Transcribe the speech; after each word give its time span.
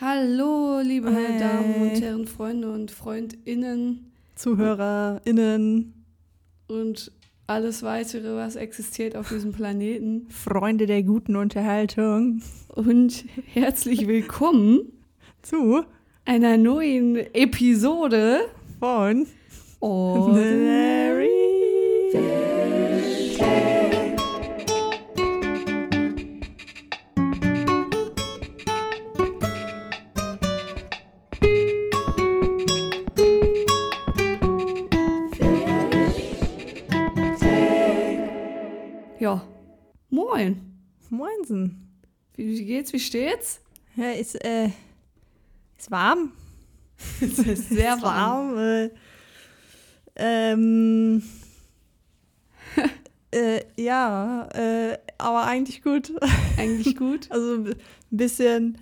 Hallo, 0.00 0.78
liebe 0.80 1.12
Hey. 1.12 1.36
Damen 1.40 1.74
und 1.82 2.00
Herren, 2.00 2.28
Freunde 2.28 2.70
und 2.70 2.92
FreundInnen 2.92 4.12
ZuhörerInnen, 4.36 5.92
und 6.68 7.10
alles 7.48 7.82
weitere, 7.82 8.36
was 8.36 8.54
existiert 8.54 9.16
auf 9.16 9.30
diesem 9.30 9.50
Planeten. 9.50 10.28
Freunde 10.30 10.86
der 10.86 11.02
guten 11.02 11.34
Unterhaltung 11.34 12.40
Und 12.68 13.24
herzlich 13.52 14.06
willkommen 14.06 14.92
zu 15.42 15.82
einer 16.24 16.56
neuen 16.56 17.16
Episode 17.34 18.42
von 18.78 19.26
Ordinary. 19.80 21.26
Ja, 22.12 22.43
Moinsen. 41.44 41.88
Wie, 42.36 42.64
geht's? 42.64 42.92
Wie 42.92 43.00
steht's? 43.00 43.60
Ja, 43.96 44.10
ist, 44.10 44.42
äh, 44.44 44.70
ist 45.78 45.90
warm. 45.90 46.32
Ist 47.20 47.68
sehr 47.68 47.96
Ist 47.96 48.02
warm. 48.02 48.56
Äh, 48.56 48.90
ähm, 50.16 51.22
äh, 53.30 53.60
ja, 53.76 54.48
äh, 54.54 54.98
aber 55.18 55.44
eigentlich 55.44 55.82
gut. 55.82 56.12
Eigentlich 56.56 56.96
gut. 56.96 57.28
Also 57.30 57.64
ein 57.64 57.76
bisschen, 58.10 58.78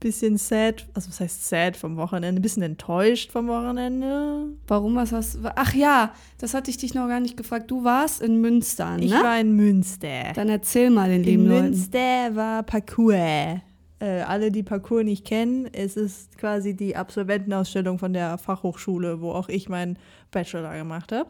bisschen 0.00 0.36
sad, 0.36 0.86
also 0.94 1.08
was 1.08 1.20
heißt 1.20 1.48
sad 1.48 1.76
vom 1.76 1.96
Wochenende, 1.96 2.40
ein 2.40 2.42
bisschen 2.42 2.62
enttäuscht 2.62 3.32
vom 3.32 3.48
Wochenende. 3.48 4.46
Warum, 4.66 4.94
was 4.94 5.12
hast 5.12 5.36
du? 5.36 5.52
Ach 5.56 5.74
ja, 5.74 6.12
das 6.38 6.54
hatte 6.54 6.70
ich 6.70 6.76
dich 6.76 6.94
noch 6.94 7.08
gar 7.08 7.20
nicht 7.20 7.36
gefragt. 7.36 7.70
Du 7.70 7.84
warst 7.84 8.22
in 8.22 8.40
Münster, 8.40 8.96
ne? 8.96 9.04
Ich 9.04 9.12
war 9.12 9.40
in 9.40 9.56
Münster. 9.56 10.32
Dann 10.34 10.48
erzähl 10.48 10.90
mal 10.90 11.08
den 11.08 11.24
lieben 11.24 11.44
In 11.44 11.50
Leuten. 11.50 11.64
Münster 11.70 12.34
war 12.34 12.62
Parcours. 12.62 13.60
Äh, 14.00 14.20
alle, 14.20 14.52
die 14.52 14.62
Parcours 14.62 15.04
nicht 15.04 15.24
kennen, 15.24 15.68
es 15.72 15.96
ist 15.96 16.38
quasi 16.38 16.74
die 16.74 16.94
Absolventenausstellung 16.94 17.98
von 17.98 18.12
der 18.12 18.38
Fachhochschule, 18.38 19.20
wo 19.20 19.32
auch 19.32 19.48
ich 19.48 19.68
meinen 19.68 19.98
Bachelor 20.30 20.76
gemacht 20.76 21.10
habe. 21.10 21.28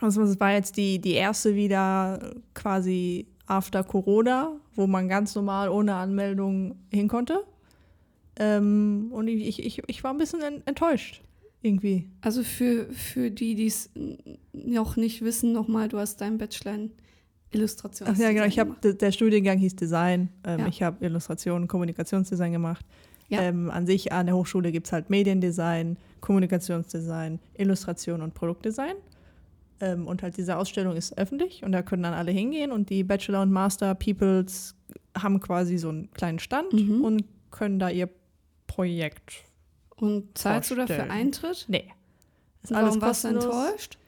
Also 0.00 0.22
es 0.22 0.38
war 0.38 0.52
jetzt 0.52 0.76
die, 0.76 1.00
die 1.00 1.14
erste 1.14 1.56
wieder 1.56 2.32
quasi 2.54 3.26
after 3.52 3.84
Corona, 3.84 4.52
wo 4.74 4.86
man 4.86 5.08
ganz 5.08 5.34
normal 5.34 5.68
ohne 5.68 5.94
Anmeldung 5.94 6.76
hin 6.90 7.08
konnte. 7.08 7.44
Ähm, 8.36 9.08
und 9.12 9.28
ich, 9.28 9.62
ich, 9.64 9.82
ich, 9.86 10.02
war 10.04 10.12
ein 10.12 10.18
bisschen 10.18 10.40
en- 10.40 10.62
enttäuscht, 10.66 11.22
irgendwie. 11.60 12.08
Also 12.22 12.42
für, 12.42 12.86
für 12.92 13.30
die, 13.30 13.54
die 13.54 13.66
es 13.66 13.90
noch 14.52 14.96
nicht 14.96 15.22
wissen, 15.22 15.52
nochmal, 15.52 15.88
du 15.88 15.98
hast 15.98 16.20
deinen 16.22 16.38
Bachelor 16.38 16.74
in 16.74 16.90
Illustration. 17.50 18.08
Ach 18.10 18.16
ja, 18.16 18.32
genau. 18.32 18.46
Ich 18.46 18.58
habe 18.58 18.74
der 18.94 19.12
Studiengang 19.12 19.58
hieß 19.58 19.76
Design. 19.76 20.30
Ähm, 20.44 20.60
Ja. 20.60 20.66
Ich 20.68 20.82
habe 20.82 21.04
Illustration, 21.04 21.68
Kommunikationsdesign 21.68 22.52
gemacht. 22.52 22.86
Ja. 23.28 23.42
Ähm, 23.42 23.70
an 23.70 23.86
sich 23.86 24.12
an 24.12 24.26
der 24.26 24.34
Hochschule 24.34 24.72
gibt 24.72 24.86
es 24.86 24.92
halt 24.92 25.10
Mediendesign, 25.10 25.98
Kommunikationsdesign, 26.20 27.38
Illustration 27.58 28.22
und 28.22 28.32
Produktdesign. 28.32 28.94
Ähm, 29.82 30.06
und 30.06 30.22
halt 30.22 30.36
diese 30.36 30.56
Ausstellung 30.56 30.94
ist 30.94 31.18
öffentlich 31.18 31.64
und 31.64 31.72
da 31.72 31.82
können 31.82 32.04
dann 32.04 32.14
alle 32.14 32.30
hingehen 32.30 32.70
und 32.70 32.88
die 32.88 33.02
Bachelor 33.02 33.42
und 33.42 33.50
Master 33.50 33.94
Peoples 33.96 34.76
haben 35.18 35.40
quasi 35.40 35.76
so 35.76 35.88
einen 35.88 36.08
kleinen 36.12 36.38
Stand 36.38 36.72
Mhm. 36.72 37.04
und 37.04 37.24
können 37.50 37.80
da 37.80 37.90
ihr 37.90 38.08
Projekt. 38.68 39.42
Und 39.96 40.38
zahlst 40.38 40.70
du 40.70 40.76
dafür 40.76 40.94
vorstellen. 40.96 41.10
Eintritt? 41.10 41.64
Nee. 41.68 41.90
Ist 42.62 42.70
Und 42.70 42.76
alles 42.76 42.88
warum 42.90 43.02
warst 43.02 43.24
du 43.24 43.28
enttäuscht? 43.28 43.98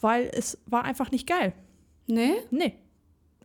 Weil 0.00 0.30
es 0.32 0.58
war 0.66 0.84
einfach 0.84 1.10
nicht 1.12 1.28
geil. 1.28 1.52
Nee? 2.08 2.32
Nee. 2.50 2.74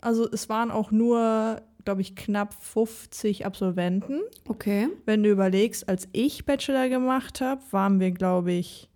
Also 0.02 0.28
es 0.32 0.50
waren 0.50 0.72
auch 0.72 0.90
nur, 0.92 1.62
glaube 1.86 2.02
ich, 2.02 2.16
knapp 2.16 2.54
50 2.64 3.46
Absolventen. 3.46 4.22
Okay. 4.48 4.90
Wenn 5.06 5.22
du 5.24 5.30
überlegst, 5.30 5.88
als 5.88 6.08
ich 6.14 6.46
Bachelor 6.46 6.90
gemacht 6.90 7.42
habe, 7.42 7.62
waren 7.72 8.00
wir, 8.00 8.12
glaube 8.12 8.54
ich, 8.54 8.90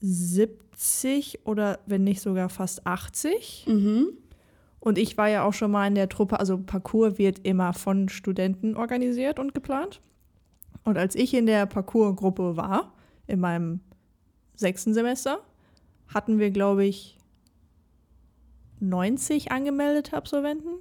70 0.00 0.58
oder 1.44 1.78
wenn 1.86 2.04
nicht 2.04 2.20
sogar 2.20 2.48
fast 2.48 2.86
80. 2.86 3.66
Mhm. 3.68 4.08
Und 4.80 4.98
ich 4.98 5.16
war 5.16 5.28
ja 5.28 5.44
auch 5.44 5.52
schon 5.52 5.70
mal 5.70 5.86
in 5.86 5.94
der 5.94 6.08
Truppe, 6.08 6.40
also 6.40 6.58
Parcours 6.58 7.16
wird 7.18 7.46
immer 7.46 7.72
von 7.72 8.08
Studenten 8.08 8.76
organisiert 8.76 9.38
und 9.38 9.54
geplant. 9.54 10.00
Und 10.84 10.98
als 10.98 11.14
ich 11.14 11.34
in 11.34 11.46
der 11.46 11.66
Parcours-Gruppe 11.66 12.56
war, 12.56 12.92
in 13.28 13.38
meinem 13.38 13.80
sechsten 14.56 14.92
Semester, 14.92 15.40
hatten 16.08 16.38
wir, 16.38 16.50
glaube 16.50 16.84
ich, 16.84 17.18
90 18.80 19.52
angemeldete 19.52 20.16
Absolventen. 20.16 20.80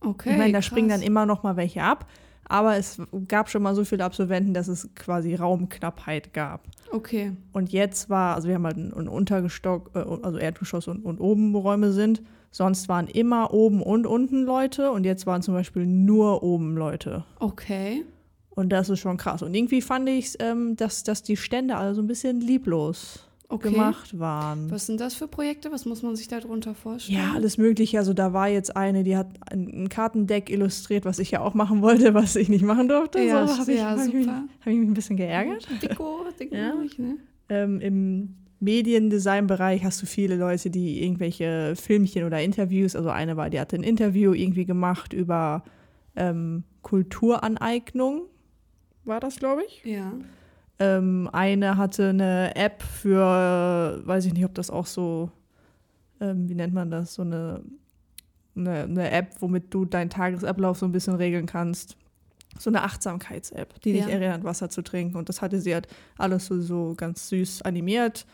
Okay. 0.00 0.30
ich 0.30 0.38
meine, 0.38 0.52
da 0.52 0.58
krass. 0.58 0.66
springen 0.66 0.88
dann 0.88 1.02
immer 1.02 1.26
noch 1.26 1.42
mal 1.42 1.56
welche 1.56 1.82
ab. 1.82 2.08
Aber 2.48 2.76
es 2.76 3.00
gab 3.28 3.50
schon 3.50 3.62
mal 3.62 3.74
so 3.74 3.84
viele 3.84 4.04
Absolventen, 4.04 4.54
dass 4.54 4.68
es 4.68 4.88
quasi 4.94 5.34
Raumknappheit 5.34 6.32
gab. 6.32 6.66
Okay. 6.90 7.32
Und 7.52 7.70
jetzt 7.72 8.08
war, 8.08 8.34
also 8.34 8.48
wir 8.48 8.54
haben 8.54 8.64
halt 8.64 8.78
ein, 8.78 8.92
Untergestock, 8.92 9.90
äh, 9.94 9.98
also 9.98 10.38
Erdgeschoss 10.38 10.88
und, 10.88 11.04
und 11.04 11.20
oben 11.20 11.54
Räume 11.54 11.92
sind. 11.92 12.22
Sonst 12.50 12.88
waren 12.88 13.06
immer 13.06 13.52
oben 13.52 13.82
und 13.82 14.06
unten 14.06 14.44
Leute 14.44 14.90
und 14.90 15.04
jetzt 15.04 15.26
waren 15.26 15.42
zum 15.42 15.52
Beispiel 15.52 15.84
nur 15.84 16.42
oben 16.42 16.76
Leute. 16.76 17.24
Okay. 17.38 18.04
Und 18.50 18.70
das 18.70 18.88
ist 18.88 19.00
schon 19.00 19.18
krass. 19.18 19.42
Und 19.42 19.54
irgendwie 19.54 19.82
fand 19.82 20.08
ich, 20.08 20.34
ähm, 20.40 20.74
dass, 20.74 21.04
dass 21.04 21.22
die 21.22 21.36
Stände 21.36 21.76
alle 21.76 21.94
so 21.94 22.02
ein 22.02 22.06
bisschen 22.06 22.40
lieblos 22.40 23.27
Okay. 23.50 23.70
gemacht 23.70 24.18
waren. 24.18 24.70
Was 24.70 24.84
sind 24.84 25.00
das 25.00 25.14
für 25.14 25.26
Projekte? 25.26 25.72
Was 25.72 25.86
muss 25.86 26.02
man 26.02 26.14
sich 26.16 26.28
darunter 26.28 26.74
vorstellen? 26.74 27.18
Ja, 27.18 27.32
alles 27.34 27.56
Mögliche. 27.56 27.98
Also 27.98 28.12
da 28.12 28.34
war 28.34 28.48
jetzt 28.48 28.76
eine, 28.76 29.04
die 29.04 29.16
hat 29.16 29.28
ein, 29.50 29.88
Kartendeck 29.88 30.50
illustriert, 30.50 31.06
was 31.06 31.18
ich 31.18 31.30
ja 31.30 31.40
auch 31.40 31.54
machen 31.54 31.80
wollte, 31.80 32.12
was 32.12 32.36
ich 32.36 32.50
nicht 32.50 32.62
machen 32.64 32.88
durfte. 32.88 33.20
Ja, 33.20 33.46
so 33.46 33.56
habe 33.58 33.72
ich, 33.72 33.78
ja, 33.78 33.90
hab 33.96 34.06
ich, 34.06 34.12
mich- 34.12 34.26
hab 34.28 34.44
ich 34.66 34.76
mich 34.76 34.88
ein 34.88 34.92
bisschen 34.94 35.16
geärgert. 35.16 35.66
Dicko, 35.82 36.26
Dicko, 36.38 36.54
Ja. 36.54 36.74
ne? 36.98 37.16
Ähm, 37.48 37.80
Im 37.80 38.34
Mediendesign-Bereich 38.60 39.82
hast 39.82 40.02
du 40.02 40.06
viele 40.06 40.36
Leute, 40.36 40.68
die 40.68 41.02
irgendwelche 41.02 41.74
Filmchen 41.74 42.24
oder 42.24 42.42
Interviews, 42.42 42.94
also 42.96 43.08
eine 43.08 43.36
war, 43.38 43.48
die 43.48 43.60
hatte 43.60 43.76
ein 43.76 43.82
Interview 43.82 44.34
irgendwie 44.34 44.66
gemacht 44.66 45.14
über 45.14 45.64
ähm, 46.16 46.64
Kulturaneignung, 46.82 48.22
war 49.04 49.20
das, 49.20 49.36
glaube 49.36 49.62
ich. 49.66 49.82
Ja. 49.90 50.12
Ähm, 50.80 51.28
eine 51.32 51.76
hatte 51.76 52.10
eine 52.10 52.54
App 52.54 52.82
für, 52.82 54.00
weiß 54.04 54.26
ich 54.26 54.32
nicht, 54.34 54.44
ob 54.44 54.54
das 54.54 54.70
auch 54.70 54.86
so, 54.86 55.30
ähm, 56.20 56.48
wie 56.48 56.54
nennt 56.54 56.72
man 56.74 56.90
das, 56.90 57.14
so 57.14 57.22
eine, 57.22 57.62
eine, 58.56 58.84
eine 58.84 59.10
App, 59.10 59.34
womit 59.40 59.72
du 59.74 59.84
deinen 59.84 60.10
Tagesablauf 60.10 60.78
so 60.78 60.86
ein 60.86 60.92
bisschen 60.92 61.14
regeln 61.14 61.46
kannst. 61.46 61.96
So 62.58 62.70
eine 62.70 62.82
Achtsamkeits-App, 62.82 63.80
die 63.82 63.92
dich 63.92 64.02
Ja. 64.06 64.08
erinnert, 64.08 64.42
Wasser 64.44 64.68
zu 64.70 64.82
trinken. 64.82 65.16
Und 65.16 65.28
das 65.28 65.42
hatte 65.42 65.60
sie 65.60 65.74
halt 65.74 65.86
alles 66.16 66.46
so, 66.46 66.60
so 66.60 66.94
ganz 66.96 67.28
süß 67.28 67.62
animiert. 67.62 68.26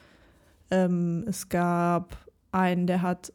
Ähm, 0.70 1.24
es 1.26 1.48
gab 1.48 2.16
einen, 2.52 2.86
der 2.86 3.02
hat 3.02 3.32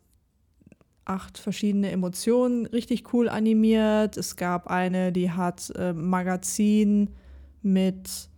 acht 1.06 1.38
verschiedene 1.38 1.92
Emotionen 1.92 2.66
richtig 2.68 3.14
cool 3.14 3.30
animiert. 3.30 4.18
Es 4.18 4.36
gab 4.36 4.68
eine, 4.68 5.12
die 5.12 5.32
hat 5.32 5.72
äh, 5.76 5.94
Magazin 5.94 7.10
mit, 7.62 8.30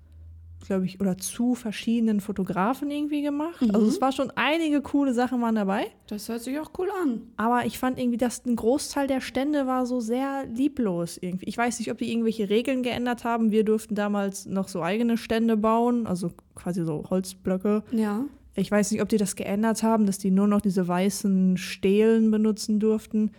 glaube 0.62 0.86
ich, 0.86 1.00
oder 1.00 1.18
zu 1.18 1.56
verschiedenen 1.56 2.22
Fotografen 2.22 2.90
irgendwie 2.90 3.22
gemacht. 3.22 3.62
Mhm. 3.62 3.76
Also 3.76 3.88
es 3.88 4.02
war 4.02 4.12
schon 4.12 4.32
einige 4.36 4.82
coole 4.82 5.14
Sachen 5.14 5.42
waren 5.42 5.56
dabei. 5.56 5.88
Das 6.08 6.30
hört 6.30 6.42
sich 6.42 6.60
auch 6.60 6.72
cool 6.78 6.90
an. 7.04 7.22
Aber 7.38 7.66
ich 7.66 7.80
fand 7.80 8.00
irgendwie, 8.00 8.18
dass 8.18 8.46
ein 8.46 8.56
Großteil 8.56 9.08
der 9.08 9.22
Stände 9.22 9.68
war 9.68 9.86
so 9.86 10.00
sehr 10.00 10.46
lieblos 10.46 11.18
irgendwie. 11.20 11.48
Ich 11.48 11.58
weiß 11.58 11.80
nicht, 11.80 11.92
ob 11.92 11.98
die 11.98 12.12
irgendwelche 12.12 12.50
Regeln 12.50 12.84
geändert 12.84 13.24
haben. 13.24 13.52
Wir 13.52 13.64
durften 13.64 13.96
damals 13.96 14.46
noch 14.46 14.68
so 14.68 14.82
eigene 14.82 15.18
Stände 15.18 15.58
bauen, 15.58 16.08
also 16.08 16.32
quasi 16.56 16.86
so 16.86 17.06
Holzblöcke. 17.10 17.84
Ja. 17.92 18.26
Ich 18.56 18.70
weiß 18.70 18.92
nicht, 18.92 19.02
ob 19.02 19.10
die 19.10 19.18
das 19.18 19.36
geändert 19.36 19.82
haben, 19.84 20.06
dass 20.06 20.18
die 20.18 20.32
nur 20.32 20.48
noch 20.48 20.62
diese 20.62 20.88
weißen 20.88 21.58
Stelen 21.58 22.32
benutzen 22.32 22.80
durften. 22.80 23.32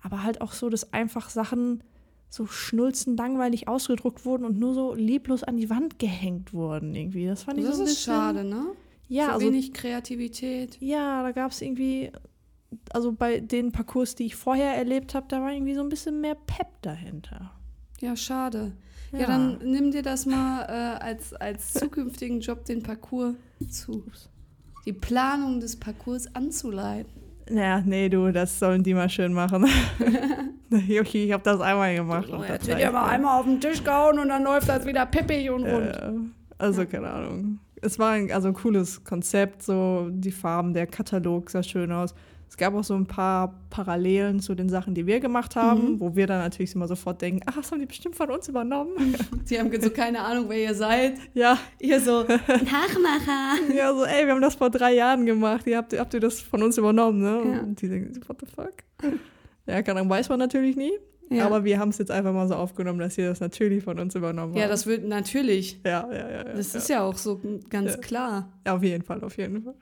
Aber 0.00 0.22
halt 0.22 0.40
auch 0.40 0.52
so, 0.52 0.70
dass 0.70 0.92
einfach 0.92 1.28
Sachen 1.28 1.82
so 2.30 2.46
schnulzen 2.46 3.16
langweilig 3.16 3.66
ausgedruckt 3.68 4.24
wurden 4.24 4.44
und 4.44 4.58
nur 4.58 4.72
so 4.72 4.94
lieblos 4.94 5.42
an 5.42 5.56
die 5.56 5.68
Wand 5.68 5.98
gehängt 5.98 6.54
wurden 6.54 6.94
irgendwie. 6.94 7.26
Das 7.26 7.42
fand 7.42 7.58
ich 7.58 7.64
Das 7.64 7.76
so 7.76 7.82
ein 7.82 7.88
ist 7.88 7.96
bisschen, 7.96 8.14
schade, 8.14 8.44
ne? 8.44 8.66
Ja, 9.08 9.26
so 9.26 9.32
also 9.32 9.46
wenig 9.48 9.72
Kreativität. 9.72 10.78
ja, 10.80 11.22
da 11.24 11.32
gab 11.32 11.50
es 11.50 11.60
irgendwie, 11.60 12.12
also 12.90 13.10
bei 13.12 13.40
den 13.40 13.72
Parcours, 13.72 14.14
die 14.14 14.26
ich 14.26 14.36
vorher 14.36 14.74
erlebt 14.76 15.14
habe, 15.14 15.26
da 15.28 15.42
war 15.42 15.52
irgendwie 15.52 15.74
so 15.74 15.80
ein 15.82 15.88
bisschen 15.88 16.20
mehr 16.20 16.36
Pep 16.36 16.68
dahinter. 16.82 17.50
Ja, 18.00 18.14
schade. 18.14 18.72
Ja, 19.12 19.26
dann 19.26 19.58
nimm 19.64 19.90
dir 19.90 20.02
das 20.02 20.24
mal 20.24 20.62
äh, 20.68 21.02
als, 21.02 21.34
als 21.34 21.72
zukünftigen 21.72 22.40
Job, 22.40 22.64
den 22.64 22.80
Parcours 22.84 23.34
zu. 23.68 24.04
Die 24.86 24.92
Planung 24.92 25.58
des 25.58 25.74
Parcours 25.76 26.32
anzuleiten. 26.36 27.19
Naja, 27.50 27.82
nee, 27.84 28.08
du, 28.08 28.30
das 28.32 28.58
sollen 28.58 28.82
die 28.82 28.94
mal 28.94 29.08
schön 29.08 29.32
machen. 29.32 29.66
okay, 30.70 31.24
ich 31.24 31.32
habe 31.32 31.42
das 31.42 31.60
einmal 31.60 31.94
gemacht. 31.94 32.28
Das 32.30 32.48
jetzt 32.48 32.66
wird 32.68 32.80
ja 32.80 32.92
mal 32.92 33.08
einmal 33.08 33.40
auf 33.40 33.46
den 33.46 33.60
Tisch 33.60 33.82
gehauen 33.82 34.18
und 34.18 34.28
dann 34.28 34.44
läuft 34.44 34.68
das 34.68 34.86
wieder 34.86 35.04
pippig 35.06 35.50
und 35.50 35.64
rund. 35.64 35.86
Äh, 35.86 36.12
also, 36.58 36.86
keine 36.86 37.10
Ahnung. 37.10 37.58
Es 37.82 37.98
war 37.98 38.10
ein, 38.12 38.30
also 38.30 38.48
ein 38.48 38.54
cooles 38.54 39.02
Konzept, 39.04 39.62
so 39.62 40.08
die 40.10 40.30
Farben, 40.30 40.74
der 40.74 40.86
Katalog 40.86 41.50
sah 41.50 41.62
schön 41.62 41.90
aus. 41.90 42.14
Es 42.50 42.56
gab 42.56 42.74
auch 42.74 42.82
so 42.82 42.94
ein 42.94 43.06
paar 43.06 43.54
Parallelen 43.70 44.40
zu 44.40 44.56
den 44.56 44.68
Sachen, 44.68 44.92
die 44.92 45.06
wir 45.06 45.20
gemacht 45.20 45.54
haben, 45.54 45.92
Mhm. 45.92 46.00
wo 46.00 46.16
wir 46.16 46.26
dann 46.26 46.40
natürlich 46.40 46.74
immer 46.74 46.88
sofort 46.88 47.22
denken, 47.22 47.40
ach, 47.46 47.54
das 47.54 47.70
haben 47.70 47.78
die 47.78 47.86
bestimmt 47.86 48.16
von 48.16 48.28
uns 48.28 48.48
übernommen. 48.48 48.90
Sie 49.44 49.58
haben 49.58 49.70
so 49.80 49.88
keine 49.90 50.20
Ahnung, 50.20 50.46
wer 50.48 50.58
ihr 50.58 50.74
seid. 50.74 51.14
ja, 51.32 51.56
Ihr 51.78 52.00
so, 52.00 52.24
Nachmacher. 52.84 53.72
ja, 53.74 53.94
so, 53.94 54.04
ey, 54.04 54.26
wir 54.26 54.32
haben 54.34 54.42
das 54.42 54.56
vor 54.56 54.68
drei 54.70 54.94
Jahren 54.94 55.26
gemacht, 55.26 55.66
ihr 55.66 55.76
habt, 55.76 55.96
habt 55.98 56.12
ihr 56.12 56.20
das 56.20 56.40
von 56.40 56.62
uns 56.62 56.76
übernommen, 56.76 57.20
ne? 57.20 57.52
Ja. 57.54 57.60
Und 57.60 57.80
die 57.80 57.88
denken, 57.88 58.14
so, 58.14 58.20
what 58.28 58.38
the 58.40 58.46
fuck? 58.46 58.72
Ja, 59.66 59.82
keine 59.82 60.00
Ahnung, 60.00 60.10
weiß 60.10 60.28
man 60.28 60.38
natürlich 60.40 60.76
nie, 60.76 60.92
Ja. 61.30 61.46
aber 61.46 61.62
wir 61.64 61.78
haben 61.78 61.90
es 61.90 61.98
jetzt 61.98 62.10
einfach 62.10 62.32
mal 62.32 62.48
so 62.48 62.56
aufgenommen, 62.56 62.98
dass 62.98 63.16
ihr 63.16 63.28
das 63.28 63.38
natürlich 63.40 63.84
von 63.84 63.98
uns 64.00 64.14
übernommen 64.16 64.54
ja, 64.56 64.62
habt. 64.62 64.72
das 64.72 64.86
wird 64.86 65.04
natürlich. 65.06 65.80
ja, 65.84 66.08
ja, 66.10 66.14
ja, 66.18 66.30
ja. 66.30 66.44
Das 66.44 66.72
ja. 66.72 66.78
ist 66.80 66.88
ja 66.88 67.02
auch 67.04 67.16
so 67.16 67.40
ganz 67.68 67.92
Ja. 67.92 67.96
klar. 67.98 68.52
Ja, 68.66 68.74
Auf 68.74 68.82
jeden 68.82 69.04
Fall, 69.04 69.22
auf 69.22 69.36
jeden 69.38 69.62
Fall. 69.62 69.74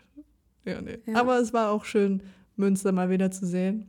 Ja, 0.67 0.83
nee. 0.83 0.99
Ja. 1.07 1.15
Aber 1.21 1.39
es 1.39 1.55
war 1.55 1.71
auch 1.71 1.87
schön, 1.87 2.23
Münster 2.59 2.93
mal 2.93 3.11
wieder 3.11 3.31
zu 3.31 3.47
sehen. 3.47 3.89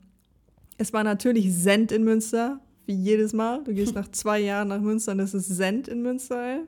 Es 0.77 0.93
war 0.93 1.03
natürlich 1.03 1.53
Send 1.53 1.91
in 1.91 2.03
Münster, 2.03 2.59
wie 2.85 2.93
jedes 2.93 3.33
Mal. 3.33 3.63
Du 3.63 3.73
gehst 3.73 3.93
nach 3.95 4.09
zwei 4.11 4.39
Jahren 4.39 4.69
nach 4.69 4.81
Münster 4.81 5.11
und 5.11 5.19
es 5.19 5.33
ist 5.33 5.47
Send 5.47 5.87
in 5.87 6.01
Münster. 6.01 6.41
Ey. 6.41 6.59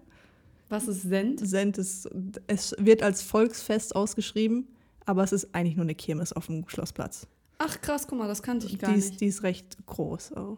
Was 0.70 0.88
ist 0.88 1.04
Send? 1.04 1.40
Send 1.46 1.78
ist, 1.78 2.10
es 2.48 2.76
wird 2.78 3.04
als 3.04 3.22
Volksfest 3.22 3.96
ausgeschrieben, 3.96 4.68
aber 5.06 5.24
es 5.24 5.32
ist 5.32 5.54
eigentlich 5.54 5.76
nur 5.76 5.84
eine 5.86 5.96
Kirmes 5.96 6.34
auf 6.34 6.48
dem 6.48 6.68
Schlossplatz. 6.68 7.28
Ach 7.58 7.80
krass, 7.82 8.08
guck 8.08 8.18
mal, 8.18 8.28
das 8.28 8.42
kannte 8.42 8.66
ich 8.68 8.80
gar 8.80 8.90
Die 8.90 8.96
nicht. 8.96 9.12
ist, 9.12 9.22
die 9.22 9.28
ist 9.28 9.44
recht 9.44 9.78
groß 9.86 10.34
auch. 10.34 10.58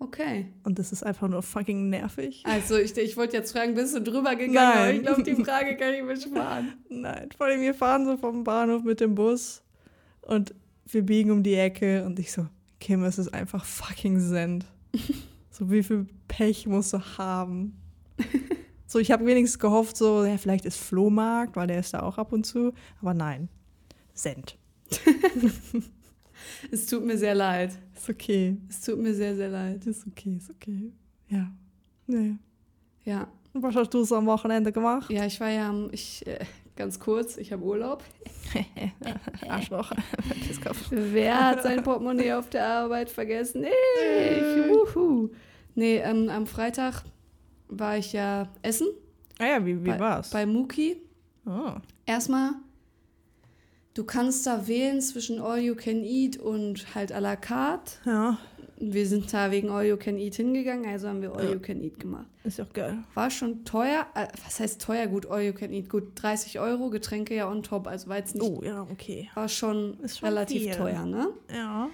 Okay. 0.00 0.46
Und 0.62 0.78
das 0.78 0.92
ist 0.92 1.02
einfach 1.04 1.26
nur 1.28 1.42
fucking 1.42 1.88
nervig. 1.90 2.44
Also 2.46 2.76
ich, 2.76 2.96
ich 2.96 3.16
wollte 3.16 3.36
jetzt 3.36 3.50
fragen, 3.52 3.74
bist 3.74 3.96
du 3.96 4.00
drüber 4.00 4.36
gegangen? 4.36 4.54
Nein. 4.54 4.76
Aber 4.78 4.92
ich 4.92 5.02
glaube, 5.02 5.22
die 5.24 5.44
Frage 5.44 5.76
kann 5.76 5.94
ich 5.94 6.02
mir 6.04 6.16
sparen. 6.20 6.74
Nein, 6.88 7.28
vor 7.36 7.46
allem 7.46 7.60
wir 7.60 7.74
fahren 7.74 8.04
so 8.04 8.16
vom 8.16 8.44
Bahnhof 8.44 8.84
mit 8.84 9.00
dem 9.00 9.14
Bus 9.16 9.62
und 10.22 10.54
wir 10.86 11.02
biegen 11.04 11.30
um 11.30 11.42
die 11.42 11.54
Ecke 11.54 12.04
und 12.04 12.18
ich 12.18 12.32
so, 12.32 12.46
Kim, 12.80 13.02
es 13.04 13.18
ist 13.18 13.34
einfach 13.34 13.64
fucking 13.64 14.20
Send. 14.20 14.66
so 15.50 15.70
wie 15.70 15.82
viel 15.82 16.06
Pech 16.28 16.66
musst 16.66 16.92
du 16.92 17.00
haben? 17.18 17.76
so, 18.86 18.98
ich 18.98 19.10
habe 19.10 19.26
wenigstens 19.26 19.58
gehofft, 19.58 19.96
so, 19.96 20.24
ja, 20.24 20.38
vielleicht 20.38 20.64
ist 20.64 20.78
Flohmarkt, 20.78 21.56
weil 21.56 21.66
der 21.66 21.80
ist 21.80 21.94
da 21.94 22.00
auch 22.02 22.18
ab 22.18 22.32
und 22.32 22.44
zu. 22.44 22.72
Aber 23.00 23.14
nein, 23.14 23.48
Send. 24.14 24.56
Es 26.70 26.86
tut 26.86 27.04
mir 27.04 27.18
sehr 27.18 27.34
leid. 27.34 27.76
Ist 27.94 28.08
okay, 28.08 28.56
Es 28.68 28.80
tut 28.80 28.98
mir 28.98 29.14
sehr, 29.14 29.34
sehr 29.34 29.48
leid. 29.48 29.84
ist 29.86 30.06
okay, 30.06 30.36
ist 30.36 30.50
okay. 30.50 30.92
Ja, 31.28 31.50
nee. 32.06 32.36
Ja. 33.04 33.28
Was 33.54 33.74
hast 33.74 33.90
du 33.90 34.04
so 34.04 34.16
am 34.16 34.26
Wochenende 34.26 34.70
gemacht? 34.72 35.10
Ja, 35.10 35.26
ich 35.26 35.40
war 35.40 35.50
ja 35.50 35.68
am, 35.68 35.88
ich, 35.92 36.26
äh, 36.26 36.38
ganz 36.78 36.98
kurz, 37.00 37.36
ich 37.36 37.52
habe 37.52 37.62
Urlaub. 37.64 38.02
Arschloch. 39.48 39.92
Wer 40.90 41.44
hat 41.46 41.62
sein 41.62 41.82
Portemonnaie 41.82 42.32
auf 42.32 42.48
der 42.48 42.66
Arbeit 42.66 43.10
vergessen? 43.10 43.64
Ich. 43.64 44.42
Wuhu. 44.70 45.30
Nee, 45.74 45.98
ähm, 45.98 46.30
am 46.30 46.46
Freitag 46.46 47.02
war 47.68 47.98
ich 47.98 48.12
ja 48.14 48.48
essen 48.62 48.88
Ah 49.38 49.46
ja, 49.46 49.66
wie, 49.66 49.84
wie 49.84 49.90
bei, 49.90 50.00
war's? 50.00 50.30
bei 50.30 50.46
Muki. 50.46 50.96
oh. 51.46 51.72
Erstmal, 52.06 52.52
du 53.94 54.04
kannst 54.04 54.46
da 54.46 54.66
wählen 54.66 55.00
zwischen 55.00 55.40
All 55.40 55.58
You 55.58 55.74
Can 55.74 56.02
Eat 56.04 56.38
und 56.38 56.94
halt 56.94 57.12
à 57.12 57.20
la 57.20 57.36
carte. 57.36 57.92
Ja, 58.06 58.38
Wir 58.80 59.06
sind 59.06 59.32
da 59.32 59.50
wegen 59.50 59.70
All 59.70 59.84
You 59.84 59.96
Can 59.96 60.18
Eat 60.18 60.36
hingegangen, 60.36 60.86
also 60.88 61.08
haben 61.08 61.20
wir 61.20 61.34
All 61.34 61.44
Ja. 61.44 61.52
You 61.54 61.58
Can 61.58 61.82
Eat 61.82 61.98
gemacht. 61.98 62.26
ist 62.44 62.58
doch 62.60 62.72
geil. 62.72 62.98
War 63.14 63.28
schon 63.30 63.64
teuer, 63.64 64.06
äh, 64.14 64.26
was 64.44 64.60
heißt 64.60 64.80
teuer? 64.80 65.06
Gut, 65.08 65.26
All 65.26 65.42
You 65.42 65.52
Can 65.52 65.72
Eat, 65.72 65.88
gut, 65.88 66.12
30 66.14 66.60
Euro, 66.60 66.88
Getränke 66.90 67.34
ja 67.34 67.50
on 67.50 67.62
top, 67.62 67.86
also 67.88 68.08
war 68.08 68.18
jetzt 68.18 68.34
nicht, 68.36 68.44
Oh, 68.44 68.62
ja, 68.64 68.82
okay. 68.82 69.28
war 69.34 69.48
schon, 69.48 69.96
schon 70.06 70.28
relativ 70.28 70.62
viel. 70.62 70.72
teuer, 70.74 71.04
ne? 71.04 71.28
Ja. 71.52 71.88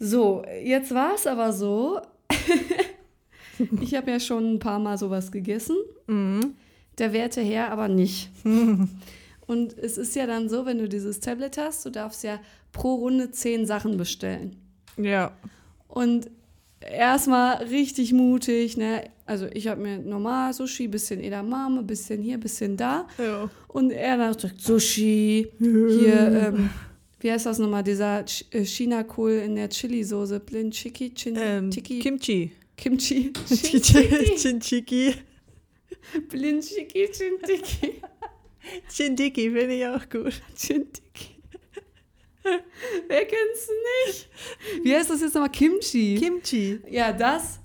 So, 0.00 0.42
jetzt 0.64 0.92
war 0.94 1.14
es 1.14 1.26
aber 1.26 1.52
so, 1.52 2.00
ich 3.80 3.94
habe 3.94 4.10
ja 4.10 4.20
schon 4.20 4.54
ein 4.54 4.58
paar 4.58 4.78
Mal 4.78 4.98
sowas 4.98 5.30
gegessen, 5.32 5.76
Mhm. 6.06 6.54
der 6.98 7.12
werte 7.12 7.40
Herr 7.40 7.70
aber 7.70 7.88
nicht. 7.88 8.30
Und 9.46 9.76
es 9.78 9.98
ist 9.98 10.14
ja 10.14 10.26
dann 10.26 10.48
so, 10.48 10.64
wenn 10.64 10.78
du 10.78 10.88
dieses 10.88 11.20
Tablet 11.20 11.58
hast, 11.58 11.84
du 11.84 11.90
darfst 11.90 12.22
ja 12.24 12.38
pro 12.72 12.94
Runde 12.94 13.30
zehn 13.32 13.66
Sachen 13.66 13.96
bestellen. 13.96 14.56
Ja. 14.96 15.32
Und 15.90 16.30
erstmal 16.80 17.64
richtig 17.64 18.12
mutig, 18.12 18.76
ne? 18.76 19.04
Also 19.26 19.46
ich 19.52 19.68
habe 19.68 19.80
mir 19.80 19.98
normal 19.98 20.52
Sushi, 20.52 20.88
bisschen 20.88 21.20
Edamame, 21.20 21.82
bisschen 21.82 22.22
hier, 22.22 22.38
bisschen 22.38 22.76
da. 22.76 23.06
Ja. 23.18 23.50
Und 23.68 23.90
er 23.90 24.16
dann 24.16 24.36
sagt, 24.38 24.60
Sushi, 24.60 25.48
hier, 25.58 26.52
ähm, 26.52 26.70
wie 27.20 27.30
heißt 27.30 27.46
das 27.46 27.58
nochmal, 27.58 27.82
dieser 27.82 28.24
Ch 28.24 28.46
äh, 28.50 28.64
China-Kohl 28.64 29.32
in 29.32 29.56
der 29.56 29.68
Chili-Soße, 29.68 30.40
Blin 30.40 30.70
Chiki, 30.70 31.12
Chin, 31.14 31.36
ähm, 31.38 31.70
Tiki, 31.70 31.98
Kimchi. 31.98 32.52
Kimchi, 32.76 33.32
Chinchiki. 34.36 35.14
Blin 36.28 36.60
Chiki, 36.60 37.08
Chin 37.12 37.34
Tiki, 37.44 38.00
Chindiki 38.88 39.50
finde 39.50 39.74
ich 39.74 39.86
auch 39.86 40.08
gut. 40.08 40.40
Chin 40.56 40.86
Tiki. 40.92 41.39
Wer 43.08 43.24
kennt's 43.24 43.68
nicht? 44.06 44.28
Wie 44.82 44.94
heißt 44.94 45.10
das 45.10 45.20
jetzt 45.20 45.34
nochmal? 45.34 45.50
Kimchi. 45.50 46.16
Kimchi. 46.18 46.80
Ja, 46.88 47.12
das. 47.12 47.60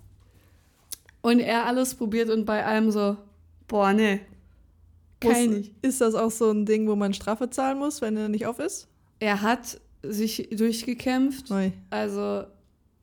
Und 1.21 1.39
er 1.39 1.65
alles 1.65 1.95
probiert 1.95 2.29
und 2.29 2.45
bei 2.45 2.65
allem 2.65 2.91
so, 2.91 3.17
boah, 3.67 3.93
ne. 3.93 4.19
Ich 5.23 5.47
nicht. 5.47 5.71
Ist 5.81 6.01
das 6.01 6.13
auch 6.13 6.29
so 6.29 6.51
ein 6.51 6.65
Ding, 6.65 6.87
wo 6.87 6.95
man 6.95 7.13
Strafe 7.13 7.49
zahlen 7.49 7.79
muss, 7.79 8.01
wenn 8.01 8.15
er 8.15 8.29
nicht 8.29 8.45
auf 8.45 8.59
ist? 8.59 8.87
Er 9.19 9.41
hat 9.41 9.79
sich 10.03 10.49
durchgekämpft. 10.51 11.49
Ui. 11.49 11.71
Also 11.89 12.43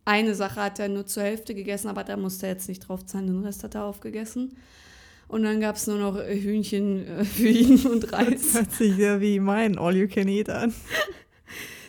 eine 0.05 0.35
Sache 0.35 0.61
hat 0.63 0.79
er 0.79 0.89
nur 0.89 1.07
zur 1.07 1.25
Hälfte 1.25 1.55
gegessen, 1.55 1.89
aber 1.89 2.05
da 2.05 2.17
musste 2.17 2.47
er 2.47 2.53
jetzt 2.53 2.69
nicht 2.69 2.81
drauf 2.87 3.05
zahlen, 3.07 3.27
den 3.27 3.45
Rest 3.45 3.65
hat 3.65 3.75
er 3.75 3.85
aufgegessen. 3.85 4.57
Und 5.27 5.45
dann 5.45 5.61
gab 5.61 5.77
es 5.77 5.87
nur 5.87 5.97
noch 5.99 6.17
äh, 6.17 6.39
Hühnchen 6.39 7.07
äh, 7.07 7.25
für 7.25 7.49
ihn 7.49 7.87
und 7.87 8.05
Das 8.05 8.13
Reis. 8.13 8.55
hört 8.55 8.73
sich 8.73 8.97
ja 8.99 9.21
wie 9.21 9.41
mein 9.41 9.79
All 9.79 9.97
You 9.97 10.07
Can 10.07 10.29
Eat 10.29 10.51
an. 10.51 10.75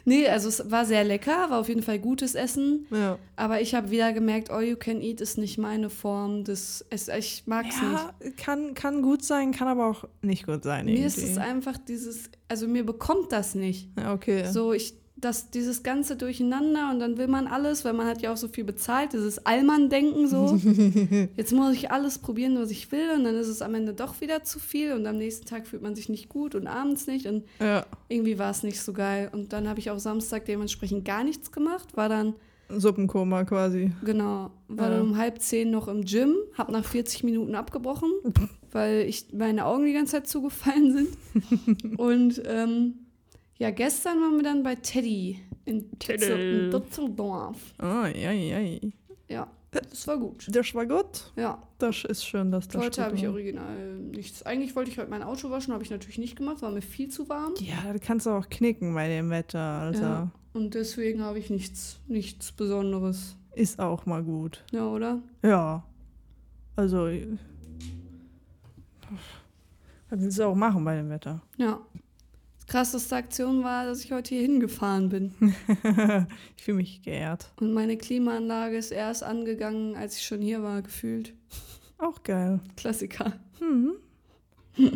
Nee, 0.05 0.27
also 0.27 0.50
es 0.50 0.69
war 0.69 0.85
sehr 0.85 1.03
lecker, 1.03 1.50
war 1.50 1.59
auf 1.59 1.69
jeden 1.69 1.81
Fall 1.83 2.00
gutes 2.00 2.35
Essen. 2.35 2.88
Ja. 2.91 3.17
Aber 3.35 3.61
ich 3.61 3.73
habe 3.73 3.89
wieder 3.89 4.11
gemerkt, 4.11 4.51
All 4.51 4.63
You 4.63 4.75
Can 4.75 5.01
Eat 5.01 5.21
ist 5.21 5.38
nicht 5.38 5.57
meine 5.57 5.89
Form 5.89 6.44
des 6.44 6.86
es, 6.89 7.07
Ich 7.07 7.43
mag 7.45 7.65
es 7.69 7.81
nicht. 7.81 7.91
Ja, 7.91 8.13
kann, 8.38 8.74
kann 8.74 9.01
gut 9.01 9.24
sein, 9.24 9.51
kann 9.51 9.67
aber 9.67 9.88
auch 9.88 10.03
nicht 10.22 10.45
gut 10.45 10.63
sein. 10.63 10.86
Mir 10.86 11.05
ist 11.05 11.17
irgendwie. 11.17 11.31
es 11.31 11.38
einfach 11.38 11.77
dieses, 11.77 12.29
also 12.48 12.67
mir 12.67 12.86
bekommt 12.86 13.31
das 13.31 13.55
nicht. 13.55 13.89
Ja, 13.98 14.13
okay. 14.13 14.45
So, 14.51 14.74
ich, 14.74 14.95
das, 15.24 15.50
dieses 15.50 15.84
ganze 15.84 16.15
Durcheinander 16.15 16.89
und 16.92 17.00
dann 17.00 17.18
will 17.18 17.27
man 17.27 17.48
alles, 17.48 17.84
weil 17.86 17.94
man 17.94 18.08
hat 18.08 18.22
ja 18.22 18.32
auch 18.34 18.38
so 18.38 18.48
viel 18.48 18.63
bezahlt, 18.63 19.13
dieses 19.13 19.46
Allmann-Denken 19.46 20.27
so. 20.27 20.60
Jetzt 21.38 21.51
muss 21.53 21.74
ich 21.75 21.92
alles 21.92 22.20
probieren, 22.20 22.58
was 22.60 22.72
ich 22.72 22.92
will 22.92 23.10
und 23.15 23.24
dann 23.24 23.36
ist 23.36 23.48
es 23.48 23.62
am 23.62 23.75
Ende 23.75 23.94
doch 23.94 24.22
wieder 24.22 24.44
zu 24.44 24.60
viel 24.60 24.94
und 24.94 25.06
am 25.08 25.18
nächsten 25.18 25.46
Tag 25.46 25.68
fühlt 25.68 25.82
man 25.82 25.96
sich 25.96 26.10
nicht 26.10 26.30
gut 26.30 26.56
und 26.56 26.68
abends 26.68 27.08
nicht 27.08 27.25
und 27.25 27.44
Ja. 27.60 27.86
irgendwie 28.10 28.38
war 28.39 28.51
es 28.51 28.63
nicht 28.63 28.82
so 28.82 28.94
geil. 28.94 29.30
Und 29.34 29.53
dann 29.53 29.68
habe 29.68 29.80
ich 29.80 29.89
auch 29.92 30.00
Samstag 30.00 30.46
dementsprechend 30.46 31.06
gar 31.06 31.24
nichts 31.24 31.51
gemacht, 31.51 31.96
war 31.96 32.10
dann, 32.10 32.34
Suppenkoma 32.70 33.44
quasi. 33.44 33.92
genau, 34.03 34.50
war 34.68 34.89
Ja. 34.89 34.98
dann 34.98 35.01
um 35.10 35.18
halb 35.18 35.39
zehn 35.42 35.70
noch 35.70 35.88
im 35.88 36.06
Gym, 36.06 36.36
habe 36.58 36.72
nach 36.72 36.86
40 36.86 37.24
Minuten 37.24 37.56
abgebrochen, 37.56 38.10
weil 38.72 39.01
ich 39.08 39.27
meine 39.34 39.65
Augen 39.65 39.86
die 39.86 39.94
ganze 39.94 40.13
Zeit 40.13 40.27
zugefallen 40.27 40.94
sind. 40.94 41.98
und 42.00 42.42
ähm, 42.48 42.96
ja, 43.63 43.72
gestern 43.72 44.20
waren 44.20 44.36
wir 44.36 44.43
dann 44.43 44.62
bei 44.63 44.75
Teddy 44.75 45.39
in 45.65 45.89
Teddy. 45.98 46.70
Düsseldorf. 46.70 47.74
Oh, 47.82 48.05
ja, 48.05 48.32
ja. 48.32 48.79
Ja, 49.29 49.48
das 49.72 50.05
war 50.05 50.17
gut. 50.17 50.46
Das 50.53 50.75
war 50.75 50.86
gut. 50.86 51.32
Ja, 51.38 51.62
Das 51.79 52.03
ist 52.03 52.25
schön, 52.25 52.51
dass 52.51 52.67
das 52.67 52.84
heute 52.84 53.03
habe 53.03 53.15
ich 53.15 53.25
original 53.27 53.96
nichts. 54.12 54.43
Eigentlich 54.43 54.75
wollte 54.75 54.91
ich 54.91 54.98
heute 55.00 55.10
mein 55.10 55.24
Auto 55.24 55.50
waschen, 55.50 55.74
habe 55.74 55.82
ich 55.84 55.89
natürlich 55.89 56.17
nicht 56.17 56.36
gemacht, 56.36 56.62
war 56.62 56.72
mir 56.72 56.82
viel 56.82 57.08
zu 57.10 57.29
warm. 57.29 57.53
Ja, 57.60 57.93
du 57.93 58.00
kannst 58.00 58.27
auch 58.27 58.50
knicken 58.50 58.93
bei 58.93 59.08
dem 59.08 59.29
Wetter, 59.29 59.60
also 59.60 60.01
Ja. 60.03 60.32
Und 60.53 60.75
deswegen 60.75 61.24
habe 61.24 61.39
ich 61.39 61.50
nichts, 61.50 62.00
nichts 62.08 62.51
Besonderes. 62.51 63.36
ist 63.55 63.79
auch 63.79 64.05
mal 64.05 64.22
gut. 64.24 64.63
Ja, 64.72 64.88
oder? 64.88 65.22
Ja. 65.41 65.84
Also, 66.75 67.08
was 70.10 70.20
willst 70.22 70.38
du 70.39 70.43
auch 70.43 70.55
machen 70.55 70.84
bei 70.84 70.96
dem 70.98 71.10
Wetter? 71.10 71.41
Ja. 71.58 71.79
Krasseste 72.67 73.15
Aktion 73.15 73.63
war, 73.63 73.86
dass 73.86 74.03
ich 74.03 74.12
heute 74.12 74.36
hier 74.36 74.41
hingefahren 74.41 75.10
bin. 75.10 75.34
ich 76.58 76.63
fühle 76.63 76.77
mich 76.77 77.01
geehrt. 77.01 77.51
Und 77.60 77.74
meine 77.74 77.98
Klimaanlage 77.98 78.77
ist 78.77 78.91
erst 78.91 79.24
angegangen, 79.24 79.96
als 79.96 80.17
ich 80.17 80.25
schon 80.25 80.41
hier 80.41 80.63
war, 80.63 80.82
gefühlt. 80.82 81.34
Auch 81.98 82.24
geil. 82.24 82.60
Klassiker. 82.75 83.34
Hm. 83.60 83.93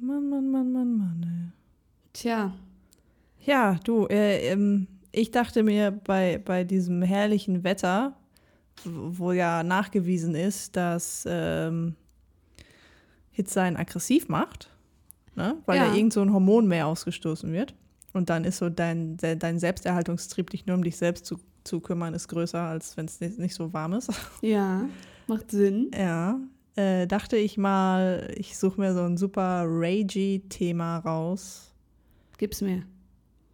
Mann, 0.00 0.28
Mann, 0.28 0.50
Mann, 0.50 0.72
Mann, 0.72 0.98
Mann. 0.98 1.52
Tja, 2.12 2.52
Ja, 3.44 3.78
du, 3.84 4.06
äh, 4.06 4.48
ähm, 4.52 4.88
ich 5.12 5.30
dachte 5.30 5.62
mir 5.62 5.90
bei, 5.90 6.38
bei 6.44 6.64
diesem 6.64 7.02
herrlichen 7.02 7.64
Wetter, 7.64 8.16
wo 8.84 9.18
wo 9.18 9.32
ja 9.32 9.62
nachgewiesen 9.62 10.34
ist, 10.34 10.76
dass 10.76 11.24
ähm, 11.28 11.94
Hitze 13.30 13.62
einen 13.62 13.76
aggressiv 13.76 14.28
macht, 14.28 14.70
ne? 15.38 15.56
weil 15.66 15.78
Ja. 15.78 15.88
da 15.88 15.94
irgend 15.94 16.12
so 16.12 16.20
ein 16.20 16.32
Hormon 16.32 16.66
mehr 16.68 16.86
ausgestoßen 16.86 17.50
wird. 17.52 17.74
Und 18.12 18.28
dann 18.30 18.44
ist 18.44 18.58
so 18.58 18.68
dein, 18.68 19.16
de- 19.16 19.36
dein 19.36 19.58
Selbsterhaltungstrieb, 19.58 20.50
dich 20.50 20.66
nur 20.66 20.76
um 20.76 20.82
dich 20.84 20.96
selbst 20.96 21.24
zu, 21.26 21.38
zu 21.64 21.80
kümmern, 21.80 22.14
ist 22.14 22.28
größer, 22.28 22.60
als 22.60 22.96
wenn 22.96 23.06
es 23.06 23.20
nicht, 23.20 23.38
nicht 23.38 23.54
so 23.54 23.72
warm 23.72 23.92
ist. 23.94 24.10
Ja, 24.42 24.84
macht 25.26 25.50
Sinn. 25.50 25.90
Ja, 25.96 26.38
äh, 26.76 27.06
dachte 27.06 27.36
ich 27.36 27.58
mal, 27.58 28.32
ich 28.36 28.56
suche 28.58 28.80
mir 28.80 28.94
so 28.94 29.02
ein 29.02 29.16
super 29.16 29.64
ragey-Thema 29.66 30.98
raus. 30.98 31.72
Gib's 32.38 32.60
mir. 32.60 32.82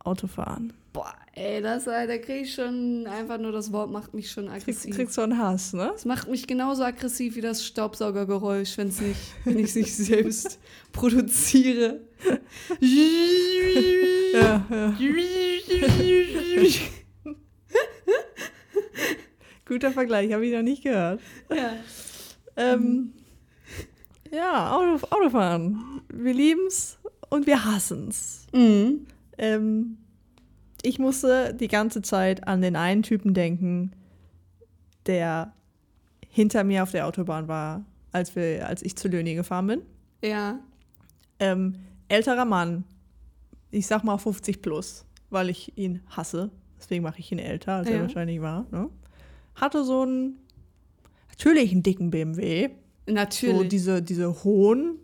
Autofahren. 0.05 0.73
Boah, 0.93 1.13
ey, 1.33 1.61
das, 1.61 1.87
äh, 1.89 2.07
da 2.07 2.19
krieg 2.19 2.43
ich 2.43 2.55
schon, 2.55 3.07
einfach 3.09 3.39
nur 3.39 3.51
das 3.51 3.73
Wort 3.73 3.91
macht 3.91 4.15
mich 4.15 4.31
schon 4.31 4.49
aggressiv. 4.49 4.95
kriegst 4.95 5.15
so 5.15 5.23
einen 5.23 5.37
Hass, 5.39 5.73
ne? 5.73 5.91
Es 5.95 6.05
macht 6.05 6.29
mich 6.29 6.47
genauso 6.47 6.85
aggressiv 6.85 7.35
wie 7.35 7.41
das 7.41 7.65
Staubsaugergeräusch, 7.65 8.79
wenn's 8.79 9.01
nicht, 9.01 9.19
wenn 9.45 9.59
ich 9.59 9.71
es 9.71 9.75
nicht 9.75 9.97
selbst 9.97 10.61
produziere. 10.93 12.01
Ja, 12.81 14.65
ja. 14.71 14.95
Guter 19.67 19.91
Vergleich, 19.93 20.33
habe 20.33 20.47
ich 20.47 20.53
noch 20.53 20.63
nicht 20.63 20.85
gehört. 20.85 21.21
ja. 21.51 21.73
Ähm, 22.57 23.13
ja, 24.31 24.73
Auto, 24.77 25.07
Autofahren. 25.11 26.03
Wir 26.13 26.35
lieben's 26.35 26.99
und 27.31 27.47
wir 27.47 27.65
hassen's. 27.65 28.47
Mhm. 28.53 29.07
Ähm, 29.39 29.99
ich 30.83 30.99
musste 30.99 31.55
die 31.55 31.69
ganze 31.69 32.03
Zeit 32.03 32.47
an 32.47 32.61
den 32.63 32.77
einen 32.77 33.03
Typen 33.03 33.35
denken, 33.35 33.93
der 35.07 35.53
hinter 36.29 36.65
mir 36.65 36.83
auf 36.83 36.91
der 36.91 37.07
Autobahn 37.07 37.49
war, 37.49 37.85
als, 38.13 38.37
wir, 38.37 38.67
als 38.69 38.83
ich 38.83 38.97
zu 38.97 39.09
Löni 39.09 39.35
gefahren 39.35 39.67
bin. 39.67 39.83
Ja. 40.23 40.59
Ähm, 41.39 41.77
älterer 42.09 42.45
Mann, 42.45 42.85
ich 43.71 43.87
sag 43.87 44.05
mal 44.05 44.19
50 44.19 44.63
plus, 44.63 45.05
weil 45.31 45.51
ich 45.51 45.77
ihn 45.77 46.01
hasse. 46.11 46.51
Deswegen 46.79 47.03
mache 47.03 47.19
ich 47.21 47.33
ihn 47.33 47.39
älter, 47.39 47.77
als 47.77 47.89
er 47.89 47.97
Ja. 47.97 48.03
wahrscheinlich 48.03 48.41
war. 48.41 48.67
Ne? 48.71 48.89
Hatte 49.55 49.85
so 49.85 50.03
einen, 50.03 50.39
natürlich 51.31 51.73
einen 51.73 51.83
dicken 51.83 52.11
BMW. 52.11 52.71
Natürlich. 53.07 53.57
So 53.57 53.65
diese, 53.65 54.03
diese 54.03 54.45
hohen, 54.45 54.99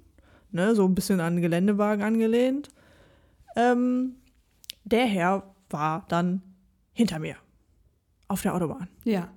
ne, 0.52 0.74
so 0.74 0.84
ein 0.86 0.94
bisschen 0.94 1.20
an 1.20 1.36
den 1.36 1.42
Geländewagen 1.42 2.02
angelehnt. 2.04 2.68
Ähm, 3.56 4.16
der 4.84 5.06
Herr 5.06 5.54
war 5.70 6.04
dann 6.08 6.42
hinter 6.92 7.18
mir 7.18 7.36
auf 8.28 8.42
der 8.42 8.54
Autobahn. 8.54 8.88
ja. 9.04 9.28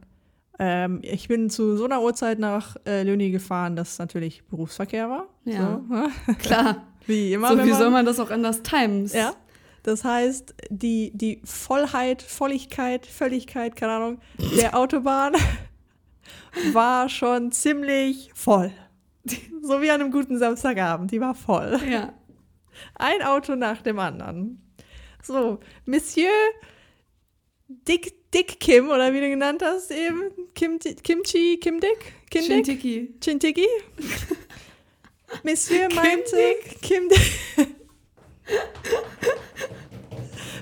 Ähm, 0.60 1.00
ich 1.02 1.28
bin 1.28 1.50
zu 1.50 1.76
so 1.78 1.86
einer 1.86 2.00
Uhrzeit 2.04 2.38
nach 2.38 2.76
äh, 2.86 3.02
Löni 3.02 3.32
gefahren, 3.32 3.76
dass 3.76 3.98
natürlich 3.98 4.44
Berufsverkehr 4.46 5.10
war. 5.10 5.26
Ja. 5.46 5.82
So, 5.88 5.94
ne? 5.96 6.10
Klar. 6.40 6.84
Wie 7.08 7.34
immer. 7.34 7.50
so 7.50 7.58
wie 7.66 7.70
man- 7.72 7.78
soll 7.80 7.90
man 7.90 8.06
das 8.06 8.20
auch 8.20 8.30
anders 8.30 8.62
times? 8.62 9.14
Ja. 9.14 9.34
Das 9.82 10.04
heißt, 10.04 10.54
die, 10.70 11.12
die 11.16 11.42
Vollheit, 11.44 12.22
Volligkeit, 12.22 13.08
Völligkeit, 13.08 13.76
keine 13.76 13.94
Ahnung, 13.94 14.20
der 14.56 14.78
Autobahn 14.78 15.34
war 16.72 17.10
schon 17.10 17.52
ziemlich 17.52 18.30
voll. 18.36 18.72
So 19.64 19.82
wie 19.82 19.90
an 19.90 20.02
einem 20.02 20.12
guten 20.12 20.38
Samstagabend, 20.38 21.10
die 21.12 21.20
war 21.20 21.34
voll. 21.34 21.80
Ja. 21.90 22.14
Ein 22.96 23.24
Auto 23.24 23.56
nach 23.56 23.82
dem 23.82 23.98
anderen. 23.98 24.62
So, 25.24 25.60
Monsieur 25.86 26.30
Dick, 27.68 28.32
Dick 28.32 28.60
Kim, 28.60 28.90
oder 28.90 29.12
wie 29.14 29.22
du 29.22 29.30
genannt 29.30 29.62
hast 29.64 29.90
eben, 29.90 30.32
Kim, 30.54 30.78
Kimchi, 30.80 31.58
Kim 31.58 31.80
Dick, 31.80 32.14
Kim 32.30 32.44
Dick, 32.44 32.66
Shintiki. 32.66 33.14
Chintiki. 33.22 33.68
Monsieur 35.44 35.88
meinte, 35.96 36.38
Kim 36.82 37.10
Dick. 37.10 37.40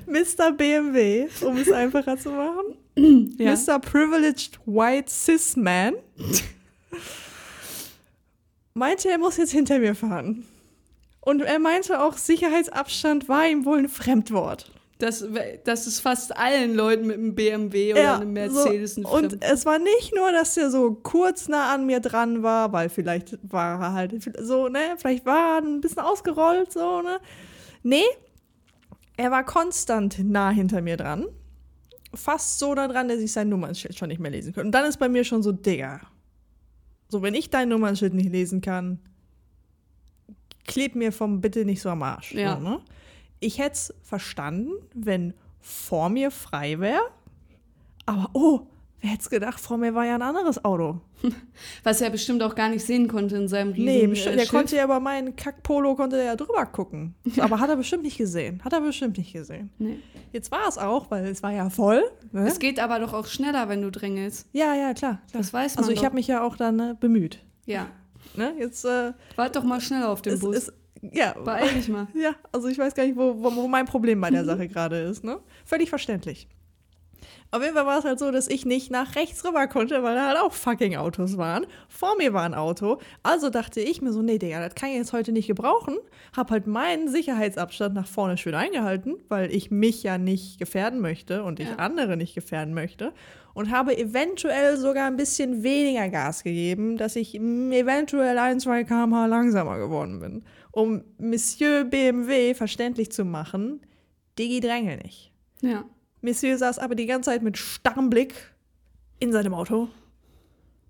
Mr. 0.06 0.52
BMW, 0.52 1.28
um 1.42 1.58
es 1.58 1.72
einfacher 1.72 2.18
zu 2.18 2.32
machen. 2.32 2.78
Ja. 3.38 3.56
Mr. 3.56 3.80
Privileged 3.80 4.60
White 4.66 5.10
Cis 5.10 5.56
Man 5.56 5.96
meinte, 8.74 9.10
er 9.10 9.18
muss 9.18 9.38
jetzt 9.38 9.54
hinter 9.54 9.80
mir 9.80 9.96
fahren. 9.96 10.46
Und 11.22 11.42
er 11.42 11.60
meinte 11.60 12.02
auch, 12.04 12.18
Sicherheitsabstand 12.18 13.30
war 13.30 13.48
ihm 13.48 13.64
wohl 13.66 13.78
ein 13.80 13.90
Fremdwort. 13.90 14.72
Das, 14.98 15.26
das 15.64 15.88
ist 15.88 16.00
fast 16.00 16.36
allen 16.38 16.76
Leuten 16.76 17.08
mit 17.08 17.18
einem 17.18 17.34
BMW 17.34 17.94
oder 17.94 18.16
einem 18.18 18.34
Mercedes 18.34 18.96
so. 18.96 19.02
ein 19.02 19.06
Und 19.06 19.30
Fremd- 19.32 19.44
es 19.44 19.66
war 19.66 19.80
nicht 19.80 20.14
nur, 20.16 20.32
dass 20.32 20.56
er 20.58 20.70
so 20.70 20.94
kurz 20.94 21.48
nah 21.48 21.74
an 21.74 21.88
mir 21.88 22.00
dran 22.02 22.44
war, 22.44 22.72
weil 22.72 22.90
vielleicht 22.90 23.38
war 23.52 23.82
er 23.82 23.94
halt 23.94 24.14
so, 24.40 24.68
ne, 24.68 24.80
vielleicht 24.98 25.26
war 25.26 25.56
er 25.58 25.62
ein 25.64 25.82
bisschen 25.82 26.00
ausgerollt, 26.04 26.72
so, 26.72 27.02
ne. 27.02 27.20
Nee, 27.82 28.04
er 29.18 29.32
war 29.32 29.44
konstant 29.44 30.20
nah 30.24 30.52
hinter 30.52 30.82
mir 30.82 30.98
dran. 30.98 31.26
Fast 32.14 32.60
so 32.60 32.76
da 32.76 32.88
dran, 32.88 33.08
dass 33.08 33.20
ich 33.20 33.32
sein 33.32 33.50
Nummernschild 33.50 33.98
schon 33.98 34.10
nicht 34.10 34.20
mehr 34.20 34.32
lesen 34.32 34.54
konnte. 34.54 34.68
Und 34.68 34.72
dann 34.72 34.86
ist 34.86 34.98
bei 34.98 35.10
mir 35.10 35.24
schon 35.24 35.42
so, 35.42 35.52
Digga. 35.52 36.02
So, 37.10 37.22
wenn 37.24 37.34
ich 37.34 37.50
dein 37.50 37.70
Nummernschild 37.70 38.14
nicht 38.14 38.32
lesen 38.32 38.62
kann, 38.62 39.00
kleb 40.72 40.96
mir 40.96 41.12
vom 41.12 41.42
bitte 41.42 41.66
nicht 41.66 41.82
so 41.82 41.90
am 41.90 42.04
Arsch. 42.04 42.34
Ja. 42.34 42.58
So, 42.58 42.64
ne? 42.64 42.80
Ich 43.40 43.60
hätte 43.60 43.74
es 43.74 43.94
verstanden, 44.04 44.72
wenn 44.94 45.34
vor 45.60 46.10
mir 46.10 46.32
frei 46.32 46.80
wäre. 46.80 47.02
Aber 48.06 48.30
oh, 48.34 48.62
wer 49.02 49.12
hätte 49.12 49.22
es 49.22 49.30
gedacht, 49.30 49.60
vor 49.60 49.78
mir 49.78 49.94
war 49.96 50.06
ja 50.06 50.16
ein 50.16 50.22
anderes 50.22 50.64
Auto. 50.64 51.02
Was 51.84 52.02
er 52.02 52.10
bestimmt 52.10 52.42
auch 52.42 52.56
gar 52.56 52.70
nicht 52.70 52.86
sehen 52.86 53.08
konnte 53.08 53.36
in 53.36 53.48
seinem 53.48 53.74
riesen 53.74 53.86
Nee, 53.86 54.04
äh, 54.04 54.08
bestimmt, 54.08 54.36
der 54.36 54.42
Schiff. 54.42 54.52
konnte 54.52 54.76
ja 54.76 54.86
über 54.86 55.00
meinen 55.00 55.36
Kack-Polo 55.36 55.96
konnte 55.96 56.16
der 56.16 56.26
ja 56.26 56.36
drüber 56.36 56.66
gucken. 56.66 57.16
Aber 57.40 57.60
hat 57.60 57.70
er 57.70 57.76
bestimmt 57.76 58.04
nicht 58.04 58.18
gesehen. 58.18 58.62
Hat 58.64 58.74
er 58.74 58.82
bestimmt 58.82 59.18
nicht 59.18 59.34
gesehen. 59.34 59.70
Nee. 59.80 60.00
Jetzt 60.32 60.52
war 60.52 60.68
es 60.68 60.78
auch, 60.78 61.12
weil 61.12 61.26
es 61.26 61.44
war 61.44 61.52
ja 61.52 61.70
voll. 61.70 62.04
Ne? 62.32 62.48
Es 62.48 62.60
geht 62.60 62.80
aber 62.80 63.00
doch 63.00 63.14
auch 63.14 63.26
schneller, 63.26 63.68
wenn 63.68 63.82
du 63.82 63.92
drängelst. 63.92 64.48
Ja, 64.54 64.74
ja, 64.76 64.94
klar. 64.94 65.16
klar. 65.16 65.22
Das 65.34 65.52
weiß 65.52 65.76
man 65.76 65.84
Also 65.84 65.92
ich 65.92 66.06
habe 66.06 66.16
mich 66.16 66.28
ja 66.28 66.44
auch 66.44 66.56
dann 66.56 66.76
ne, 66.78 66.98
bemüht. 67.00 67.40
Ja. 67.66 67.88
Ne? 68.36 68.56
Jetzt 68.60 68.86
äh, 68.86 69.14
Wart 69.36 69.56
doch 69.56 69.64
mal 69.64 69.82
schneller 69.82 70.10
auf 70.10 70.22
den 70.22 70.34
ist, 70.34 70.42
Bus. 70.42 70.56
ist, 70.56 70.74
ja, 71.02 71.34
Beeil 71.34 71.74
dich 71.74 71.88
mal. 71.88 72.08
ja, 72.14 72.36
also 72.52 72.68
ich 72.68 72.78
weiß 72.78 72.94
gar 72.94 73.06
nicht, 73.06 73.18
wo, 73.18 73.36
wo, 73.38 73.56
wo 73.56 73.68
mein 73.68 73.86
Problem 73.86 74.22
bei 74.22 74.30
der 74.30 74.46
Sache 74.46 74.68
gerade 74.70 75.00
ist. 75.00 75.24
Ne? 75.24 75.40
Völlig 75.66 75.90
verständlich. 75.90 76.48
Auf 77.52 77.62
jeden 77.62 77.76
Fall 77.76 77.86
war 77.86 78.00
es 78.00 78.06
halt 78.06 78.20
so, 78.20 78.32
dass 78.32 78.48
ich 78.48 78.66
nicht 78.66 78.92
nach 78.92 79.16
rechts 79.16 79.44
rüber 79.46 79.68
konnte, 79.68 80.04
weil 80.04 80.16
da 80.16 80.28
halt 80.28 80.38
auch 80.40 80.54
fucking 80.54 80.96
Autos 80.96 81.38
waren. 81.38 81.66
Vor 81.90 82.16
mir 82.18 82.34
war 82.34 82.44
ein 82.44 82.54
Auto. 82.54 83.00
Also 83.24 83.50
dachte 83.50 83.82
ich 83.82 84.02
mir 84.02 84.14
so, 84.14 84.22
nee, 84.22 84.38
Digga, 84.38 84.60
das 84.66 84.76
kann 84.76 84.90
ich 84.90 84.96
jetzt 84.96 85.14
heute 85.14 85.32
nicht 85.32 85.48
gebrauchen. 85.48 85.98
Hab 86.36 86.52
halt 86.52 86.68
meinen 86.68 87.10
Sicherheitsabstand 87.10 87.94
nach 87.94 88.08
vorne 88.08 88.38
schön 88.38 88.56
eingehalten, 88.56 89.18
weil 89.28 89.54
ich 89.54 89.70
mich 89.72 90.04
ja 90.04 90.18
nicht 90.18 90.60
gefährden 90.60 91.02
möchte 91.02 91.44
und 91.44 91.60
ich 91.60 91.68
Ja. 91.68 91.76
andere 91.76 92.16
nicht 92.18 92.36
gefährden 92.36 92.74
möchte. 92.74 93.12
Und 93.54 93.70
habe 93.70 93.98
eventuell 93.98 94.78
sogar 94.78 95.08
ein 95.08 95.18
bisschen 95.18 95.62
weniger 95.62 96.08
Gas 96.08 96.44
gegeben, 96.44 96.96
dass 96.96 97.18
ich 97.18 97.36
eventuell 97.36 98.38
ein, 98.38 98.62
zwei 98.62 98.86
km/h 98.86 99.26
langsamer 99.26 99.78
geworden 99.78 100.20
bin. 100.22 100.46
Um 100.72 101.04
Monsieur 101.18 101.84
BMW 101.84 102.54
verständlich 102.54 103.12
zu 103.12 103.26
machen, 103.26 103.82
Digi 104.40 104.62
drängel 104.62 104.98
nicht. 105.04 105.34
Ja. 105.62 105.84
Monsieur 106.22 106.58
saß 106.58 106.80
aber 106.80 106.96
die 106.96 107.06
ganze 107.08 107.32
Zeit 107.32 107.42
mit 107.42 107.58
starrem 107.58 108.10
Blick 108.10 108.34
in 109.20 109.32
seinem 109.32 109.54
Auto 109.54 109.90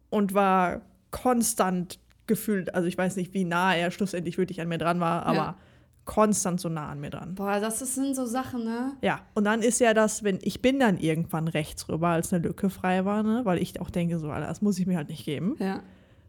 und 0.09 0.33
war 0.33 0.81
konstant 1.11 1.99
gefühlt, 2.27 2.73
also 2.75 2.87
ich 2.87 2.97
weiß 2.97 3.15
nicht, 3.17 3.33
wie 3.33 3.43
nah 3.43 3.75
er 3.75 3.91
schlussendlich 3.91 4.37
wirklich 4.37 4.61
an 4.61 4.67
mir 4.69 4.77
dran 4.77 4.99
war, 4.99 5.25
aber 5.25 5.35
Ja. 5.35 5.57
konstant 6.05 6.59
so 6.61 6.69
nah 6.69 6.89
an 6.89 6.99
mir 6.99 7.09
dran. 7.09 7.35
Boah, 7.35 7.59
das 7.59 7.79
sind 7.79 8.15
so 8.15 8.25
Sachen, 8.25 8.63
ne? 8.63 8.93
Ja, 9.01 9.21
und 9.33 9.43
dann 9.43 9.61
ist 9.61 9.79
ja 9.79 9.93
das, 9.93 10.23
wenn 10.23 10.39
ich 10.41 10.61
bin 10.61 10.79
dann 10.79 10.97
irgendwann 10.97 11.47
rechts 11.47 11.87
rüber, 11.89 12.09
als 12.09 12.31
eine 12.33 12.43
Lücke 12.43 12.69
frei 12.69 13.03
war, 13.05 13.23
ne, 13.23 13.41
weil 13.43 13.61
ich 13.61 13.79
auch 13.81 13.89
denke, 13.89 14.19
so, 14.19 14.29
Alter, 14.29 14.47
das 14.47 14.61
muss 14.61 14.79
ich 14.79 14.87
mir 14.87 14.97
halt 14.97 15.09
nicht 15.09 15.25
geben. 15.25 15.55
Ja. 15.59 15.81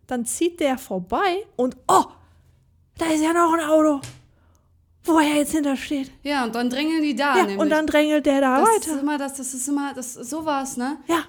Dann 0.08 0.24
zieht 0.24 0.58
der 0.60 0.78
vorbei 0.78 1.44
und 1.56 1.76
oh, 1.88 2.04
da 2.98 3.06
ist 3.06 3.22
ja 3.22 3.32
noch 3.32 3.52
ein 3.54 3.64
Auto, 3.68 4.00
wo 5.04 5.18
er 5.18 5.36
jetzt 5.36 5.52
hintersteht. 5.52 6.10
Ja, 6.22 6.44
und 6.44 6.54
dann 6.54 6.70
drängeln 6.70 7.02
die 7.02 7.14
da 7.16 7.36
Ja, 7.36 7.42
nämlich. 7.42 7.58
und 7.58 7.70
dann 7.70 7.86
drängelt 7.86 8.24
der 8.26 8.40
da 8.40 8.60
das 8.60 8.68
ist 8.76 8.88
weiter. 8.88 9.00
immer 9.00 9.18
das, 9.18 9.34
das 9.34 9.54
ist 9.54 9.68
immer, 9.68 9.92
das 9.94 10.16
ist 10.16 10.30
sowas, 10.30 10.76
ne? 10.76 10.98
Ja, 11.08 11.24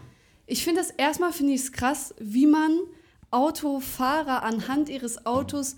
Ich 0.45 0.63
finde 0.63 0.81
das 0.81 0.91
erstmal 0.91 1.31
finde 1.31 1.53
ich 1.53 1.61
es 1.61 1.71
krass, 1.71 2.13
wie 2.19 2.45
man 2.47 2.77
Autofahrer 3.31 4.43
anhand 4.43 4.89
ihres 4.89 5.25
Autos 5.25 5.75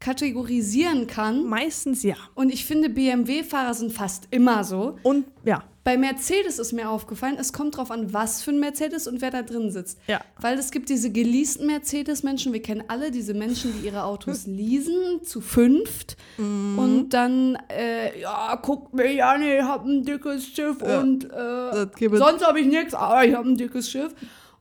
kategorisieren 0.00 1.06
kann. 1.06 1.44
meistens 1.44 2.02
ja. 2.02 2.14
Und 2.34 2.50
ich 2.52 2.64
finde, 2.64 2.88
BMW-Fahrer 2.88 3.74
sind 3.74 3.92
fast 3.92 4.28
immer 4.30 4.62
so. 4.64 4.96
Und 5.02 5.26
ja, 5.44 5.64
Bei 5.88 5.96
Mercedes 5.96 6.58
ist 6.58 6.74
mir 6.74 6.90
aufgefallen, 6.90 7.38
es 7.40 7.54
kommt 7.54 7.78
drauf 7.78 7.90
an, 7.90 8.12
was 8.12 8.42
für 8.42 8.50
ein 8.50 8.60
Mercedes 8.60 9.08
und 9.08 9.22
wer 9.22 9.30
da 9.30 9.40
drin 9.40 9.70
sitzt. 9.70 9.98
Ja. 10.06 10.20
Weil 10.38 10.58
es 10.58 10.70
gibt 10.70 10.90
diese 10.90 11.10
geleasten 11.10 11.66
Mercedes-Menschen, 11.66 12.52
wir 12.52 12.60
kennen 12.60 12.84
alle 12.88 13.10
diese 13.10 13.32
Menschen, 13.32 13.72
die 13.72 13.86
ihre 13.86 14.02
Autos 14.04 14.46
leasen, 14.46 15.24
zu 15.24 15.40
fünft. 15.40 16.18
Mhm. 16.36 16.78
Und 16.78 17.08
dann, 17.14 17.56
äh, 17.70 18.20
ja, 18.20 18.56
guckt 18.56 18.92
mich 18.92 19.24
an, 19.24 19.42
ich 19.42 19.62
hab 19.62 19.86
ein 19.86 20.04
dickes 20.04 20.48
Schiff 20.48 20.76
Ja. 20.86 21.00
und 21.00 21.24
äh, 21.24 21.88
sonst 22.18 22.46
habe 22.46 22.60
ich 22.60 22.66
nichts, 22.66 22.92
aber 22.92 23.24
ich 23.24 23.34
habe 23.34 23.48
ein 23.48 23.56
dickes 23.56 23.90
Schiff. 23.90 24.14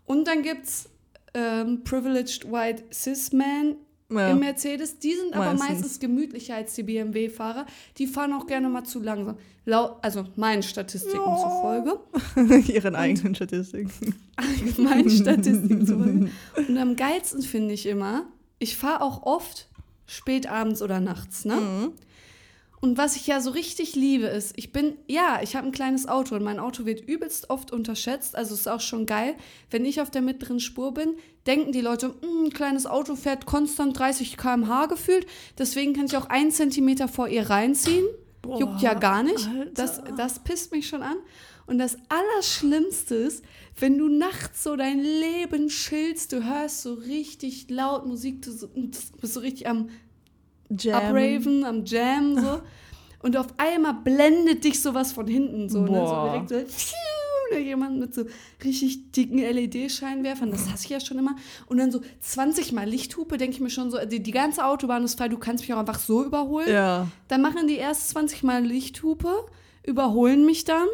Und 0.06 0.30
dann 0.30 0.44
gibt's 0.44 0.88
ähm, 1.34 1.84
Privileged 1.84 2.50
White 2.50 2.86
Cis-Man 2.94 3.76
Ja. 4.10 4.32
im 4.32 4.40
Mercedes. 4.40 5.00
Die 5.00 5.14
sind 5.16 5.34
aber 5.34 5.46
Meistens. 5.54 5.70
meistens 5.70 6.00
gemütlicher 6.00 6.56
als 6.56 6.74
die 6.76 6.84
BMW-Fahrer. 6.84 7.66
Die 7.98 8.08
fahren 8.08 8.32
auch 8.34 8.48
gerne 8.48 8.70
mal 8.70 8.84
zu 8.84 9.02
langsam. 9.02 9.38
Lau 9.66 9.98
also 10.02 10.26
meinen 10.38 10.64
Statistiken 10.64 11.18
Ja. 11.26 11.38
zufolge. 11.38 12.00
Ihren 12.72 12.96
eigenen 12.96 13.36
Statistiken. 13.36 14.16
Allgemeinen 14.38 15.10
Statistiken 15.10 15.86
zufolge. 15.86 16.30
Und 16.56 16.78
am 16.78 16.96
geilsten 16.96 17.42
finde 17.42 17.74
ich 17.74 17.86
immer, 17.86 18.26
ich 18.60 18.78
fahre 18.78 19.02
auch 19.02 19.24
oft 19.24 19.68
spät 20.06 20.48
abends 20.50 20.82
oder 20.82 21.02
nachts, 21.02 21.44
ne? 21.44 21.56
Mhm. 21.58 21.92
Und 22.80 22.98
was 22.98 23.16
ich 23.16 23.26
ja 23.26 23.42
so 23.42 23.50
richtig 23.50 23.96
liebe 23.96 24.28
ist, 24.28 24.54
ich 24.56 24.72
bin, 24.72 24.98
ja, 25.08 25.40
ich 25.42 25.56
habe 25.56 25.66
ein 25.66 25.72
kleines 25.72 26.08
Auto 26.08 26.36
und 26.36 26.44
mein 26.44 26.60
Auto 26.60 26.86
wird 26.86 27.02
übelst 27.02 27.50
oft 27.50 27.72
unterschätzt. 27.72 28.36
Also 28.36 28.54
ist 28.54 28.68
auch 28.68 28.82
schon 28.82 29.08
geil. 29.08 29.36
Wenn 29.72 29.84
ich 29.84 30.00
auf 30.00 30.12
der 30.12 30.22
mittleren 30.22 30.60
Spur 30.60 30.94
bin, 30.94 31.16
denken 31.48 31.72
die 31.72 31.82
Leute, 31.82 32.10
"Mm, 32.10 32.46
ein 32.46 32.50
kleines 32.52 32.86
Auto 32.86 33.16
fährt 33.16 33.48
konstant 33.48 33.98
30 33.98 34.38
km/h 34.38 34.86
gefühlt. 34.86 35.26
Deswegen 35.58 35.94
kann 35.94 36.06
ich 36.06 36.18
auch 36.18 36.30
einen 36.30 36.52
Zentimeter 36.52 37.08
vor 37.08 37.28
ihr 37.28 37.50
reinziehen. 37.50 38.06
Boah, 38.44 38.60
Juckt 38.60 38.82
ja 38.82 38.94
gar 38.94 39.24
nicht. 39.24 39.48
Alter. 39.48 39.72
Das, 39.74 40.02
das 40.16 40.44
pisst 40.44 40.72
mich 40.72 40.88
schon 40.88 41.02
an. 41.02 41.18
Und 41.66 41.80
das 41.80 41.98
Allerschlimmste 42.08 43.16
ist, 43.16 43.44
wenn 43.80 43.98
du 43.98 44.08
nachts 44.08 44.64
so 44.64 44.76
dein 44.76 45.00
Leben 45.00 45.68
chillst, 45.68 46.32
du 46.32 46.44
hörst 46.46 46.82
so 46.82 46.94
richtig 46.94 47.70
laut 47.70 48.06
Musik, 48.06 48.42
du 48.44 48.52
bist 49.20 49.34
so 49.34 49.40
richtig 49.42 49.68
am 49.68 49.90
Jam. 50.70 50.96
abraven, 50.96 51.64
am 51.66 51.86
Jam 51.86 52.40
so. 52.40 52.62
Und 53.20 53.36
auf 53.36 53.48
einmal 53.58 53.96
blendet 54.04 54.64
dich 54.64 54.82
sowas 54.82 55.12
von 55.12 55.28
hinten 55.28 55.70
so, 55.70 55.82
ne? 55.82 55.88
so 55.88 55.94
Boah. 55.94 56.32
direkt 56.32 56.50
so. 56.50 56.56
pfiuh, 56.56 57.60
Jemand 57.60 58.00
mit 58.00 58.14
so 58.14 58.24
richtig 58.64 59.12
dicken 59.14 59.40
LED-Scheinwerfern, 59.40 60.52
das 60.52 60.70
hasse 60.70 60.84
ich 60.86 60.90
ja 60.90 61.00
schon 61.00 61.18
immer. 61.18 61.36
Und 61.66 61.78
dann 61.78 61.92
so 61.92 62.02
20 62.20 62.74
Mal 62.74 62.88
Lichthupe, 62.88 63.38
denke 63.38 63.56
ich 63.56 63.62
mir 63.62 63.70
schon 63.70 63.90
so, 63.90 63.98
die, 64.06 64.22
die 64.22 64.32
ganze 64.32 64.66
Autobahn 64.66 65.04
ist 65.04 65.18
frei, 65.18 65.30
du 65.30 65.38
kannst 65.38 65.64
mich 65.64 65.74
auch 65.74 65.80
einfach 65.80 66.00
so 66.00 66.24
überholen. 66.26 66.70
Ja. 66.70 67.08
Dann 67.30 67.42
machen 67.42 67.68
die 67.68 67.78
erst 67.78 68.10
20 68.10 68.44
Mal 68.44 68.64
Lichthupe, 68.64 69.34
überholen 69.84 70.46
mich 70.46 70.66
dann, 70.66 70.88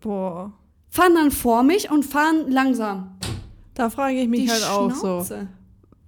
Boah. 0.00 0.52
fahren 0.90 1.14
dann 1.14 1.30
vor 1.30 1.62
mich 1.62 1.90
und 1.90 2.04
fahren 2.04 2.50
langsam. 2.50 3.18
Da 3.74 3.88
frage 3.88 4.20
ich 4.20 4.28
mich 4.28 4.42
die 4.42 4.50
halt 4.50 4.64
auch 4.64 4.90
so. 4.90 5.00
Schnauze. 5.00 5.48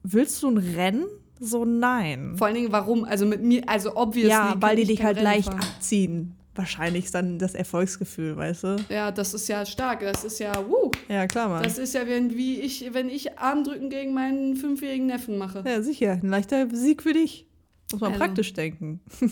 Willst 0.02 0.42
du 0.42 0.50
ein 0.50 0.58
Rennen? 0.58 1.06
So 1.44 1.64
nein. 1.64 2.34
Vor 2.36 2.46
allen 2.46 2.54
Dingen, 2.56 2.72
warum? 2.72 3.04
Also 3.04 3.26
mit 3.26 3.42
mir, 3.42 3.68
also 3.68 3.96
obviously. 3.96 4.30
ja, 4.30 4.54
weil 4.60 4.76
die 4.76 4.82
ich 4.82 4.88
dich 4.88 5.02
halt 5.02 5.16
Rennen 5.16 5.24
leicht 5.24 5.48
fahren. 5.48 5.58
abziehen. 5.60 6.36
Wahrscheinlich 6.54 7.06
ist 7.06 7.14
dann 7.14 7.38
das 7.38 7.54
Erfolgsgefühl, 7.54 8.36
weißt 8.36 8.64
du? 8.64 8.76
Ja, 8.90 9.10
das 9.10 9.32
ist 9.34 9.48
ja 9.48 9.64
stark. 9.64 10.00
Das 10.00 10.22
ist 10.22 10.38
ja, 10.38 10.52
wuh. 10.68 10.90
Ja, 11.08 11.26
klar, 11.26 11.48
Mann. 11.48 11.62
Das 11.62 11.78
ist 11.78 11.94
ja, 11.94 12.06
wenn, 12.06 12.36
wie 12.36 12.60
ich, 12.60 12.92
wenn 12.92 13.08
ich 13.08 13.38
Armdrücken 13.38 13.88
gegen 13.90 14.12
meinen 14.14 14.56
fünfjährigen 14.56 15.06
Neffen 15.06 15.38
mache. 15.38 15.64
ja, 15.66 15.80
sicher. 15.82 16.12
Ein 16.22 16.28
leichter 16.28 16.68
Sieg 16.70 17.02
für 17.02 17.14
dich. 17.14 17.46
Muss 17.90 18.00
man 18.02 18.12
Also. 18.12 18.24
praktisch 18.24 18.52
denken. 18.52 19.00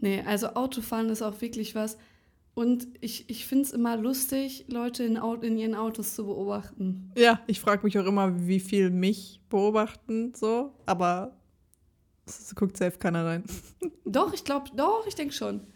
Nee, 0.00 0.22
also 0.26 0.48
Autofahren 0.54 1.08
ist 1.10 1.22
auch 1.22 1.40
wirklich 1.40 1.76
was. 1.76 1.96
Und 2.58 2.88
ich, 3.02 3.28
ich 3.28 3.44
finde 3.44 3.64
es 3.64 3.72
immer 3.72 3.98
lustig, 3.98 4.64
Leute 4.68 5.04
in, 5.04 5.16
in 5.42 5.58
ihren 5.58 5.74
Autos 5.74 6.14
zu 6.14 6.24
beobachten. 6.24 7.12
Ja, 7.14 7.38
ich 7.46 7.60
frage 7.60 7.84
mich 7.84 7.98
auch 7.98 8.06
immer, 8.06 8.48
wie 8.48 8.60
viel 8.60 8.88
mich 8.88 9.42
beobachten, 9.50 10.32
so. 10.34 10.72
Aber 10.86 11.36
es 12.24 12.54
guckt 12.54 12.78
safe 12.78 12.96
keiner 12.96 13.26
rein. 13.26 13.44
Doch, 14.06 14.32
ich 14.32 14.44
glaube, 14.44 14.70
doch, 14.74 15.04
ich 15.06 15.16
denke 15.16 15.34
schon. 15.34 15.66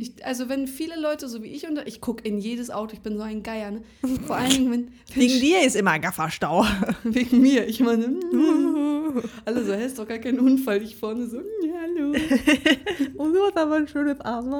Ich 0.00 0.24
also 0.26 0.48
wenn 0.48 0.66
viele 0.66 1.00
Leute 1.00 1.28
so 1.28 1.44
wie 1.44 1.48
ich 1.48 1.66
unter, 1.66 1.86
ich 1.86 2.00
gucke 2.00 2.28
in 2.28 2.36
jedes 2.38 2.70
Auto, 2.70 2.92
ich 2.92 3.00
bin 3.00 3.16
so 3.16 3.22
ein 3.22 3.44
Geier, 3.44 3.70
ne? 3.70 3.82
Vor 4.26 4.36
allen 4.36 4.50
Dingen, 4.50 4.70
wenn, 4.70 4.88
wenn 5.14 5.22
Wegen 5.22 5.40
dir 5.40 5.62
ist 5.62 5.76
immer 5.76 5.98
Gafferstau. 6.00 6.66
wegen 7.04 7.40
mir, 7.40 7.66
ich 7.66 7.78
meine, 7.78 8.16
alle 9.44 9.64
so, 9.64 9.72
hey, 9.72 9.86
ist 9.86 9.98
doch 9.98 10.08
gar 10.08 10.18
kein 10.18 10.40
Unfall, 10.40 10.82
ich 10.82 10.96
vorne 10.96 11.26
so, 11.28 11.38
ja, 11.38 11.74
hallo. 11.82 12.12
Und 13.16 13.32
du 13.32 13.42
hast 13.44 13.56
aber 13.56 13.76
ein 13.76 13.88
schönes 13.88 14.20
Arm. 14.20 14.52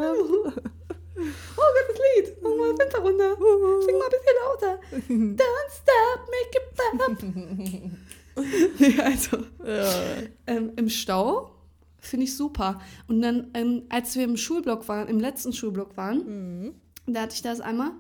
Oh 1.19 1.63
Gott, 1.75 1.87
das 1.89 1.99
Lied, 1.99 2.43
mach 2.43 2.51
mal 2.51 2.69
das 2.71 2.79
Fenster 2.79 3.01
runter, 3.01 3.37
sing 3.85 3.99
mal 3.99 4.05
ein 4.05 4.11
bisschen 4.11 4.37
lauter. 4.45 4.81
Don't 5.43 5.71
stop, 5.73 6.21
make 6.31 6.53
it 6.55 6.67
pop. 6.77 7.19
ja, 8.97 9.05
also, 9.05 9.39
ja. 9.67 9.93
ähm, 10.47 10.73
im 10.77 10.89
Stau 10.89 11.51
finde 11.99 12.25
ich 12.25 12.37
super. 12.37 12.81
Und 13.09 13.21
dann, 13.23 13.51
ähm, 13.55 13.83
als 13.89 14.15
wir 14.17 14.25
im 14.25 14.37
Schulblock 14.37 14.87
waren, 14.89 15.09
im 15.09 15.19
letzten 15.19 15.53
Schulblock 15.53 15.97
waren, 15.97 16.75
da 17.07 17.23
hatte 17.23 17.35
ich 17.35 17.43
das 17.43 17.61
einmal, 17.61 17.91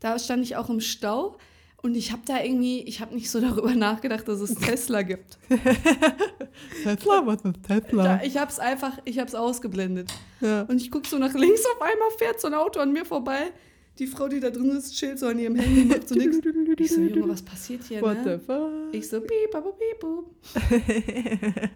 da 0.00 0.18
stand 0.18 0.42
ich 0.42 0.56
auch 0.56 0.70
im 0.70 0.80
Stau 0.80 1.36
und 1.82 1.96
ich 1.96 2.12
habe 2.12 2.22
da 2.24 2.42
irgendwie, 2.42 2.80
ich 2.82 3.00
habe 3.00 3.14
nicht 3.14 3.30
so 3.30 3.40
darüber 3.48 3.74
nachgedacht, 3.74 4.26
dass 4.28 4.40
es 4.40 4.54
Tesla 4.54 5.02
gibt. 5.02 5.38
Tesla, 6.82 7.26
was 7.26 7.42
ist 7.44 7.56
Da, 7.68 7.80
Tesla? 7.80 8.20
ich 8.24 8.36
habe 8.36 8.50
es 8.50 8.58
einfach, 8.58 8.98
ich 9.04 9.18
habe 9.18 9.28
es 9.28 9.34
ausgeblendet. 9.34 10.12
Ja. 10.40 10.62
Und 10.62 10.80
ich 10.80 10.90
gucke 10.90 11.08
so 11.08 11.18
nach 11.18 11.34
links, 11.34 11.64
auf 11.66 11.82
einmal 11.82 12.10
fährt 12.18 12.40
so 12.40 12.48
ein 12.48 12.54
Auto 12.54 12.80
an 12.80 12.92
mir 12.92 13.04
vorbei. 13.04 13.52
Die 13.98 14.06
Frau, 14.06 14.26
die 14.26 14.40
da 14.40 14.48
drin 14.50 14.70
ist, 14.70 14.94
chillt 14.94 15.18
so 15.18 15.26
an 15.26 15.38
ihrem 15.38 15.54
Handy, 15.54 15.84
macht 15.84 16.08
so 16.08 16.14
nichts. 16.14 16.38
Ich 16.78 16.92
so, 16.92 17.00
Junge, 17.02 17.28
was 17.28 17.42
passiert 17.42 17.84
hier, 17.84 18.00
What 18.00 18.18
the 18.24 18.30
ne? 18.30 18.38
fuck? 18.38 18.70
Ich 18.92 19.06
so, 19.08 19.20
piep, 19.20 19.50
piep, 19.52 20.00
bup. 20.00 20.30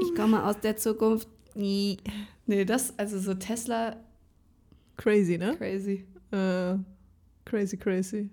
Ich 0.00 0.14
komme 0.14 0.44
aus 0.44 0.58
der 0.60 0.76
Zukunft. 0.76 1.28
Nee, 1.54 1.98
das, 2.66 2.96
also 2.98 3.18
so 3.18 3.34
Tesla, 3.34 3.96
Crazy, 4.96 5.38
ne? 5.38 5.56
crazy. 5.56 6.04
Äh, 6.30 6.76
crazy, 7.44 7.76
crazy. 7.76 8.28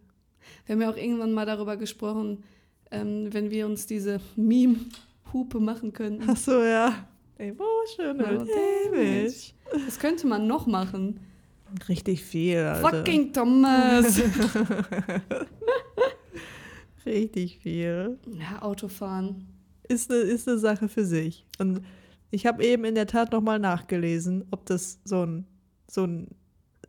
Wir 0.65 0.73
haben 0.73 0.81
ja 0.81 0.89
auch 0.89 0.97
irgendwann 0.97 1.31
mal 1.33 1.45
darüber 1.45 1.77
gesprochen, 1.77 2.43
ähm, 2.91 3.27
wenn 3.31 3.51
wir 3.51 3.65
uns 3.65 3.85
diese 3.85 4.19
Meme-Hupe 4.35 5.59
machen 5.59 5.93
könnten. 5.93 6.23
Ach 6.27 6.37
so, 6.37 6.63
ja. 6.63 7.07
Emotional 7.37 8.37
damage. 8.37 9.53
Das 9.85 9.97
könnte 9.99 10.27
man 10.27 10.45
noch 10.47 10.67
machen. 10.67 11.19
Richtig 11.87 12.23
viel, 12.23 12.57
Alter. 12.57 12.89
Fucking 12.89 13.33
Thomas. 13.33 14.21
Richtig 17.05 17.59
viel. 17.59 18.19
ja, 18.39 18.61
Autofahren. 18.61 19.47
Ist 19.87 20.11
eine, 20.11 20.19
ist 20.19 20.47
eine 20.47 20.59
Sache 20.59 20.87
für 20.87 21.05
sich. 21.05 21.45
Und 21.57 21.81
ich 22.29 22.45
habe 22.45 22.63
eben 22.63 22.85
in 22.85 22.95
der 22.95 23.07
Tat 23.07 23.31
nochmal 23.31 23.59
nachgelesen, 23.59 24.45
ob 24.51 24.65
das 24.65 24.99
so 25.03 25.25
ein, 25.25 25.47
so, 25.89 26.05
ein, 26.05 26.27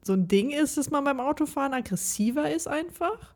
so 0.03 0.13
ein 0.13 0.29
Ding 0.29 0.51
ist, 0.51 0.77
dass 0.77 0.91
man 0.91 1.05
beim 1.05 1.21
Autofahren 1.21 1.73
aggressiver 1.73 2.53
ist 2.53 2.69
einfach. 2.69 3.35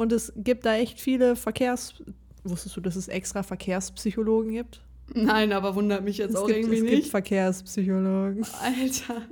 Und 0.00 0.12
es 0.12 0.32
gibt 0.34 0.64
da 0.64 0.76
echt 0.76 0.98
viele 0.98 1.36
Verkehrs... 1.36 2.02
Wusstest 2.42 2.74
du, 2.74 2.80
dass 2.80 2.96
es 2.96 3.08
extra 3.08 3.42
Verkehrspsychologen 3.42 4.50
gibt? 4.52 4.80
Nein, 5.12 5.52
aber 5.52 5.74
wundert 5.74 6.04
mich 6.04 6.16
jetzt 6.16 6.30
es 6.30 6.36
auch 6.36 6.46
gibt, 6.46 6.60
irgendwie 6.60 6.76
es 6.78 6.84
gibt 6.84 6.96
nicht. 6.96 7.10
Verkehrspsychologen. 7.10 8.46
Alter. 8.62 9.22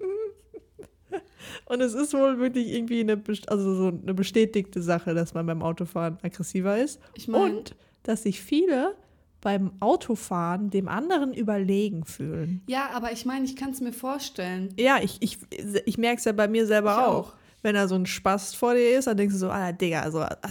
Und 1.66 1.80
es 1.80 1.94
ist 1.94 2.12
wohl 2.12 2.40
wirklich 2.40 2.72
irgendwie 2.72 2.98
eine, 3.00 3.22
also 3.46 3.74
so 3.76 3.86
eine 3.86 4.14
bestätigte 4.14 4.82
Sache, 4.82 5.14
dass 5.14 5.32
man 5.32 5.46
beim 5.46 5.62
Autofahren 5.62 6.18
aggressiver 6.22 6.76
ist. 6.76 6.98
Ich 7.14 7.28
meine, 7.28 7.58
Und 7.58 7.76
dass 8.02 8.24
sich 8.24 8.40
viele 8.40 8.96
beim 9.40 9.74
Autofahren 9.78 10.70
dem 10.70 10.88
anderen 10.88 11.34
überlegen 11.34 12.04
fühlen. 12.04 12.62
ja, 12.66 12.90
aber 12.92 13.12
ich 13.12 13.26
meine, 13.26 13.44
ich 13.44 13.54
kann 13.54 13.70
es 13.70 13.80
mir 13.80 13.92
vorstellen. 13.92 14.74
Ja, 14.76 14.98
ich, 15.00 15.18
ich, 15.20 15.38
ich 15.84 15.98
merke 15.98 16.18
es 16.18 16.24
ja 16.24 16.32
bei 16.32 16.48
mir 16.48 16.66
selber 16.66 16.94
Ich 16.94 17.06
auch. 17.06 17.28
auch. 17.28 17.34
Wenn 17.66 17.74
da 17.74 17.88
so 17.88 17.96
ein 17.96 18.06
Spast 18.06 18.56
vor 18.56 18.74
dir 18.74 18.96
ist, 18.96 19.08
dann 19.08 19.16
denkst 19.16 19.34
du 19.34 19.40
so, 19.40 19.50
Alter, 19.50 19.72
Digga, 19.72 20.02
also, 20.02 20.20
Alter, 20.20 20.50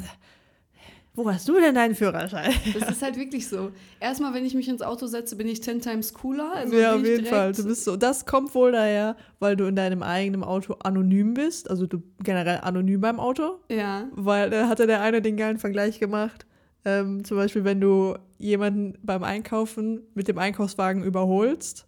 wo 1.13 1.31
hast 1.31 1.47
du 1.47 1.53
denn 1.53 1.73
deinen 1.73 1.95
Führerschein? 1.95 2.53
Das 2.77 2.89
ist 2.89 3.01
halt 3.01 3.17
wirklich 3.17 3.47
so. 3.47 3.71
Erstmal, 4.01 4.33
wenn 4.33 4.43
ich 4.43 4.53
mich 4.53 4.67
ins 4.67 4.81
Auto 4.81 5.07
setze, 5.07 5.37
bin 5.37 5.47
ich 5.47 5.61
ten 5.61 5.79
times 5.79 6.13
cooler. 6.13 6.51
Also 6.53 6.75
ja, 6.75 6.93
auf 6.93 7.05
jeden 7.05 7.25
Fall. 7.25 7.53
Du 7.53 7.63
bist 7.63 7.85
so. 7.85 7.95
Das 7.95 8.25
kommt 8.25 8.53
wohl 8.53 8.73
daher, 8.73 9.15
weil 9.39 9.55
du 9.55 9.63
in 9.63 9.77
deinem 9.77 10.03
eigenen 10.03 10.43
Auto 10.43 10.73
anonym 10.83 11.35
bist. 11.35 11.69
Also 11.69 11.87
du 11.87 12.03
generell 12.21 12.59
anonym 12.61 12.99
beim 12.99 13.21
Auto. 13.21 13.59
Ja. 13.71 14.09
Weil 14.11 14.49
da 14.49 14.67
hatte 14.67 14.87
der 14.87 14.99
eine 14.99 15.21
den 15.21 15.37
geilen 15.37 15.57
Vergleich 15.57 16.01
gemacht. 16.01 16.45
Ähm, 16.83 17.23
zum 17.23 17.37
Beispiel, 17.37 17.63
wenn 17.63 17.79
du 17.79 18.17
jemanden 18.37 18.97
beim 19.01 19.23
Einkaufen 19.23 20.01
mit 20.15 20.27
dem 20.27 20.37
Einkaufswagen 20.37 21.01
überholst 21.01 21.87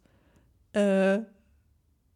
äh, 0.72 1.20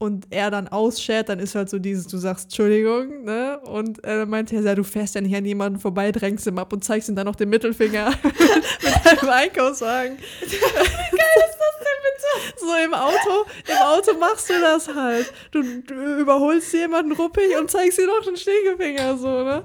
und 0.02 0.26
er 0.32 0.50
dann 0.50 0.68
ausschert, 0.68 1.30
dann 1.30 1.38
ist 1.38 1.54
halt 1.54 1.70
so 1.70 1.78
dieses, 1.78 2.08
du 2.08 2.18
sagst 2.18 2.46
Entschuldigung, 2.46 3.24
ne? 3.24 3.60
Und 3.60 4.04
er 4.04 4.26
meinte 4.26 4.56
ja, 4.56 4.74
du 4.74 4.84
fährst 4.84 5.14
ja 5.14 5.22
nicht 5.22 5.36
an 5.36 5.46
jemanden 5.46 5.80
vorbei, 5.80 6.12
drängst 6.12 6.48
ihm 6.48 6.58
ab 6.58 6.74
und 6.74 6.84
zeigst 6.84 7.08
ihm 7.08 7.16
dann 7.16 7.28
noch 7.28 7.36
den 7.36 7.50
Mittelfinger 7.50 8.10
mit 8.24 9.06
deinem 9.06 9.30
Einkaufswagen. 9.30 10.18
Was 10.42 10.52
ist 10.52 10.64
das 10.64 11.76
denn 11.78 12.00
bitte? 12.02 12.60
So 12.62 12.74
im 12.84 12.96
Auto, 12.96 13.46
im 13.68 13.78
Auto 13.78 14.18
machst 14.18 14.50
du 14.50 14.54
das 14.60 14.88
halt. 14.88 15.32
Du, 15.52 15.62
du 15.62 16.20
überholst 16.20 16.74
jemanden 16.74 17.12
ruppig 17.12 17.56
und 17.60 17.70
zeigst 17.70 18.00
dir 18.00 18.08
noch 18.08 18.26
den 18.26 18.38
Stinkefinger 18.38 19.18
so, 19.20 19.44
ne? 19.44 19.64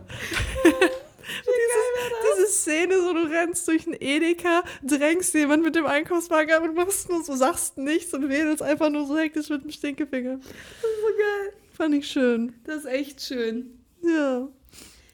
Dieses, 1.45 2.37
diese 2.37 2.47
Szene, 2.53 3.01
so 3.01 3.13
du 3.13 3.23
rennst 3.31 3.67
durch 3.69 3.87
einen 3.87 3.97
Edeka, 4.01 4.63
drängst 4.83 5.35
jemand 5.35 5.63
mit 5.63 5.75
dem 5.75 5.87
Einkaufswagen 5.87 6.55
ab 6.55 6.63
und 6.63 6.75
machst 6.75 7.09
nur 7.09 7.23
so, 7.25 7.35
sagst 7.35 7.79
nichts 7.79 8.13
und 8.15 8.29
wedelst 8.29 8.63
einfach 8.63 8.91
nur 8.91 9.07
so 9.07 9.17
hektisch 9.17 9.49
mit 9.49 9.65
dem 9.65 9.71
Stinkefinger. 9.71 10.37
Das 10.37 10.47
ist 10.47 11.01
so 11.01 11.07
geil. 11.19 11.53
Fand 11.73 11.95
ich 11.95 12.09
schön. 12.09 12.55
Das 12.65 12.79
ist 12.79 12.87
echt 12.87 13.21
schön. 13.21 13.79
Ja. 14.03 14.49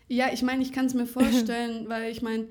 Ja, 0.09 0.31
ich 0.33 0.43
meine, 0.43 0.63
ich 0.63 0.73
kann 0.73 0.87
es 0.87 0.95
mir 0.95 1.07
vorstellen, 1.07 1.85
weil 1.89 2.11
ich 2.11 2.23
meine, 2.23 2.47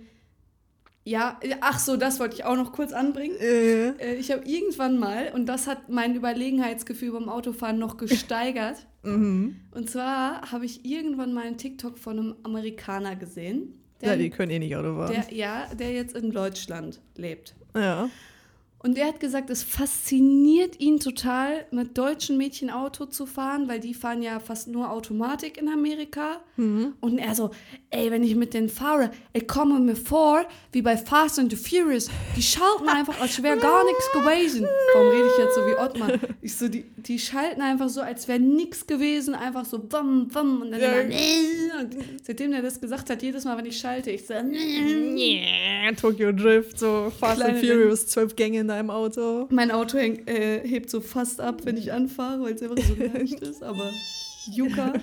ja, 1.04 1.40
ach 1.62 1.80
so, 1.80 1.98
das 1.98 2.20
wollte 2.20 2.36
ich 2.36 2.46
auch 2.46 2.56
noch 2.56 2.72
kurz 2.74 2.94
anbringen. 2.94 3.36
Äh, 3.40 3.90
Äh, 3.90 4.16
Ich 4.16 4.32
habe 4.32 4.44
irgendwann 4.46 4.98
mal, 5.00 5.32
und 5.34 5.48
das 5.48 5.68
hat 5.68 5.90
mein 5.90 6.16
Überlegenheitsgefühl 6.16 7.12
beim 7.12 7.30
Autofahren 7.30 7.80
noch 7.80 7.98
gesteigert. 7.98 8.86
mhm. 9.04 9.56
Und 9.72 9.90
zwar 9.90 10.52
habe 10.52 10.66
ich 10.66 10.86
irgendwann 10.86 11.34
mal 11.34 11.46
einen 11.48 11.58
TikTok 11.58 11.98
von 11.98 12.20
einem 12.20 12.36
Amerikaner 12.44 13.16
gesehen. 13.16 13.78
Ja, 14.04 14.16
die 14.16 14.30
können 14.32 14.52
eh 14.52 14.60
nicht 14.60 14.76
Auto 14.76 14.96
fahren. 14.96 15.12
der, 15.14 15.36
ja, 15.36 15.68
der 15.76 15.92
jetzt 15.92 16.16
in 16.16 16.32
Deutschland 16.32 17.00
lebt. 17.16 17.56
ja. 17.76 18.10
Und 18.84 18.98
der 18.98 19.06
hat 19.06 19.20
gesagt, 19.20 19.52
es 19.52 19.62
fasziniert 19.62 20.80
ihn 20.80 21.00
total, 21.00 21.66
mit 21.70 21.96
deutschen 22.00 22.36
Mädchen 22.38 22.72
Auto 22.72 23.06
zu 23.06 23.28
fahren, 23.28 23.68
weil 23.68 23.80
die 23.80 23.94
fahren 23.94 24.24
ja 24.24 24.40
fast 24.40 24.68
nur 24.68 24.90
Automatik 24.92 25.58
in 25.62 25.70
Amerika. 25.70 26.42
Mhm. 26.58 26.94
Und 27.00 27.20
er 27.20 27.36
so, 27.36 27.52
ey, 27.92 28.10
wenn 28.10 28.24
ich 28.24 28.36
mit 28.36 28.56
denen 28.56 28.70
fahre, 28.70 29.12
ich 29.34 29.48
komme 29.48 29.80
mir 29.80 29.96
vor, 29.96 30.46
wie 30.72 30.82
bei 30.82 30.98
Fast 30.98 31.38
and 31.38 31.52
the 31.52 31.58
Furious. 31.58 32.10
Die 32.36 32.42
schalten 32.42 32.90
einfach, 32.90 33.22
als 33.22 33.42
wäre 33.44 33.58
gar 33.60 33.84
nichts 33.86 34.12
gewesen. 34.14 34.66
Warum 34.96 35.10
rede 35.10 35.28
ich 35.32 35.38
jetzt 35.38 35.54
so 35.56 35.62
wie 35.68 35.78
Ottmar? 35.78 36.20
Ich 36.42 36.56
so, 36.56 36.68
die, 36.68 36.84
die 36.98 37.20
schalten 37.20 37.62
einfach 37.62 37.88
so, 37.90 38.02
als 38.02 38.28
wäre 38.28 38.40
nichts 38.40 38.88
gewesen, 38.88 39.36
einfach 39.36 39.66
so 39.66 39.78
bum, 39.78 40.28
bum. 40.28 40.64
Und 40.64 40.72
dann 40.72 40.82
Ja. 40.82 40.92
immer, 40.94 41.04
"Nee." 41.04 41.72
und 41.80 41.96
seitdem 42.24 42.50
der 42.50 42.64
das 42.64 42.82
gesagt 42.82 43.12
hat, 43.12 43.22
jedes 43.22 43.46
Mal, 43.46 43.56
wenn 43.60 43.66
ich 43.68 43.78
schalte, 43.78 44.10
ich 44.10 44.26
so, 44.26 44.34
"Nee." 44.44 45.44
Tokyo 46.00 46.32
Drift, 46.32 46.80
so 46.80 47.12
Fast 47.18 47.42
and 47.42 47.60
Kleine 47.60 47.74
Furious, 47.74 48.08
zwölf 48.08 48.36
Gänge 48.36 48.60
in 48.60 48.68
deinem 48.68 48.90
Auto. 48.90 49.48
Mein 49.50 49.72
Auto 49.72 49.98
äh, 49.98 50.68
hebt 50.68 50.90
so 50.90 51.02
fast 51.02 51.42
ab, 51.42 51.62
wenn 51.66 51.78
ich 51.78 51.92
anfahre, 51.92 52.42
weil 52.42 52.54
es 52.54 52.62
einfach 52.62 52.78
so 52.84 52.96
leicht 52.96 53.40
ist, 53.42 53.64
aber 53.64 53.90
Yuka. 54.52 54.94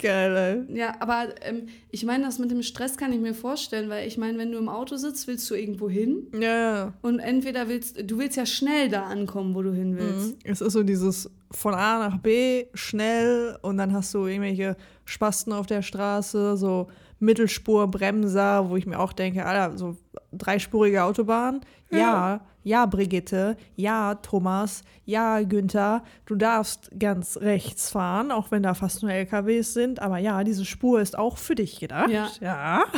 Geil, 0.00 0.66
ey. 0.68 0.76
Ja, 0.78 0.94
aber 1.00 1.34
ähm, 1.42 1.66
ich 1.90 2.04
meine, 2.04 2.24
das 2.24 2.38
mit 2.38 2.52
dem 2.52 2.62
Stress 2.62 2.96
kann 2.96 3.12
ich 3.12 3.18
mir 3.18 3.34
vorstellen, 3.34 3.88
weil 3.90 4.06
ich 4.06 4.16
meine, 4.16 4.38
wenn 4.38 4.52
du 4.52 4.58
im 4.58 4.68
Auto 4.68 4.94
sitzt, 4.94 5.26
willst 5.26 5.50
du 5.50 5.56
irgendwo 5.56 5.90
hin 5.90 6.28
Ja, 6.32 6.40
ja. 6.40 6.94
und 7.02 7.18
entweder 7.18 7.68
willst 7.68 8.00
du 8.08 8.18
willst 8.18 8.36
ja 8.36 8.46
schnell 8.46 8.88
da 8.88 9.04
ankommen, 9.04 9.56
wo 9.56 9.62
du 9.62 9.72
hin 9.72 9.96
willst. 9.98 10.36
Mhm. 10.36 10.38
Es 10.44 10.60
ist 10.60 10.72
so 10.72 10.84
dieses 10.84 11.28
von 11.50 11.74
A 11.74 12.08
nach 12.08 12.18
B 12.18 12.66
schnell 12.74 13.58
und 13.62 13.76
dann 13.78 13.92
hast 13.92 14.14
du 14.14 14.26
irgendwelche 14.26 14.76
Spasten 15.04 15.52
auf 15.52 15.66
der 15.66 15.82
Straße, 15.82 16.56
so 16.56 16.86
Mittelspurbremser, 17.18 18.68
wo 18.70 18.76
ich 18.76 18.86
mir 18.86 18.98
auch 18.98 19.12
denke, 19.12 19.44
Alter, 19.44 19.76
so 19.76 19.96
dreispurige 20.32 21.04
Autobahn. 21.04 21.60
Ja, 21.90 22.40
ja, 22.64 22.84
Brigitte, 22.84 23.56
ja, 23.76 24.16
Thomas, 24.16 24.82
ja, 25.06 25.40
Günther, 25.42 26.02
du 26.26 26.34
darfst 26.34 26.90
ganz 26.98 27.38
rechts 27.38 27.88
fahren, 27.90 28.30
auch 28.30 28.50
wenn 28.50 28.62
da 28.62 28.74
fast 28.74 29.02
nur 29.02 29.10
LKWs 29.10 29.72
sind, 29.72 30.00
aber 30.00 30.18
ja, 30.18 30.44
diese 30.44 30.66
Spur 30.66 31.00
ist 31.00 31.16
auch 31.16 31.38
für 31.38 31.54
dich 31.54 31.80
gedacht. 31.80 32.10
Ja. 32.10 32.28
ja. 32.40 32.84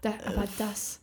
Da, 0.00 0.10
aber 0.26 0.44
das 0.58 1.00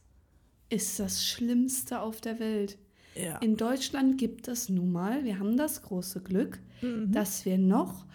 ist 0.69 0.99
das 1.01 1.21
Schlimmste 1.25 1.99
auf 1.99 2.21
der 2.21 2.39
Welt. 2.39 2.77
ja. 3.13 3.37
In 3.39 3.57
Deutschland 3.57 4.17
gibt 4.17 4.47
es 4.47 4.69
nun 4.69 4.93
mal, 4.93 5.25
wir 5.25 5.37
haben 5.37 5.57
das 5.57 5.81
große 5.83 6.21
Glück, 6.21 6.59
Mhm. 6.81 7.11
dass 7.11 7.45
wir 7.45 7.57
noch 7.57 8.05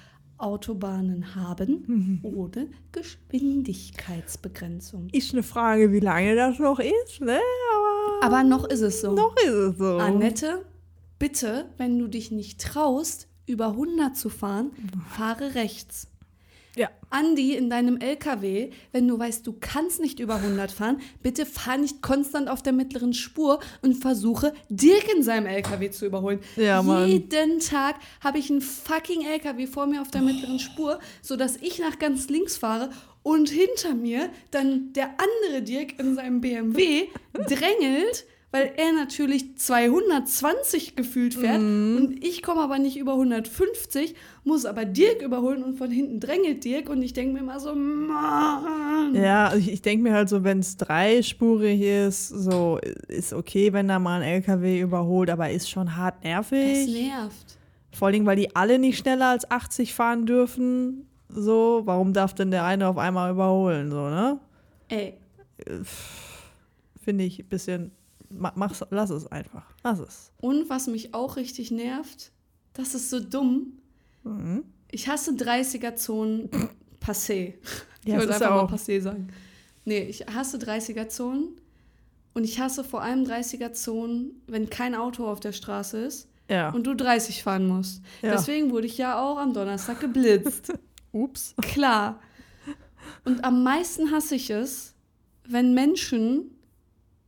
Autobahnen 0.42 1.34
haben 1.34 2.20
ohne 2.22 2.68
Geschwindigkeitsbegrenzung. 2.92 5.08
Ist 5.12 5.32
eine 5.32 5.42
Frage, 5.42 5.92
wie 5.92 6.00
lange 6.00 6.34
das 6.36 6.58
noch 6.58 6.78
ist, 6.78 7.20
ne? 7.20 7.38
Aber, 8.22 8.26
Aber 8.26 8.44
noch 8.44 8.64
ist 8.64 8.80
es 8.80 9.00
so. 9.00 9.12
noch 9.12 9.36
ist 9.36 9.48
es 9.52 9.78
so. 9.78 9.98
Annette, 9.98 10.64
bitte, 11.18 11.66
wenn 11.76 11.98
du 11.98 12.08
dich 12.08 12.30
nicht 12.30 12.60
traust, 12.60 13.28
über 13.46 13.68
100 13.68 14.16
zu 14.16 14.28
fahren, 14.28 14.70
fahre 15.08 15.54
rechts. 15.54 16.08
Ja. 16.76 16.88
Andi, 17.10 17.56
in 17.56 17.68
deinem 17.68 17.98
LKW, 17.98 18.70
wenn 18.92 19.08
du 19.08 19.18
weißt, 19.18 19.44
du 19.46 19.54
kannst 19.60 20.00
nicht 20.00 20.20
über 20.20 20.36
100 20.36 20.70
fahren, 20.70 21.00
bitte 21.22 21.44
fahr 21.44 21.76
nicht 21.76 22.02
konstant 22.02 22.48
auf 22.48 22.62
der 22.62 22.72
mittleren 22.72 23.12
Spur 23.12 23.58
und 23.82 23.94
versuche, 23.94 24.52
Dirk 24.68 25.12
in 25.12 25.22
seinem 25.22 25.46
LKW 25.46 25.90
zu 25.90 26.06
überholen. 26.06 26.38
Ja, 26.56 26.82
Mann. 26.82 27.08
Jeden 27.08 27.58
Tag 27.58 27.96
habe 28.20 28.38
ich 28.38 28.50
einen 28.50 28.60
fucking 28.60 29.26
LKW 29.26 29.66
vor 29.66 29.86
mir 29.86 30.00
auf 30.00 30.10
der 30.10 30.22
mittleren 30.22 30.60
Spur, 30.60 31.00
sodass 31.20 31.56
ich 31.56 31.80
nach 31.80 31.98
ganz 31.98 32.28
links 32.28 32.56
fahre 32.56 32.90
und 33.22 33.50
hinter 33.50 33.94
mir 33.94 34.30
dann 34.50 34.92
der 34.92 35.10
andere 35.18 35.62
Dirk 35.62 35.98
in 35.98 36.14
seinem 36.14 36.40
BMW 36.40 37.08
drängelt, 37.32 38.24
weil 38.52 38.72
er 38.76 38.92
natürlich 38.92 39.56
220 39.58 40.96
gefühlt 40.96 41.34
fährt 41.34 41.60
Mhm. 41.60 41.96
und 41.96 42.24
ich 42.24 42.42
komme 42.42 42.60
aber 42.60 42.78
nicht 42.78 42.96
über 42.96 43.14
150, 43.16 44.14
muss 44.44 44.64
aber 44.64 44.84
Dirk 44.84 45.22
überholen 45.22 45.62
und 45.62 45.76
von 45.78 45.90
hinten 45.90 46.18
drängelt 46.20 46.64
Dirk 46.64 46.88
und 46.88 47.00
ich 47.02 47.12
denke 47.12 47.34
mir 47.34 47.40
immer 47.40 47.60
so, 47.60 47.74
Mann. 47.74 49.14
Ja, 49.14 49.54
ich, 49.54 49.82
denke 49.82 50.02
mir 50.02 50.14
halt 50.14 50.28
so, 50.28 50.42
wenn 50.44 50.58
es 50.60 50.76
dreispurig 50.76 51.80
ist, 51.80 52.28
so 52.28 52.78
ist 53.08 53.32
okay, 53.32 53.72
wenn 53.72 53.88
da 53.88 53.98
mal 53.98 54.20
ein 54.22 54.28
LKW 54.28 54.80
überholt, 54.80 55.30
aber 55.30 55.50
ist 55.50 55.70
schon 55.70 55.96
hart 55.96 56.16
Es 56.20 56.24
nervig. 56.24 56.88
nervt. 57.08 57.58
Vor 57.92 58.08
allem, 58.08 58.24
weil 58.26 58.36
die 58.36 58.54
alle 58.54 58.78
nicht 58.78 58.98
schneller 58.98 59.28
als 59.30 59.50
80 59.50 59.94
fahren 59.94 60.24
dürfen. 60.26 61.06
So, 61.28 61.82
warum 61.84 62.12
darf 62.12 62.34
denn 62.34 62.50
der 62.50 62.64
eine 62.64 62.88
auf 62.88 62.98
einmal 62.98 63.30
überholen? 63.32 63.90
So, 63.90 64.08
ne? 64.08 64.38
Ey, 64.88 65.14
Finde 67.02 67.24
ich 67.24 67.38
ein 67.40 67.48
bisschen. 67.48 67.92
Ma- 68.30 68.52
Mach's, 68.56 68.84
lass 68.90 69.10
es 69.10 69.26
einfach. 69.26 69.64
Lass 69.84 69.98
es. 69.98 70.32
und 70.38 70.68
was 70.70 70.86
mich 70.86 71.14
auch 71.14 71.36
richtig 71.36 71.70
nervt, 71.70 72.32
das 72.72 72.94
ist 72.94 73.10
so 73.10 73.20
dumm. 73.20 73.74
Mhm. 74.24 74.64
Ich 74.90 75.08
hasse 75.08 75.32
30er-Zonen 75.32 76.48
passé. 77.00 77.54
Ich 78.02 78.08
Ja, 78.12 78.16
das 78.16 78.24
ist 78.24 78.30
einfach 78.36 78.46
ja 78.46 78.50
mal 78.56 78.60
auch. 78.62 78.72
passé 78.72 78.98
sagen. 79.02 79.28
Nee, 79.84 80.04
ich 80.04 80.26
hasse 80.26 80.56
30er-Zonen 80.56 81.48
und 82.32 82.44
ich 82.44 82.58
hasse 82.58 82.82
vor 82.82 83.02
allem 83.02 83.24
30er-Zonen, 83.24 84.40
wenn 84.46 84.70
kein 84.70 84.94
Auto 84.94 85.26
auf 85.26 85.38
der 85.38 85.52
Straße 85.52 85.98
ist 85.98 86.26
Ja. 86.48 86.70
und 86.70 86.86
du 86.86 86.94
30 86.94 87.42
fahren 87.42 87.66
musst. 87.66 88.00
Ja. 88.22 88.30
Deswegen 88.32 88.70
wurde 88.70 88.86
ich 88.86 88.96
ja 88.96 89.20
auch 89.22 89.36
am 89.38 89.52
Donnerstag 89.52 90.00
geblitzt. 90.00 90.72
Ups. 91.12 91.54
Klar. 91.60 92.20
Und 93.26 93.44
am 93.44 93.62
meisten 93.64 94.10
hasse 94.12 94.34
ich 94.36 94.48
es, 94.48 94.94
wenn 95.46 95.74
Menschen 95.74 96.50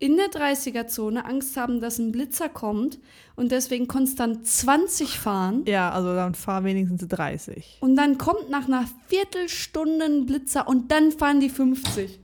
in 0.03 0.17
der 0.17 0.27
30er-Zone 0.27 1.25
Angst 1.25 1.57
haben, 1.57 1.81
dass 1.81 1.99
ein 2.01 2.11
Blitzer 2.11 2.49
kommt 2.49 2.99
und 3.37 3.53
deswegen 3.53 3.87
konstant 3.87 4.45
20 4.47 5.17
fahren. 5.19 5.63
Ja, 5.69 5.91
also 5.93 6.13
dann 6.15 6.35
fahr 6.35 6.65
wenigstens 6.65 7.07
30. 7.07 7.79
Und 7.81 7.95
dann 7.95 8.19
kommt 8.19 8.51
nach 8.51 8.67
einer 8.67 8.85
Viertelstunde 9.07 10.05
ein 10.05 10.27
Blitzer 10.27 10.67
und 10.67 10.91
dann 10.91 11.13
fahren 11.13 11.39
die 11.39 11.49
50. 11.51 12.19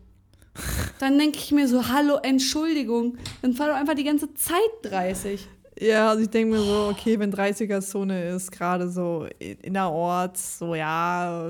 Dann 0.99 1.17
denke 1.19 1.39
ich 1.39 1.53
mir 1.53 1.69
so, 1.69 1.89
hallo, 1.89 2.17
Entschuldigung, 2.21 3.17
dann 3.43 3.53
fahr 3.53 3.69
doch 3.69 3.77
einfach 3.77 3.95
die 3.95 4.03
ganze 4.03 4.35
Zeit 4.35 4.59
30. 4.83 5.47
Ja, 5.81 6.09
also 6.11 6.25
ich 6.25 6.31
denke 6.31 6.57
mir 6.57 6.61
so, 6.63 6.89
okay, 6.91 7.17
wenn 7.21 7.33
30er-Zone 7.33 8.31
ist, 8.31 8.51
gerade 8.51 8.91
so 8.91 9.29
in- 9.39 9.59
innerorts, 9.61 10.59
so 10.59 10.75
ja, 10.75 11.47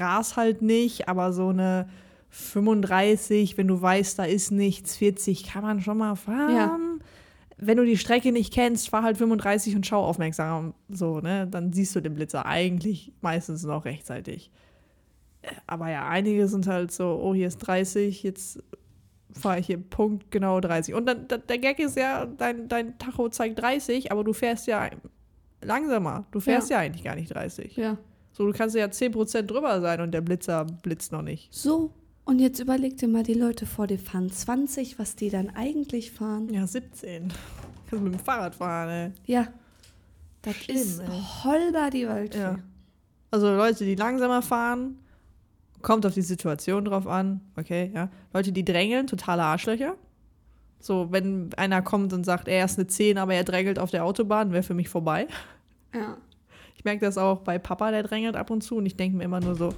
ras 0.00 0.36
halt 0.36 0.62
nicht, 0.62 1.08
aber 1.08 1.32
so 1.32 1.50
eine 1.50 1.88
35, 2.30 3.56
wenn 3.58 3.68
du 3.68 3.80
weißt, 3.80 4.18
da 4.18 4.24
ist 4.24 4.50
nichts, 4.50 4.96
40 4.96 5.44
kann 5.44 5.62
man 5.62 5.80
schon 5.80 5.98
mal 5.98 6.14
fahren. 6.16 6.54
Ja. 6.56 6.78
Wenn 7.58 7.76
du 7.76 7.84
die 7.84 7.98
Strecke 7.98 8.32
nicht 8.32 8.52
kennst, 8.54 8.88
fahr 8.88 9.02
halt 9.02 9.18
35 9.18 9.76
und 9.76 9.86
schau 9.86 10.02
aufmerksam, 10.04 10.72
so, 10.88 11.20
ne, 11.20 11.46
dann 11.46 11.72
siehst 11.72 11.94
du 11.94 12.00
den 12.00 12.14
Blitzer 12.14 12.46
eigentlich 12.46 13.12
meistens 13.20 13.64
noch 13.64 13.84
rechtzeitig. 13.84 14.50
Aber 15.66 15.90
ja, 15.90 16.08
einige 16.08 16.48
sind 16.48 16.66
halt 16.66 16.90
so, 16.92 17.20
oh, 17.22 17.34
hier 17.34 17.48
ist 17.48 17.58
30, 17.58 18.22
jetzt 18.22 18.62
fahre 19.32 19.58
ich 19.60 19.66
hier 19.66 19.78
Punkt 19.78 20.30
genau 20.30 20.60
30. 20.60 20.94
Und 20.94 21.06
dann, 21.06 21.28
da- 21.28 21.36
der 21.38 21.58
Gag 21.58 21.78
ist 21.78 21.96
ja, 21.96 22.26
dein, 22.26 22.68
dein 22.68 22.96
Tacho 22.98 23.28
zeigt 23.28 23.60
30, 23.60 24.10
aber 24.10 24.24
du 24.24 24.32
fährst 24.32 24.66
ja 24.66 24.88
langsamer. 25.62 26.24
Du 26.30 26.40
fährst 26.40 26.70
ja, 26.70 26.78
eigentlich 26.78 27.04
gar 27.04 27.14
nicht 27.14 27.32
30. 27.34 27.76
Ja. 27.76 27.98
So, 28.32 28.46
du 28.46 28.52
kannst 28.52 28.74
ja 28.74 28.86
10% 28.86 29.42
drüber 29.42 29.80
sein 29.80 30.00
und 30.00 30.12
der 30.12 30.20
Blitzer 30.22 30.64
blitzt 30.64 31.12
noch 31.12 31.22
nicht. 31.22 31.52
So, 31.54 31.92
und 32.30 32.38
jetzt 32.38 32.60
überleg 32.60 32.96
dir 32.96 33.08
mal, 33.08 33.24
die 33.24 33.34
Leute 33.34 33.66
vor 33.66 33.88
dir 33.88 33.98
fahren 33.98 34.30
20, 34.30 35.00
was 35.00 35.16
die 35.16 35.30
dann 35.30 35.50
eigentlich 35.50 36.12
fahren. 36.12 36.48
Ja, 36.48 36.64
17. 36.64 37.32
Kannst 37.88 38.04
mit 38.04 38.14
dem 38.14 38.20
Fahrrad 38.20 38.54
fahren, 38.54 38.88
ey. 38.88 39.12
Ja. 39.26 39.48
Das 40.42 40.54
Schlimm, 40.54 40.76
ist 40.76 41.00
ey. 41.00 41.08
holber 41.42 41.90
die 41.90 42.06
Welt. 42.06 42.36
Ja. 42.36 42.60
Also 43.32 43.52
Leute, 43.52 43.84
die 43.84 43.96
langsamer 43.96 44.42
fahren, 44.42 44.96
kommt 45.82 46.06
auf 46.06 46.14
die 46.14 46.22
Situation 46.22 46.84
drauf 46.84 47.08
an. 47.08 47.40
Okay, 47.56 47.90
ja. 47.92 48.08
Leute, 48.32 48.52
die 48.52 48.64
drängeln, 48.64 49.08
totale 49.08 49.42
Arschlöcher. 49.42 49.96
So, 50.78 51.10
wenn 51.10 51.50
einer 51.56 51.82
kommt 51.82 52.12
und 52.12 52.24
sagt, 52.24 52.46
er 52.46 52.64
ist 52.64 52.78
eine 52.78 52.86
10, 52.86 53.18
aber 53.18 53.34
er 53.34 53.42
drängelt 53.42 53.80
auf 53.80 53.90
der 53.90 54.04
Autobahn, 54.04 54.52
wäre 54.52 54.62
für 54.62 54.74
mich 54.74 54.88
vorbei. 54.88 55.26
Ja. 55.92 56.16
Ich 56.76 56.84
merke 56.84 57.04
das 57.04 57.18
auch 57.18 57.40
bei 57.40 57.58
Papa, 57.58 57.90
der 57.90 58.04
drängelt 58.04 58.36
ab 58.36 58.50
und 58.50 58.62
zu 58.62 58.76
und 58.76 58.86
ich 58.86 58.94
denke 58.94 59.16
mir 59.16 59.24
immer 59.24 59.40
nur 59.40 59.56
so, 59.56 59.74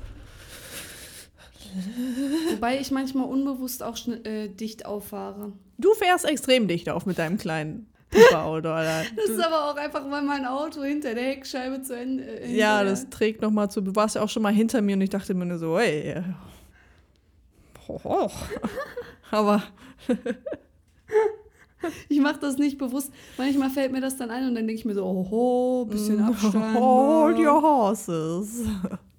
Wobei 2.51 2.81
ich 2.81 2.91
manchmal 2.91 3.27
unbewusst 3.27 3.83
auch 3.83 3.97
äh, 4.25 4.49
dicht 4.49 4.87
auffahre. 4.87 5.53
du 5.79 5.95
fährst 5.95 6.25
extrem 6.25 6.69
dicht 6.69 6.89
auf 6.89 7.07
mit 7.07 7.19
deinem 7.19 7.39
kleinen 7.39 7.87
Papa-Auto, 8.11 8.69
Alter. 8.69 9.09
Das 9.17 9.31
ist 9.31 9.41
aber 9.41 9.71
auch 9.71 9.77
einfach, 9.77 10.09
weil 10.11 10.23
mein 10.23 10.45
Auto 10.45 10.83
hinter 10.83 11.15
der 11.15 11.25
Heckscheibe 11.25 11.83
zu 11.83 11.97
Ende. 11.97 12.25
Äh, 12.25 12.55
Ja, 12.55 12.85
das 12.85 13.09
trägt 13.09 13.41
nochmal 13.43 13.71
zu. 13.71 13.81
Du 13.81 13.95
warst 13.97 14.17
ja 14.17 14.23
auch 14.23 14.29
schon 14.29 14.43
mal 14.43 14.53
hinter 14.53 14.83
mir 14.83 14.97
und 14.97 15.03
ich 15.03 15.11
dachte 15.11 15.35
mir 15.35 15.47
nur 15.47 15.59
so, 15.59 15.79
ey. 15.79 16.23
Hoho. 17.89 18.31
Aber 19.31 19.63
Ich 22.09 22.21
mache 22.21 22.39
das 22.41 22.59
nicht 22.59 22.79
bewusst. 22.79 23.13
Manchmal 23.37 23.71
fällt 23.71 23.93
mir 23.93 24.01
das 24.01 24.17
dann 24.17 24.31
ein 24.31 24.47
und 24.49 24.55
dann 24.55 24.67
denke 24.67 24.75
ich 24.75 24.85
mir 24.85 24.95
so, 24.95 25.05
oho, 25.05 25.87
bisschen 25.87 26.21
Abstand. 26.25 26.75
Hold 26.75 27.39
ne? 27.39 27.45
your 27.45 27.63
horses. 27.63 28.63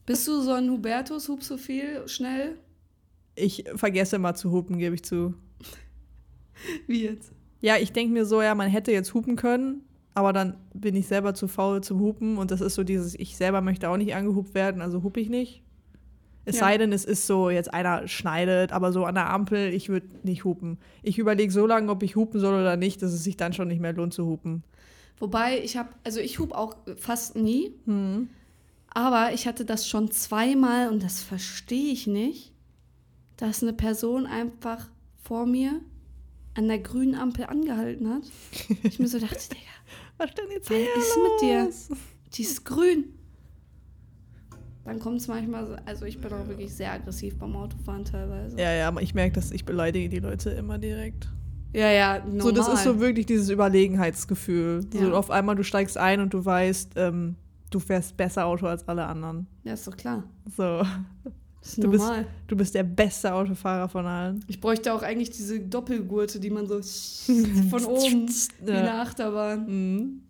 Bist 0.06 0.28
du 0.28 0.42
so 0.42 0.52
ein 0.52 0.70
Hubertus, 0.70 1.30
hupst 1.30 1.48
so 1.48 1.58
viel, 1.58 2.08
schnell? 2.08 2.58
Ich 3.36 3.64
vergesse 3.76 4.18
immer 4.18 4.36
zu 4.36 4.52
hupen, 4.52 4.78
gebe 4.78 4.96
ich 4.96 5.04
zu. 5.04 5.34
Wie 6.88 7.04
jetzt? 7.06 7.32
Ja, 7.62 7.78
ich 7.78 7.94
denke 7.94 8.14
mir 8.14 8.26
so, 8.26 8.42
ja, 8.42 8.54
man 8.56 8.70
hätte 8.70 8.92
jetzt 8.92 9.14
hupen 9.14 9.36
können, 9.38 9.82
aber 10.14 10.34
dann 10.34 10.58
bin 10.74 10.96
ich 10.96 11.08
selber 11.08 11.34
zu 11.34 11.48
faul 11.48 11.82
zum 11.82 12.00
Hupen 12.02 12.38
und 12.38 12.52
das 12.52 12.60
ist 12.60 12.76
so 12.76 12.84
dieses, 12.84 13.16
ich 13.16 13.38
selber 13.38 13.62
möchte 13.62 13.90
auch 13.90 13.96
nicht 13.98 14.14
angehupt 14.14 14.54
werden, 14.54 14.82
also 14.82 15.02
hupe 15.04 15.22
ich 15.22 15.30
nicht. 15.30 15.64
Es 16.46 16.58
Ja. 16.58 16.66
sei 16.66 16.78
denn, 16.78 16.92
es 16.92 17.06
ist 17.06 17.26
so, 17.26 17.50
jetzt 17.50 17.74
einer 17.74 18.06
schneidet, 18.10 18.74
aber 18.74 18.92
so 18.92 19.06
an 19.06 19.16
der 19.16 19.30
Ampel, 19.30 19.74
ich 19.74 19.88
würde 19.88 20.08
nicht 20.24 20.44
hupen. 20.44 20.78
Ich 21.02 21.18
überlege 21.18 21.54
so 21.54 21.66
lange, 21.66 21.90
ob 21.90 22.04
ich 22.04 22.18
hupen 22.18 22.42
soll 22.42 22.54
oder 22.60 22.76
nicht, 22.76 23.02
dass 23.02 23.14
es 23.14 23.24
sich 23.24 23.38
dann 23.38 23.54
schon 23.54 23.70
nicht 23.70 23.80
mehr 23.80 23.94
lohnt 23.94 24.14
zu 24.14 24.26
hupen. 24.26 24.64
Wobei 25.20 25.60
ich 25.64 25.78
habe, 25.78 25.90
also 26.04 26.20
ich 26.20 26.40
hub 26.40 26.52
auch 26.52 26.76
fast 26.98 27.38
nie, 27.38 27.72
Hm. 27.86 28.28
Aber 28.94 29.34
ich 29.34 29.48
hatte 29.48 29.66
das 29.66 29.88
schon 29.88 30.12
zweimal 30.12 30.90
und 30.90 31.04
das 31.04 31.22
verstehe 31.22 31.92
ich 31.94 32.08
nicht, 32.08 32.54
dass 33.38 33.62
eine 33.64 33.74
Person 33.74 34.26
einfach 34.26 34.88
vor 35.24 35.46
mir 35.46 35.82
an 36.56 36.68
der 36.68 36.80
grünen 36.80 37.16
Ampel 37.16 37.46
angehalten 37.46 38.08
hat. 38.10 38.24
Ich 38.84 39.00
mir 39.00 39.08
so 39.08 39.20
dachte, 39.20 39.36
Digga, 39.50 39.62
Was 40.18 40.30
ist 40.30 40.38
denn 40.38 40.52
jetzt 40.52 40.70
Was 40.70 40.78
ist 40.78 41.18
mit 41.24 41.42
dir? 41.42 41.64
los? 41.66 41.90
die 42.34 42.42
ist 42.44 42.64
grün. 42.66 43.06
Dann 44.86 45.00
kommt 45.00 45.22
es 45.22 45.28
manchmal 45.28 45.66
so, 45.66 45.76
also 45.86 46.06
ich 46.06 46.20
bin 46.20 46.32
auch 46.34 46.46
wirklich 46.48 46.74
sehr 46.74 46.92
aggressiv 46.92 47.38
beim 47.38 47.56
Autofahren 47.56 48.04
teilweise. 48.04 48.58
Ja, 48.60 48.72
ja, 48.74 48.88
aber 48.90 49.02
ich 49.02 49.14
merke, 49.14 49.34
dass 49.36 49.52
ich 49.52 49.64
beleidige 49.64 50.10
die 50.10 50.20
Leute 50.20 50.50
immer 50.52 50.78
direkt. 50.78 51.30
ja, 51.74 51.90
ja 51.90 52.20
normal. 52.20 52.42
So, 52.42 52.52
das 52.52 52.68
ist 52.68 52.84
so 52.84 53.00
wirklich 53.00 53.26
dieses 53.26 53.50
Überlegenheitsgefühl. 53.50 54.86
So, 54.92 55.00
Ja. 55.00 55.12
auf 55.14 55.32
einmal, 55.32 55.56
du 55.56 55.64
steigst 55.64 55.98
ein 55.98 56.20
und 56.20 56.34
du 56.34 56.44
weißt, 56.44 56.92
ähm, 56.98 57.38
du 57.74 57.80
fährst 57.80 58.16
besser 58.18 58.46
Auto 58.46 58.66
als 58.68 58.88
alle 58.88 59.06
anderen. 59.06 59.48
Ja, 59.64 59.74
ist 59.74 59.88
doch 59.88 59.96
klar. 59.98 60.24
So, 60.56 60.82
ist 61.62 61.84
Du 61.84 61.90
bist- 61.92 62.04
normal. 62.04 62.26
du 62.48 62.56
bist 62.56 62.76
der 62.76 62.84
beste 62.84 63.34
Autofahrer 63.34 63.88
von 63.90 64.06
allen. 64.06 64.44
Ich 64.48 64.60
bräuchte 64.60 64.94
auch 64.94 65.02
eigentlich 65.02 65.30
diese 65.32 65.60
Doppelgurte, 65.60 66.40
die 66.40 66.50
man 66.50 66.68
so 66.68 66.82
von 67.70 67.86
oben 67.86 68.30
wie 68.64 68.72
eine 68.72 68.86
Ja. 68.88 69.02
Achterbahn. 69.02 69.66
Mhm. 69.68 70.22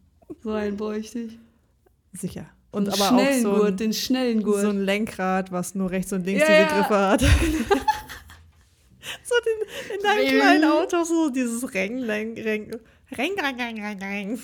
So 0.42 0.52
einen 0.52 0.78
bräuchte 0.78 1.20
ich. 1.20 1.38
Sicher. 2.14 2.46
Und 2.72 2.88
aber 2.90 3.16
auch 3.18 3.34
so 3.42 3.54
Gurt, 3.54 3.68
ein, 3.68 3.78
den 3.78 3.94
schnellen 3.94 4.42
Gurt. 4.42 4.62
so 4.62 4.70
ein 4.70 4.82
Lenkrad, 4.84 5.52
was 5.52 5.76
nur 5.76 5.92
rechts 5.92 6.12
und 6.12 6.26
links 6.26 6.42
Ja, 6.42 6.48
diese 6.48 6.60
ja. 6.62 6.68
Griffe 6.82 6.98
hat. 6.98 7.22
so 9.24 9.36
den, 9.46 9.96
in 9.96 10.04
deinem 10.04 10.20
Ring. 10.28 10.40
kleinen 10.40 10.64
Auto 10.66 11.04
so 11.04 11.30
dieses 11.30 11.72
Reng, 11.74 12.04
Reng, 12.04 12.34
Reng, 12.36 12.72
Reng, 13.16 13.34
Reng, 13.40 13.60
Reng, 13.84 14.00
Reng. 14.02 14.40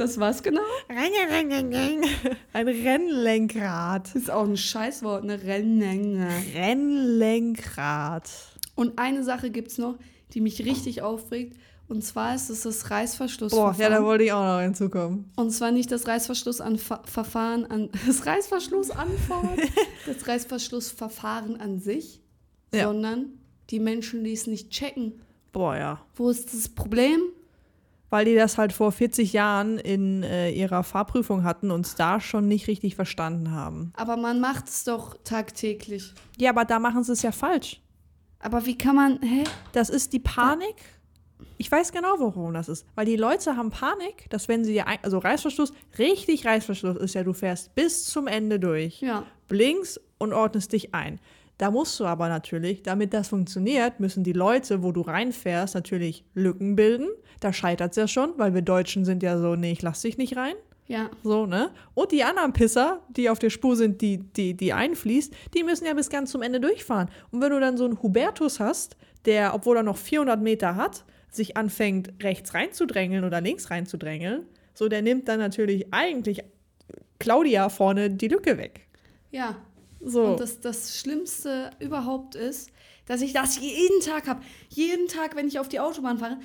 Das 0.00 0.18
war's 0.18 0.42
genau? 0.42 0.60
Ein 0.88 2.68
Rennlenkrad. 2.68 4.14
Ist 4.14 4.30
auch 4.30 4.44
ein 4.44 4.56
Scheißwort, 4.56 5.22
eine 5.22 5.42
Rennlänge. 5.42 6.28
Rennlenkrad. 6.54 8.28
Und 8.74 8.98
eine 8.98 9.22
Sache 9.24 9.50
gibt's 9.50 9.78
noch, 9.78 9.96
die 10.32 10.40
mich 10.40 10.64
richtig 10.64 11.02
aufregt. 11.02 11.56
Und 11.88 12.04
zwar 12.04 12.34
ist 12.36 12.50
es 12.50 12.62
das 12.62 12.82
Boah, 12.84 12.90
Reißverschlussverfahren. 12.96 13.80
ja, 13.80 13.88
da 13.90 14.04
wollte 14.04 14.24
ich 14.24 14.32
auch 14.32 14.44
noch 14.44 14.60
hinzukommen. 14.62 15.30
Und 15.36 15.50
zwar 15.50 15.72
nicht 15.72 15.90
das 15.90 16.06
Reißverschlussverfahren 16.06 17.66
an 17.66 17.90
das 18.06 18.24
Reißverschlussanfahren, 18.26 19.58
das 20.06 20.26
Reißverschlussverfahren 20.28 21.60
an 21.60 21.80
sich, 21.80 22.20
Ja. 22.72 22.84
sondern 22.84 23.26
die 23.70 23.80
Menschen, 23.80 24.22
die 24.24 24.32
es 24.32 24.46
nicht 24.46 24.70
checken. 24.70 25.20
Boah, 25.52 25.76
ja. 25.76 26.00
Wo 26.14 26.30
ist 26.30 26.54
das 26.54 26.68
Problem? 26.68 27.20
Weil 28.10 28.24
die 28.24 28.34
das 28.34 28.58
halt 28.58 28.72
vor 28.72 28.90
40 28.92 29.32
Jahren 29.32 29.78
in 29.78 30.22
äh, 30.24 30.50
ihrer 30.50 30.82
Fahrprüfung 30.82 31.44
hatten 31.44 31.70
und 31.70 31.86
es 31.86 31.94
da 31.94 32.20
schon 32.20 32.48
nicht 32.48 32.66
richtig 32.66 32.96
verstanden 32.96 33.52
haben. 33.52 33.92
Aber 33.96 34.16
man 34.16 34.40
macht 34.40 34.68
es 34.68 34.84
doch 34.84 35.16
tagtäglich. 35.22 36.12
Ja, 36.36 36.50
aber 36.50 36.64
da 36.64 36.78
machen 36.80 37.04
sie 37.04 37.12
es 37.12 37.22
ja 37.22 37.30
falsch. 37.32 37.80
Aber 38.40 38.66
wie 38.66 38.76
kann 38.76 38.96
man, 38.96 39.20
hä? 39.22 39.44
Das 39.72 39.90
ist 39.90 40.12
die 40.12 40.18
Panik. 40.18 40.76
Ich 41.56 41.70
weiß 41.70 41.92
genau, 41.92 42.14
warum 42.18 42.54
das 42.54 42.68
ist. 42.68 42.86
Weil 42.94 43.06
die 43.06 43.16
Leute 43.16 43.56
haben 43.56 43.70
Panik, 43.70 44.28
dass 44.30 44.48
wenn 44.48 44.64
sie 44.64 44.80
also 44.82 45.18
Reißverschluss, 45.18 45.72
richtig 45.98 46.46
Reißverschluss 46.46 46.96
ist 46.96 47.14
ja, 47.14 47.22
du 47.22 47.32
fährst 47.32 47.74
bis 47.74 48.06
zum 48.06 48.26
Ende 48.26 48.58
durch, 48.58 49.00
Ja, 49.00 49.24
blinkst 49.48 50.00
und 50.18 50.32
ordnest 50.32 50.72
dich 50.72 50.94
ein. 50.94 51.20
Da 51.60 51.70
musst 51.70 52.00
du 52.00 52.06
aber 52.06 52.30
natürlich, 52.30 52.82
damit 52.82 53.12
das 53.12 53.28
funktioniert, 53.28 54.00
müssen 54.00 54.24
die 54.24 54.32
Leute, 54.32 54.82
wo 54.82 54.92
du 54.92 55.02
reinfährst, 55.02 55.74
natürlich 55.74 56.24
Lücken 56.32 56.74
bilden. 56.74 57.08
Da 57.40 57.52
scheitert 57.52 57.90
es 57.90 57.96
ja 57.96 58.08
schon, 58.08 58.32
weil 58.38 58.54
wir 58.54 58.62
Deutschen 58.62 59.04
sind 59.04 59.22
ja 59.22 59.36
so, 59.36 59.56
nee, 59.56 59.72
ich 59.72 59.82
lass 59.82 60.00
dich 60.00 60.16
nicht 60.16 60.38
rein. 60.38 60.54
ja. 60.86 61.10
So, 61.22 61.44
ne? 61.44 61.70
Und 61.92 62.12
die 62.12 62.24
anderen 62.24 62.54
Pisser, 62.54 63.02
die 63.10 63.28
auf 63.28 63.38
der 63.38 63.50
Spur 63.50 63.76
sind, 63.76 64.00
die, 64.00 64.16
die, 64.16 64.54
die 64.54 64.72
einfließt, 64.72 65.34
die 65.52 65.62
müssen 65.62 65.84
ja 65.84 65.92
bis 65.92 66.08
ganz 66.08 66.30
zum 66.30 66.40
Ende 66.40 66.60
durchfahren. 66.60 67.10
Und 67.30 67.42
wenn 67.42 67.50
du 67.50 67.60
dann 67.60 67.76
so 67.76 67.84
einen 67.84 68.02
Hubertus 68.02 68.58
hast, 68.58 68.96
der, 69.26 69.54
obwohl 69.54 69.76
er 69.76 69.82
noch 69.82 69.98
400 69.98 70.40
Meter 70.40 70.76
hat, 70.76 71.04
sich 71.30 71.58
anfängt, 71.58 72.10
rechts 72.22 72.54
reinzudrängeln 72.54 73.22
oder 73.22 73.42
links 73.42 73.70
reinzudrängeln, 73.70 74.46
so, 74.72 74.88
der 74.88 75.02
nimmt 75.02 75.28
dann 75.28 75.40
natürlich 75.40 75.92
eigentlich 75.92 76.42
Claudia 77.18 77.68
vorne 77.68 78.08
die 78.08 78.28
Lücke 78.28 78.56
weg. 78.56 78.86
Ja. 79.30 79.56
So. 80.02 80.24
Und 80.24 80.40
das, 80.40 80.60
das 80.60 80.98
Schlimmste 80.98 81.70
überhaupt 81.78 82.34
ist, 82.34 82.70
dass 83.06 83.22
ich 83.22 83.32
das 83.32 83.58
jeden 83.58 84.00
Tag 84.00 84.28
habe. 84.28 84.40
Jeden 84.68 85.08
Tag, 85.08 85.36
wenn 85.36 85.48
ich 85.48 85.58
auf 85.58 85.68
die 85.68 85.80
Autobahn 85.80 86.18
fahre. 86.18 86.38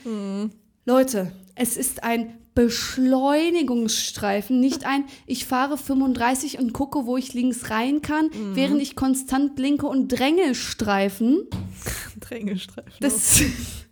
Leute, 0.85 1.31
es 1.55 1.77
ist 1.77 2.03
ein 2.03 2.37
Beschleunigungsstreifen, 2.53 4.59
nicht 4.59 4.85
ein, 4.85 5.05
ich 5.25 5.45
fahre 5.45 5.77
35 5.77 6.59
und 6.59 6.73
gucke, 6.73 7.05
wo 7.05 7.17
ich 7.17 7.33
links 7.33 7.69
rein 7.69 8.01
kann, 8.01 8.29
während 8.53 8.81
ich 8.81 8.95
konstant 8.95 9.55
blinke 9.55 9.87
und 9.87 10.07
dränge 10.07 10.55
Streifen. 10.55 11.47
Drängelstreifen. 12.19 12.93
Das 12.99 13.41
ist 13.41 13.43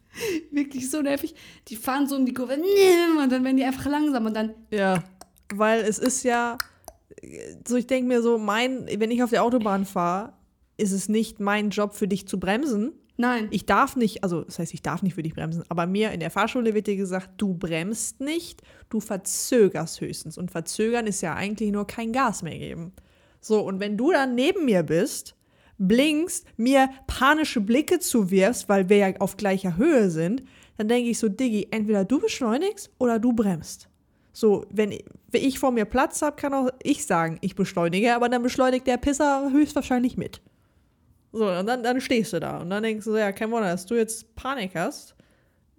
wirklich 0.52 0.90
so 0.90 1.02
nervig. 1.02 1.36
Die 1.68 1.76
fahren 1.76 2.08
so 2.08 2.16
um 2.16 2.26
die 2.26 2.34
Kurve 2.34 2.56
und 2.56 3.32
dann 3.32 3.44
werden 3.44 3.58
die 3.58 3.66
einfach 3.66 3.86
langsam 3.86 4.26
und 4.26 4.34
dann, 4.34 4.54
Ja, 4.72 5.04
weil 5.54 5.82
es 5.82 6.00
ist 6.00 6.24
ja, 6.24 6.58
so 7.68 7.76
ich 7.76 7.88
denke 7.88 8.08
mir 8.08 8.22
so, 8.22 8.38
mein, 8.38 8.88
wenn 8.98 9.12
ich 9.12 9.24
auf 9.24 9.30
der 9.30 9.44
Autobahn 9.44 9.86
fahre, 9.86 10.34
ist 10.78 10.92
es 10.92 11.10
nicht 11.10 11.40
mein 11.40 11.70
Job 11.70 11.94
für 11.94 12.08
dich 12.08 12.28
zu 12.28 12.40
bremsen. 12.40 12.94
nein. 13.18 13.48
Ich 13.52 13.66
darf 13.66 13.96
nicht, 13.96 14.24
also 14.24 14.42
das 14.42 14.60
heißt, 14.60 14.74
ich 14.74 14.82
darf 14.82 15.04
nicht 15.04 15.14
für 15.14 15.24
dich 15.24 15.34
bremsen, 15.34 15.64
aber 15.70 15.86
mir 15.86 16.12
in 16.12 16.20
der 16.20 16.32
Fahrschule 16.32 16.74
wird 16.74 16.88
dir 16.88 16.96
gesagt, 16.96 17.30
du 17.38 17.54
bremst 17.54 18.20
nicht, 18.20 18.62
du 18.90 19.00
verzögerst 19.00 20.02
höchstens. 20.02 20.38
Und 20.38 20.52
verzögern 20.52 21.08
ist 21.08 21.22
ja 21.22 21.36
eigentlich 21.36 21.72
nur 21.72 21.86
kein 21.86 22.12
Gas 22.12 22.42
mehr 22.42 22.58
geben. 22.58 22.94
So, 23.40 23.62
und 23.62 23.80
wenn 23.80 23.98
du 23.98 24.12
dann 24.12 24.36
neben 24.36 24.66
mir 24.66 24.84
bist, 24.84 25.36
blinkst, 25.78 26.46
mir 26.58 26.90
panische 27.08 27.62
Blicke 27.62 28.00
zuwirfst, 28.00 28.70
weil 28.70 28.90
wir 28.90 28.98
ja 28.98 29.14
auf 29.20 29.38
gleicher 29.38 29.78
Höhe 29.78 30.10
sind, 30.10 30.44
dann 30.78 30.88
denke 30.88 31.10
ich 31.10 31.20
so, 31.20 31.30
Diggi, 31.30 31.68
entweder 31.72 32.06
du 32.06 32.20
beschleunigst 32.20 32.90
oder 32.98 33.20
du 33.20 33.34
bremst. 33.34 33.90
So, 34.36 34.66
wenn 34.72 34.92
ich, 35.32 35.60
vor 35.60 35.72
mir 35.72 35.86
Platz 35.86 36.22
habe, 36.24 36.36
kann 36.36 36.54
auch 36.54 36.70
ich 36.82 37.06
sagen, 37.06 37.38
ich 37.42 37.56
beschleunige, 37.56 38.16
aber 38.16 38.30
dann 38.30 38.42
beschleunigt 38.42 38.88
der 38.88 38.98
Pisser 38.98 39.52
höchstwahrscheinlich 39.52 40.18
mit. 40.18 40.42
So, 41.32 41.48
und 41.50 41.66
dann, 41.68 41.84
dann 41.84 42.02
stehst 42.02 42.34
du 42.34 42.40
da 42.40 42.60
und 42.62 42.70
dann 42.70 42.84
denkst 42.84 43.06
du, 43.06 43.12
so, 43.12 43.18
ja, 43.18 43.32
kein 43.32 43.52
Wunder, 43.52 43.70
dass 43.70 43.86
du 43.86 43.96
jetzt 43.96 44.36
Panik 44.36 44.76
hast, 44.76 45.16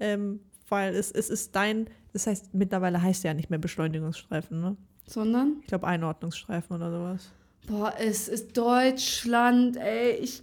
ähm, 0.00 0.40
weil 0.68 0.94
es, 0.94 1.10
es 1.10 1.30
ist 1.30 1.54
dein, 1.54 1.88
das 2.12 2.26
heißt, 2.26 2.54
mittlerweile 2.54 3.00
heißt 3.02 3.24
ja 3.24 3.34
nicht 3.34 3.50
mehr 3.50 3.58
Beschleunigungsstreifen, 3.58 4.60
ne? 4.60 4.76
Sondern, 5.06 5.58
Ich 5.60 5.66
glaube 5.66 5.86
Einordnungsstreifen 5.86 6.74
oder 6.76 6.90
sowas. 6.90 7.30
boah, 7.66 7.92
es 7.98 8.28
ist 8.28 8.56
Deutschland, 8.56 9.76
ey, 9.76 10.12
ich 10.12 10.42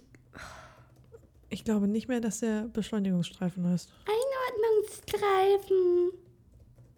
Ich 1.50 1.64
glaube 1.64 1.88
nicht 1.88 2.08
mehr, 2.08 2.20
dass 2.20 2.40
der 2.40 2.62
Beschleunigungsstreifen 2.72 3.66
heißt. 3.66 3.92
Einordnungsstreifen. 4.06 6.12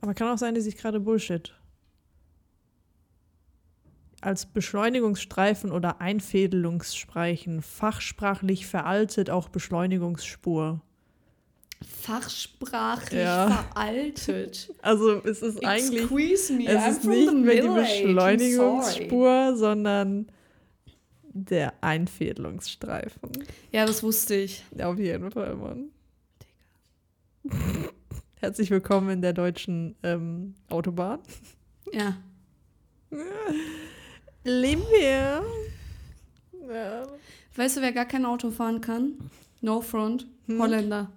Aber 0.05 0.13
kann 0.13 0.29
auch 0.29 0.37
sein, 0.37 0.55
dass 0.55 0.67
ich 0.67 0.77
gerade 0.77 1.01
Bullshit. 1.01 1.55
Als 4.21 4.45
Beschleunigungsstreifen 4.45 5.73
oder 5.73 6.03
Einfädelungsstreichen, 6.03 7.63
fachsprachlich 7.63 8.67
veraltet 8.67 9.31
auch 9.31 9.49
Beschleunigungsspur. 9.49 10.83
fachsprachlich 12.03 13.19
Ja. 13.19 13.65
veraltet. 13.73 14.75
Also 14.83 15.25
es 15.25 15.41
ist 15.41 15.65
eigentlich, 15.65 16.03
Excuse 16.03 16.53
me, 16.53 16.67
es 16.67 16.83
I'm 16.83 16.91
ist 16.91 17.05
nicht 17.05 17.33
mehr 17.33 17.63
die 17.63 17.69
Beschleunigungsspur, 17.69 19.57
sondern 19.57 20.27
der 21.33 21.73
Einfädelungsstreifen. 21.81 23.31
Ja, 23.73 23.87
das 23.87 24.03
wusste 24.03 24.35
ich. 24.35 24.65
Auf 24.83 24.99
jeden 24.99 25.31
Fall, 25.31 25.55
Mann. 25.55 25.91
Herzlich 28.45 28.71
willkommen 28.71 29.09
in 29.09 29.23
der 29.23 29.33
deutschen 29.33 29.97
ähm, 30.03 30.55
Autobahn. 30.69 31.19
Ja. 31.91 32.15
Leben 34.45 34.83
wir. 34.91 35.43
Ja. 36.71 37.07
Weißt 37.57 37.79
du, 37.79 37.81
wer 37.81 37.93
gar 37.93 38.05
kein 38.05 38.27
Auto 38.27 38.51
fahren 38.51 38.83
kann? 38.83 39.31
No 39.63 39.81
front. 39.81 40.27
Hm? 40.47 40.61
Holländer. 40.61 41.11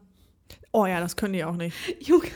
Oh 0.72 0.86
ja, 0.86 1.02
das 1.02 1.18
können 1.18 1.34
die 1.34 1.44
auch 1.44 1.58
nicht. 1.58 1.76
Junge, 2.00 2.30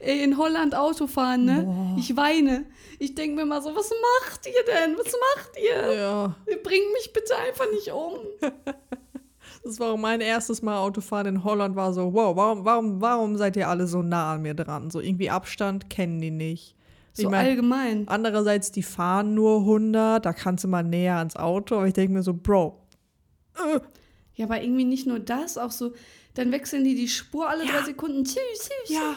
ey, 0.00 0.24
in 0.24 0.36
Holland 0.36 0.74
Auto 0.74 1.06
fahren, 1.06 1.44
ne? 1.44 1.62
Boah. 1.62 1.96
Ich 1.96 2.16
weine. 2.16 2.66
Ich 2.98 3.14
denke 3.14 3.36
mir 3.36 3.46
mal 3.46 3.62
so, 3.62 3.76
was 3.76 3.90
macht 4.22 4.44
ihr 4.44 4.64
denn? 4.66 4.98
Was 4.98 5.12
macht 5.36 5.50
ihr? 5.56 5.94
Ja, 5.94 6.36
Bringt 6.64 6.92
mich 6.94 7.12
bitte 7.12 7.36
einfach 7.36 7.70
nicht 7.70 7.92
um. 7.92 8.16
das 9.62 9.78
war 9.80 9.96
mein 9.96 10.20
erstes 10.20 10.62
Mal 10.62 10.78
Autofahren 10.78 11.26
in 11.26 11.44
Holland. 11.44 11.76
War 11.76 11.92
so, 11.92 12.12
wow, 12.14 12.34
warum, 12.36 12.64
warum, 12.64 13.00
warum 13.00 13.36
seid 13.36 13.56
ihr 13.56 13.68
alle 13.68 13.86
so 13.86 14.02
nah 14.02 14.34
an 14.34 14.42
mir 14.42 14.54
dran? 14.54 14.90
So 14.90 15.00
irgendwie 15.00 15.30
Abstand 15.30 15.90
kennen 15.90 16.20
die 16.20 16.30
nicht. 16.30 16.74
So 17.12 17.24
ich 17.24 17.28
mein, 17.28 17.46
allgemein. 17.46 18.08
andererseits, 18.08 18.70
die 18.72 18.82
fahren 18.84 19.34
nur 19.34 19.58
100, 19.60 20.24
da 20.24 20.32
kannst 20.32 20.64
du 20.64 20.68
mal 20.68 20.82
näher 20.84 21.16
ans 21.16 21.36
Auto. 21.36 21.76
Aber 21.76 21.86
ich 21.86 21.92
denke 21.92 22.12
mir 22.12 22.22
so, 22.22 22.32
Bro, 22.34 22.78
äh, 23.56 23.80
Ja, 24.36 24.46
aber 24.46 24.62
irgendwie 24.62 24.84
nicht 24.84 25.06
nur 25.06 25.18
das, 25.18 25.58
auch 25.58 25.72
so, 25.72 25.92
dann 26.34 26.52
wechseln 26.52 26.84
die 26.84 26.94
die 26.94 27.08
Spur 27.08 27.48
alle 27.48 27.64
Ja. 27.66 27.72
drei 27.78 27.84
Sekunden. 27.84 28.24
Tschüss, 28.24 28.38
tschüss. 28.60 28.88
ja, 28.96 29.16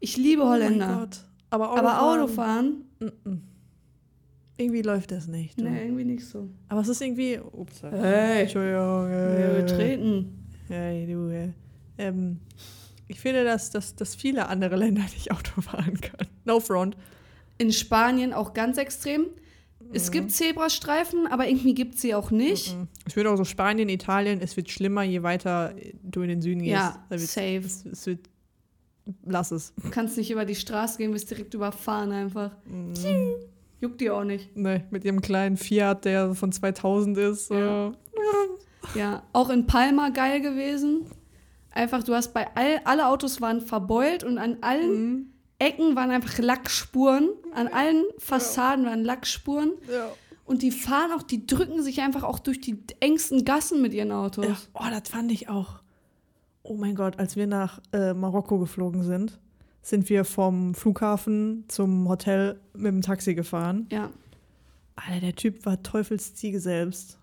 Ich 0.00 0.16
liebe 0.16 0.42
oh 0.42 0.48
Holländer. 0.48 0.98
Gott. 1.00 1.18
Aber 1.50 1.70
aber 1.78 2.02
Autofahren, 2.02 2.84
Mm-mm. 3.00 3.38
Irgendwie 4.60 4.82
läuft 4.82 5.10
das 5.10 5.26
nicht. 5.26 5.58
du. 5.58 5.64
ne, 5.64 5.82
irgendwie 5.84 6.04
nicht 6.04 6.24
so. 6.26 6.48
Aber 6.68 6.80
es 6.82 6.88
ist 6.88 7.00
irgendwie. 7.00 7.38
Ups. 7.38 7.82
Hey. 7.82 8.42
Entschuldigung. 8.42 9.08
Wir 9.08 9.56
Äh, 9.58 9.62
betreten. 9.62 10.46
hey, 10.68 11.06
du. 11.06 11.28
Äh, 11.30 11.48
ähm, 11.98 12.38
ich 13.08 13.18
finde, 13.20 13.42
dass, 13.44 13.70
dass, 13.70 13.96
dass 13.96 14.14
viele 14.14 14.48
andere 14.48 14.76
Länder 14.76 15.02
nicht 15.14 15.32
Auto 15.32 15.60
fahren 15.60 16.00
können. 16.00 16.30
No 16.44 16.60
front. 16.60 16.96
In 17.58 17.72
Spanien 17.72 18.32
auch 18.32 18.54
ganz 18.54 18.78
extrem. 18.78 19.26
Es 19.92 20.10
gibt 20.12 20.30
Zebrastreifen, 20.30 21.26
aber 21.26 21.48
irgendwie 21.48 21.74
gibt 21.74 21.96
es 21.96 22.02
sie 22.02 22.14
auch 22.14 22.30
nicht. 22.30 22.76
Mhm. 22.76 22.86
Ich 23.08 23.14
finde 23.14 23.30
auch 23.30 23.36
so 23.36 23.44
Spanien, 23.44 23.88
Italien, 23.88 24.40
es 24.40 24.56
wird 24.56 24.70
schlimmer, 24.70 25.02
je 25.02 25.22
weiter 25.24 25.74
du 26.04 26.22
in 26.22 26.28
den 26.28 26.42
Süden 26.42 26.60
gehst. 26.60 26.72
Ja, 26.72 27.04
wird- 27.08 27.20
safe. 27.22 27.56
Es, 27.64 27.84
es 27.86 28.06
wird. 28.06 28.20
Lass 29.24 29.50
es. 29.50 29.72
Du 29.82 29.90
kannst 29.90 30.16
nicht 30.16 30.30
über 30.30 30.44
die 30.44 30.54
Straße 30.54 30.98
gehen, 30.98 31.12
wirst 31.12 31.30
direkt 31.30 31.54
überfahren 31.54 32.12
einfach. 32.12 32.52
Mhm. 32.66 32.94
Juckt 33.80 34.00
die 34.00 34.10
auch 34.10 34.24
nicht. 34.24 34.54
Nee, 34.56 34.84
mit 34.90 35.04
ihrem 35.04 35.20
kleinen 35.22 35.56
Fiat, 35.56 36.04
der 36.04 36.34
von 36.34 36.52
2000 36.52 37.16
ist. 37.18 37.50
Ja. 37.50 37.92
Ja, 38.94 39.22
auch 39.32 39.50
in 39.50 39.66
Palma 39.66 40.08
geil 40.10 40.40
gewesen. 40.40 41.06
Einfach, 41.70 42.02
du 42.02 42.14
hast 42.14 42.34
bei 42.34 42.48
all, 42.56 42.80
alle 42.84 43.06
Autos 43.08 43.40
waren 43.40 43.60
verbeult 43.60 44.24
und 44.24 44.38
an 44.38 44.58
allen 44.62 44.92
Mhm. 44.92 45.26
Ecken 45.58 45.94
waren 45.94 46.10
einfach 46.10 46.38
Lackspuren. 46.38 47.28
An 47.54 47.68
allen 47.68 48.04
Fassaden 48.18 48.86
waren 48.86 49.04
Lackspuren. 49.04 49.72
Ja. 49.92 50.08
Und 50.46 50.62
die 50.62 50.70
fahren 50.70 51.12
auch, 51.12 51.22
die 51.22 51.46
drücken 51.46 51.82
sich 51.82 52.00
einfach 52.00 52.22
auch 52.24 52.38
durch 52.38 52.60
die 52.60 52.78
engsten 52.98 53.44
Gassen 53.44 53.82
mit 53.82 53.92
ihren 53.92 54.10
Autos. 54.10 54.46
Ja. 54.46 54.56
Oh, 54.74 54.90
das 54.90 55.08
fand 55.10 55.30
ich 55.30 55.48
auch. 55.50 55.80
Oh 56.62 56.74
mein 56.74 56.94
Gott, 56.94 57.18
als 57.18 57.36
wir 57.36 57.46
nach 57.46 57.80
äh, 57.92 58.14
Marokko 58.14 58.58
geflogen 58.58 59.02
sind, 59.02 59.38
sind 59.82 60.08
wir 60.08 60.24
vom 60.24 60.74
Flughafen 60.74 61.64
zum 61.68 62.08
Hotel 62.08 62.60
mit 62.74 62.92
dem 62.92 63.02
Taxi 63.02 63.34
gefahren. 63.34 63.86
Ja. 63.90 64.10
Alter, 64.96 65.20
der 65.20 65.34
Typ 65.34 65.64
war 65.64 65.82
Teufelsziege 65.82 66.60
selbst. 66.60 67.18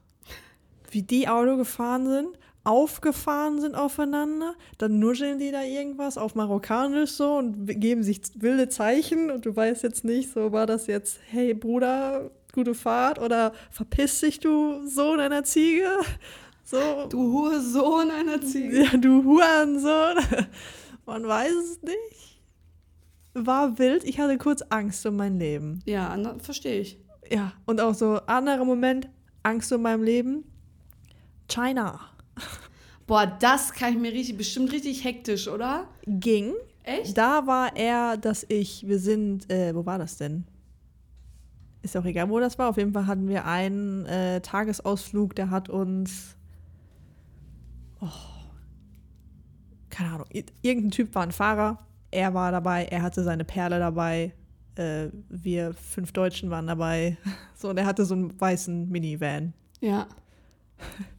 Wie 0.90 1.04
die 1.04 1.28
Auto 1.28 1.58
gefahren 1.58 2.08
sind, 2.08 2.30
aufgefahren 2.64 3.62
sind 3.62 3.76
aufeinander, 3.76 4.56
dann 4.78 5.00
nuscheln 5.00 5.40
die 5.40 5.52
da 5.52 5.64
irgendwas 5.64 6.18
auf 6.18 6.36
Marokkanisch 6.36 7.12
so 7.12 7.38
und 7.38 7.66
geben 7.80 8.04
sich 8.04 8.22
wilde 8.36 8.68
Zeichen 8.70 9.32
und 9.32 9.46
du 9.46 9.56
weißt 9.56 9.84
jetzt 9.84 10.04
nicht, 10.04 10.34
so 10.34 10.52
war 10.52 10.66
das 10.66 10.88
jetzt, 10.88 11.20
hey 11.30 11.54
Bruder, 11.54 12.30
gute 12.54 12.74
Fahrt 12.74 13.20
oder 13.20 13.54
verpiss 13.72 14.20
dich, 14.20 14.40
du 14.40 14.86
Sohn 14.88 15.20
einer 15.20 15.44
Ziege. 15.44 15.88
So, 16.64 17.06
Du 17.08 17.32
hohe 17.32 17.62
Sohn 17.62 18.12
einer 18.12 18.42
Ziege. 18.42 18.84
ja, 18.84 18.98
du 18.98 19.24
Hurensohn. 19.24 20.18
Man 21.06 21.26
weiß 21.26 21.54
es 21.54 21.82
nicht. 21.82 22.27
War 23.46 23.78
wild. 23.78 24.04
Ich 24.04 24.20
hatte 24.20 24.38
kurz 24.38 24.62
Angst 24.70 25.06
um 25.06 25.16
mein 25.16 25.38
Leben. 25.40 25.80
Ja, 25.86 26.18
verstehe 26.40 26.80
ich. 26.82 26.98
Ja, 27.32 27.54
und 27.66 27.82
auch 27.82 27.94
so 27.94 28.16
anderer 28.26 28.64
Moment, 28.66 29.10
Angst 29.44 29.72
um 29.74 29.82
mein 29.82 30.02
Leben. 30.04 30.44
China. 31.48 32.00
Boah, 33.08 33.26
das 33.28 33.72
kann 33.74 33.94
ich 33.94 34.00
mir 34.00 34.12
richtig, 34.12 34.38
bestimmt 34.38 34.72
richtig 34.72 35.04
hektisch, 35.04 35.48
oder? 35.48 35.88
Ging. 36.06 36.54
Echt? 36.84 37.18
Da 37.18 37.46
war 37.48 37.76
er, 37.76 38.18
dass 38.18 38.46
ich, 38.50 38.88
wir 38.88 39.00
sind, 39.00 39.50
äh, 39.52 39.74
wo 39.76 39.86
war 39.86 39.98
das 39.98 40.18
denn? 40.18 40.46
Ist 41.82 41.96
auch 41.96 42.06
egal, 42.06 42.30
wo 42.30 42.40
das 42.40 42.58
war. 42.58 42.70
Auf 42.70 42.78
jeden 42.78 42.92
Fall 42.94 43.08
hatten 43.08 43.28
wir 43.30 43.46
einen 43.46 44.06
äh, 44.06 44.42
Tagesausflug, 44.42 45.36
der 45.36 45.50
hat 45.50 45.70
uns. 45.70 46.36
Oh, 48.02 48.08
keine 49.90 50.12
Ahnung. 50.12 50.28
ir- 50.34 50.46
Irgendein 50.62 50.92
Typ 50.92 51.16
war 51.16 51.24
ein 51.24 51.32
Fahrer. 51.32 51.87
Er 52.12 52.34
war 52.34 52.52
dabei, 52.52 52.86
er 52.86 53.02
hatte 53.02 53.24
seine 53.24 53.44
Perle 53.44 53.80
dabei. 53.80 54.34
Äh, 54.76 55.08
wir 55.30 55.74
fünf 55.74 56.12
Deutschen 56.12 56.50
waren 56.50 56.68
dabei. 56.68 57.18
So, 57.60 57.70
und 57.70 57.78
er 57.80 57.88
hatte 57.88 58.06
so 58.06 58.14
einen 58.14 58.40
weißen 58.40 58.88
Minivan. 58.88 59.54
Ja. 59.82 60.08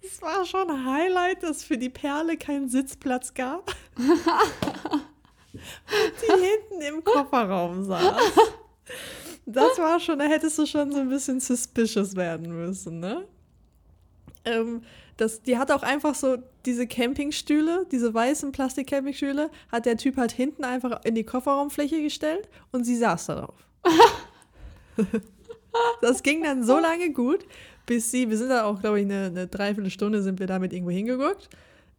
Es 0.00 0.22
war 0.22 0.44
schon 0.46 0.70
ein 0.70 0.86
Highlight, 0.86 1.42
dass 1.42 1.62
für 1.62 1.76
die 1.76 1.90
Perle 1.90 2.38
keinen 2.38 2.68
Sitzplatz 2.68 3.34
gab. 3.34 3.70
die 3.98 4.02
hinten 5.52 6.80
im 6.80 7.04
Kofferraum 7.04 7.84
saß. 7.84 8.16
Das 9.44 9.78
war 9.78 10.00
schon, 10.00 10.18
da 10.18 10.24
hättest 10.24 10.58
du 10.58 10.66
schon 10.66 10.92
so 10.92 10.98
ein 10.98 11.10
bisschen 11.10 11.40
suspicious 11.40 12.16
werden 12.16 12.54
müssen, 12.54 13.00
ne? 13.00 13.26
Ähm, 14.44 14.82
das, 15.16 15.42
die 15.42 15.58
hat 15.58 15.72
auch 15.72 15.82
einfach 15.82 16.14
so 16.14 16.36
diese 16.64 16.86
Campingstühle, 16.86 17.86
diese 17.90 18.14
weißen 18.14 18.52
Plastik-Campingstühle, 18.52 19.50
hat 19.70 19.86
der 19.86 19.96
Typ 19.96 20.16
halt 20.16 20.32
hinten 20.32 20.64
einfach 20.64 21.04
in 21.04 21.14
die 21.14 21.24
Kofferraumfläche 21.24 22.02
gestellt 22.02 22.48
und 22.70 22.84
sie 22.84 22.96
saß 22.96 23.26
darauf. 23.26 23.54
das 26.00 26.22
ging 26.22 26.42
dann 26.42 26.62
so 26.64 26.78
lange 26.78 27.12
gut, 27.12 27.44
bis 27.86 28.10
sie, 28.10 28.30
wir 28.30 28.36
sind 28.36 28.50
da 28.50 28.64
auch, 28.64 28.80
glaube 28.80 29.00
ich, 29.00 29.06
eine, 29.06 29.26
eine 29.26 29.46
Dreiviertelstunde 29.46 30.22
sind 30.22 30.40
wir 30.40 30.46
damit 30.46 30.72
irgendwo 30.72 30.90
hingeguckt. 30.92 31.48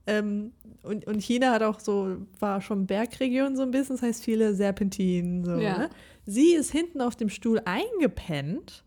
Ähm, 0.08 0.54
und, 0.84 1.06
und 1.08 1.21
China 1.21 1.52
hat 1.52 1.62
auch 1.63 1.80
so, 1.80 2.17
war 2.39 2.62
schon 2.62 2.86
Bergregion 2.88 3.56
so 3.56 3.63
ein 3.63 3.71
bisschen, 3.71 3.95
das 3.97 4.04
heißt 4.04 4.23
viele 4.23 4.54
Serpentinen. 4.54 5.43
So, 5.43 5.52
Ja. 5.58 5.78
ne? 5.78 5.89
Sie 6.25 6.54
ist 6.54 6.71
hinten 6.71 7.02
auf 7.02 7.15
dem 7.15 7.30
Stuhl 7.30 7.62
eingepennt 7.65 8.84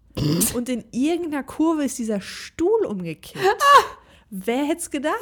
und 0.55 0.69
in 0.69 0.85
irgendeiner 0.93 1.43
Kurve 1.43 1.85
ist 1.85 1.99
dieser 1.99 2.21
Stuhl 2.21 2.85
umgekippt. 2.87 3.63
Wer 4.31 4.65
hätte 4.65 4.81
es 4.81 4.91
gedacht? 4.91 5.17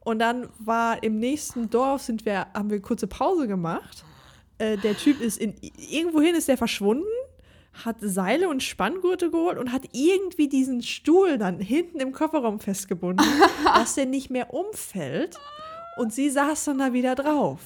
Und 0.00 0.20
dann 0.20 0.48
war 0.58 1.02
im 1.02 1.18
nächsten 1.18 1.70
Dorf, 1.70 2.02
sind 2.02 2.24
wir, 2.24 2.46
haben 2.54 2.70
wir 2.70 2.80
kurze 2.80 3.06
Pause 3.06 3.46
gemacht. 3.46 4.04
Äh, 4.58 4.76
der 4.78 4.96
Typ 4.96 5.20
ist 5.20 5.38
in, 5.38 5.54
irgendwohin 5.60 6.34
ist 6.34 6.48
der 6.48 6.56
verschwunden, 6.56 7.04
hat 7.84 7.96
Seile 8.00 8.48
und 8.48 8.62
Spanngurte 8.62 9.30
geholt 9.30 9.58
und 9.58 9.72
hat 9.72 9.82
irgendwie 9.92 10.48
diesen 10.48 10.82
Stuhl 10.82 11.38
dann 11.38 11.60
hinten 11.60 12.00
im 12.00 12.12
Kofferraum 12.12 12.58
festgebunden, 12.58 13.26
dass 13.64 13.94
der 13.94 14.06
nicht 14.06 14.30
mehr 14.30 14.52
umfällt. 14.52 15.36
Und 15.96 16.12
sie 16.12 16.30
saß 16.30 16.64
dann 16.64 16.78
da 16.78 16.92
wieder 16.92 17.14
drauf. 17.14 17.60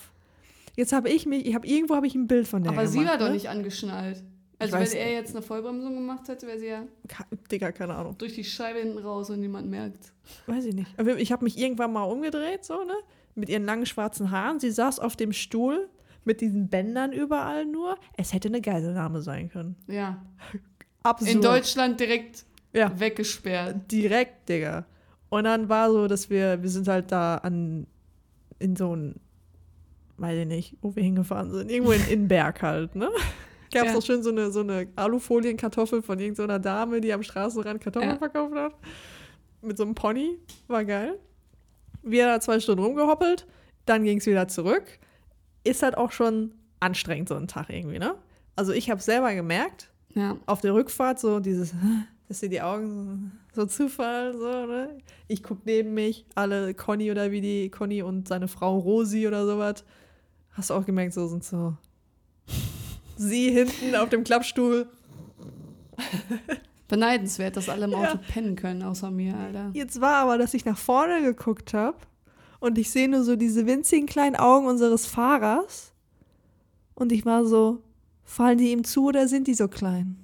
Jetzt 0.75 0.93
habe 0.93 1.11
ich 1.11 1.27
mich, 1.27 1.47
ich 1.47 1.55
habe 1.55 1.67
irgendwo 1.67 1.95
habe 1.95 2.07
ich 2.07 2.15
ein 2.15 2.27
Bild 2.27 2.49
von 2.49 2.63
der 2.63 2.73
Aber 2.73 2.83
gemacht. 2.83 2.99
sie 2.99 3.07
war 3.07 3.19
doch 3.19 3.27
ne? 3.29 3.35
nicht 3.35 3.51
angeschnallt. 3.51 4.23
Also 4.63 4.75
wenn 4.93 4.93
er 5.01 5.13
jetzt 5.13 5.35
eine 5.35 5.43
Vollbremsung 5.43 5.95
gemacht 5.95 6.29
hätte, 6.29 6.47
wäre 6.47 6.59
sie 6.59 6.67
ja 6.69 6.85
Ka- 7.09 7.27
Digga, 7.51 7.73
keine 7.73 7.95
Ahnung. 7.95 8.17
durch 8.19 8.35
die 8.35 8.45
Scheibe 8.45 8.79
hinten 8.81 8.99
raus 8.99 9.31
und 9.31 9.41
niemand 9.41 9.69
merkt. 9.69 10.13
Weiß 10.47 10.65
ich 10.65 10.75
nicht. 10.75 10.91
Aber 10.99 11.17
ich 11.19 11.33
habe 11.33 11.45
mich 11.45 11.59
irgendwann 11.59 11.93
mal 11.93 12.05
umgedreht, 12.05 12.65
so, 12.65 12.85
ne? 12.85 12.95
Mit 13.35 13.49
ihren 13.49 13.65
langen 13.65 13.87
schwarzen 13.87 14.31
Haaren. 14.31 14.61
Sie 14.61 14.71
saß 14.71 14.99
auf 14.99 15.17
dem 15.17 15.33
Stuhl 15.33 15.89
mit 16.25 16.41
diesen 16.41 16.69
Bändern 16.69 17.13
überall 17.13 17.65
nur. 17.67 17.97
Es 18.17 18.33
hätte 18.33 18.49
eine 18.49 18.61
Geiselnahme 18.61 19.23
sein 19.23 19.49
können. 19.49 19.77
Ja. 19.89 20.23
Absurd. 21.03 21.31
In 21.33 21.41
Deutschland 21.41 21.99
direkt 21.99 22.45
Ja, 22.73 22.99
weggesperrt. 23.01 23.91
direkt, 23.91 24.49
Digga. 24.49 24.85
Und 25.31 25.45
dann 25.45 25.69
war 25.69 25.91
so, 25.91 26.07
dass 26.07 26.29
wir, 26.31 26.63
wir 26.63 26.69
sind 26.69 26.87
halt 26.89 27.11
da 27.11 27.37
an, 27.39 27.87
in 28.59 28.77
so 28.77 28.95
ein, 28.95 29.17
weiß 30.19 30.39
ich 30.41 30.47
nicht, 30.47 30.77
wo 30.83 30.95
wir 30.95 31.03
hingefahren 31.03 31.51
sind. 31.51 31.71
Irgendwo 31.71 31.93
in, 31.93 32.07
in 32.09 32.29
Berg 32.29 32.63
halt, 32.63 32.95
ne? 32.95 33.09
Gab 33.73 33.87
es 33.87 33.93
Ja. 33.93 33.99
auch 33.99 34.03
schön 34.03 34.23
so 34.23 34.31
eine, 34.31 34.51
so 34.51 34.61
eine 34.61 34.89
Alufolien-Kartoffel 34.97 36.03
von 36.03 36.19
irgendeiner 36.19 36.59
Dame, 36.59 37.01
die 37.01 37.13
am 37.13 37.23
Straßenrand 37.23 37.81
Kartoffeln 37.81 38.13
Ja. 38.13 38.19
verkauft 38.19 38.55
hat. 38.55 38.75
Mit 39.63 39.77
so 39.79 39.85
einem 39.85 39.95
Pony. 39.95 40.39
War 40.69 40.85
geil. 40.85 41.19
Wir 42.03 42.27
da 42.27 42.41
zwei 42.41 42.59
Stunden 42.61 42.83
rumgehoppelt, 42.85 43.47
dann 43.87 44.05
ging 44.05 44.19
es 44.19 44.27
wieder 44.27 44.49
zurück. 44.49 44.85
Ist 45.65 45.83
halt 45.83 45.97
auch 45.97 46.11
schon 46.13 46.53
anstrengend, 46.81 47.29
so 47.29 47.37
ein 47.37 47.47
Tag 47.49 47.71
irgendwie, 47.71 47.99
ne? 48.01 48.17
Also 48.57 48.73
ich 48.73 48.91
habe 48.91 49.01
selber 49.01 49.33
gemerkt, 49.35 49.91
Ja. 50.15 50.37
auf 50.47 50.61
der 50.61 50.75
Rückfahrt 50.75 51.21
so 51.21 51.39
dieses, 51.41 51.73
dass 52.29 52.41
dir 52.41 52.49
die 52.49 52.61
Augen 52.61 53.33
so, 53.55 53.63
so 53.63 53.67
zufallen, 53.69 54.37
so, 54.37 54.67
ne? 54.67 54.99
Ich 55.29 55.43
guck 55.45 55.65
neben 55.65 55.95
mich, 55.95 56.27
alle 56.35 56.75
Conny 56.75 57.11
oder 57.13 57.31
wie 57.31 57.41
die, 57.41 57.71
Conny 57.71 58.03
und 58.03 58.27
seine 58.29 58.49
Frau 58.49 58.79
Rosi 58.79 59.29
oder 59.29 59.47
sowas. 59.47 59.85
Hast 60.51 60.71
du 60.71 60.75
auch 60.75 60.85
gemerkt, 60.85 61.15
so 61.15 61.27
sind 61.29 61.45
so. 61.45 61.75
Sie 63.29 63.51
hinten 63.51 63.95
auf 63.95 64.09
dem 64.09 64.25
Klappstuhl. 64.25 64.87
Beneidenswert, 66.89 67.57
dass 67.57 67.69
alle 67.69 67.85
im 67.87 67.95
Auto 67.95 68.19
Ja. 68.19 68.21
pennen 68.33 68.57
können, 68.57 68.83
außer 68.83 69.11
mir, 69.11 69.35
Alter. 69.37 69.71
Jetzt 69.73 70.01
war 70.01 70.17
aber, 70.17 70.37
dass 70.39 70.53
ich 70.55 70.65
nach 70.65 70.77
vorne 70.77 71.23
geguckt 71.23 71.73
habe 71.73 71.97
und 72.61 72.77
ich 72.79 72.91
sehe 72.91 73.09
nur 73.09 73.23
so 73.23 73.37
diese 73.37 73.67
winzigen 73.67 74.07
kleinen 74.07 74.37
Augen 74.37 74.67
unseres 74.67 75.07
Fahrers. 75.07 75.93
Und 76.95 77.13
ich 77.13 77.25
war 77.25 77.47
so, 77.47 77.83
fallen 78.25 78.59
die 78.59 78.73
ihm 78.73 78.85
zu 78.85 79.07
oder 79.07 79.27
sind 79.29 79.47
die 79.47 79.55
so 79.55 79.69
klein? 79.69 80.17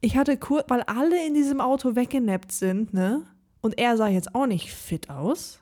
Ich 0.00 0.16
hatte 0.16 0.36
kurz, 0.36 0.68
weil 0.68 0.82
alle 0.82 1.26
in 1.26 1.32
diesem 1.34 1.60
Auto 1.60 1.96
weggenappt 1.96 2.52
sind, 2.52 2.92
ne? 2.92 3.22
Und 3.62 3.78
er 3.78 3.96
sah 3.96 4.08
jetzt 4.08 4.34
auch 4.34 4.46
nicht 4.46 4.70
fit 4.74 5.08
aus. 5.08 5.60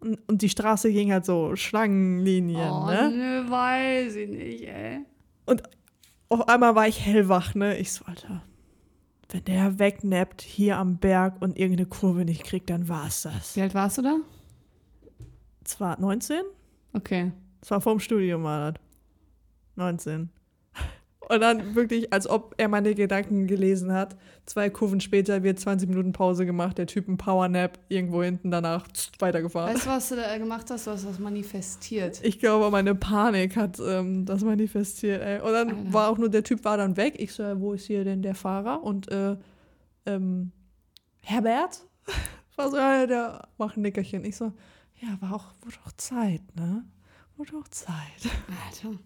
Und, 0.00 0.18
und 0.26 0.40
die 0.40 0.48
Straße 0.48 0.90
ging 0.90 1.12
halt 1.12 1.26
so 1.26 1.54
Schlangenlinien, 1.56 2.70
oh, 2.70 2.86
ne? 2.86 3.10
ne, 3.10 3.44
weiß 3.50 4.16
ich 4.16 4.28
nicht, 4.30 4.64
ey. 4.66 5.00
Auf 5.46 6.48
einmal 6.48 6.74
war 6.74 6.88
ich 6.88 7.00
hellwach, 7.00 7.54
ne? 7.54 7.76
Ich 7.78 7.92
so, 7.92 8.04
Alter, 8.06 8.42
wenn 9.28 9.44
der 9.44 9.78
wegnappt 9.78 10.42
hier 10.42 10.78
am 10.78 10.96
Berg 10.98 11.40
und 11.40 11.58
irgendeine 11.58 11.88
Kurve 11.88 12.24
nicht 12.24 12.44
kriegt, 12.44 12.70
dann 12.70 12.88
war's 12.88 13.22
das. 13.22 13.56
Wie 13.56 13.62
alt 13.62 13.74
warst 13.74 13.98
du 13.98 14.02
da? 14.02 14.16
Zwar 15.64 16.00
19? 16.00 16.42
Okay. 16.92 17.32
Das 17.60 17.70
war 17.70 17.80
vorm 17.80 18.00
Studium, 18.00 18.42
war 18.42 18.72
das. 18.72 18.80
19. 19.76 20.30
Und 21.28 21.40
dann 21.40 21.74
wirklich, 21.74 22.12
als 22.12 22.28
ob 22.28 22.54
er 22.56 22.68
meine 22.68 22.94
Gedanken 22.94 23.46
gelesen 23.46 23.92
hat. 23.92 24.16
Zwei 24.46 24.68
Kurven 24.68 25.00
später 25.00 25.42
wird 25.42 25.58
20 25.58 25.88
Minuten 25.88 26.12
Pause 26.12 26.44
gemacht, 26.44 26.76
der 26.78 26.86
Typ 26.86 27.08
ein 27.08 27.16
Powernap 27.16 27.78
irgendwo 27.88 28.22
hinten 28.22 28.50
danach 28.50 28.86
weitergefahren. 29.18 29.74
Weißt 29.74 29.86
du, 29.86 29.90
was 29.90 30.08
du 30.10 30.16
da 30.16 30.36
gemacht 30.36 30.70
hast? 30.70 30.86
Du 30.86 30.90
hast 30.90 31.06
das 31.06 31.18
manifestiert. 31.18 32.20
Ich 32.22 32.38
glaube, 32.38 32.70
meine 32.70 32.94
Panik 32.94 33.56
hat 33.56 33.80
ähm, 33.80 34.26
das 34.26 34.42
manifestiert. 34.42 35.22
Ey. 35.22 35.40
Und 35.40 35.52
dann 35.52 35.68
Alter. 35.70 35.92
war 35.92 36.10
auch 36.10 36.18
nur, 36.18 36.28
der 36.28 36.44
Typ 36.44 36.64
war 36.64 36.76
dann 36.76 36.96
weg. 36.96 37.14
Ich 37.18 37.32
so, 37.32 37.42
ja, 37.42 37.58
wo 37.58 37.72
ist 37.72 37.86
hier 37.86 38.04
denn 38.04 38.22
der 38.22 38.34
Fahrer? 38.34 38.82
Und 38.82 39.10
äh, 39.10 39.36
ähm, 40.06 40.52
Herbert? 41.20 41.86
War 42.56 42.70
so, 42.70 42.76
ja, 42.76 43.04
der 43.06 43.48
macht 43.58 43.76
ein 43.76 43.82
Nickerchen. 43.82 44.24
Ich 44.24 44.36
so, 44.36 44.52
ja, 45.00 45.08
war 45.20 45.34
auch, 45.34 45.46
wurde 45.62 45.76
auch 45.84 45.92
Zeit, 45.96 46.42
ne? 46.54 46.84
Wurde 47.36 47.56
auch 47.56 47.66
Zeit. 47.68 48.30
Alter. 48.68 48.96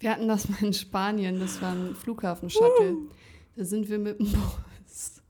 Wir 0.00 0.10
hatten 0.10 0.28
das 0.28 0.48
mal 0.48 0.62
in 0.62 0.72
Spanien, 0.72 1.40
das 1.40 1.60
war 1.62 1.72
ein 1.72 1.94
Flughafen-Shuttle. 1.94 2.96
Da 3.56 3.64
sind 3.64 3.88
wir 3.88 3.98
mit 3.98 4.18
dem 4.18 4.26
Bus. 4.26 5.22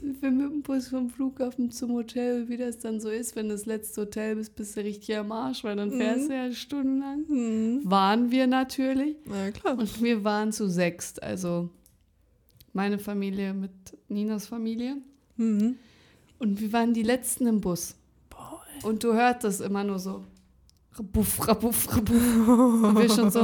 sind 0.00 0.22
wir 0.22 0.30
mit 0.30 0.50
dem 0.50 0.62
Bus 0.62 0.88
vom 0.88 1.10
Flughafen 1.10 1.70
zum 1.70 1.92
Hotel, 1.92 2.48
wie 2.48 2.56
das 2.56 2.78
dann 2.78 3.00
so 3.00 3.08
ist, 3.08 3.36
wenn 3.36 3.48
du 3.48 3.54
das 3.54 3.66
letzte 3.66 4.02
Hotel 4.02 4.36
bist, 4.36 4.56
bist 4.56 4.76
du 4.76 4.80
richtig 4.80 5.16
am 5.16 5.30
Arsch, 5.32 5.64
weil 5.64 5.76
dann 5.76 5.92
fährst 5.92 6.28
du 6.28 6.34
ja 6.34 6.52
stundenlang. 6.52 7.24
Hm. 7.28 7.80
Waren 7.84 8.30
wir 8.30 8.46
natürlich. 8.46 9.16
Na 9.24 9.50
klar. 9.50 9.78
Und 9.78 10.02
wir 10.02 10.24
waren 10.24 10.52
zu 10.52 10.68
sechst, 10.68 11.22
also 11.22 11.70
meine 12.72 12.98
Familie 12.98 13.54
mit 13.54 13.70
Ninas 14.08 14.46
Familie. 14.46 14.96
Mhm. 15.36 15.76
Und 16.38 16.60
wir 16.60 16.72
waren 16.72 16.94
die 16.94 17.02
Letzten 17.02 17.46
im 17.46 17.60
Bus. 17.60 17.96
Boah, 18.30 18.62
Und 18.82 19.02
du 19.02 19.14
hörst 19.14 19.44
das 19.44 19.60
immer 19.60 19.84
nur 19.84 19.98
so. 19.98 20.24
Rabuff, 20.98 21.46
rabuff, 21.48 21.96
rabuff. 21.96 22.84
Und 22.84 22.98
wir 22.98 23.08
schon 23.08 23.30
so, 23.30 23.40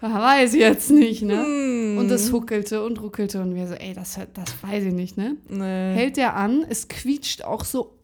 "Ah, 0.00 0.20
weiß 0.22 0.54
ich 0.54 0.60
jetzt 0.60 0.90
nicht, 0.90 1.22
ne? 1.22 1.36
Mhm. 1.36 1.98
Und 1.98 2.10
es 2.10 2.32
huckelte 2.32 2.82
und 2.84 3.00
ruckelte 3.00 3.40
und 3.40 3.54
wir 3.54 3.66
so, 3.68 3.74
ey, 3.74 3.94
das, 3.94 4.18
das 4.34 4.62
weiß 4.62 4.84
ich 4.84 4.92
nicht, 4.92 5.16
ne? 5.16 5.36
Nee. 5.48 5.94
Hält 5.94 6.16
der 6.16 6.34
an, 6.36 6.64
es 6.68 6.88
quietscht 6.88 7.44
auch 7.44 7.64
so 7.64 7.94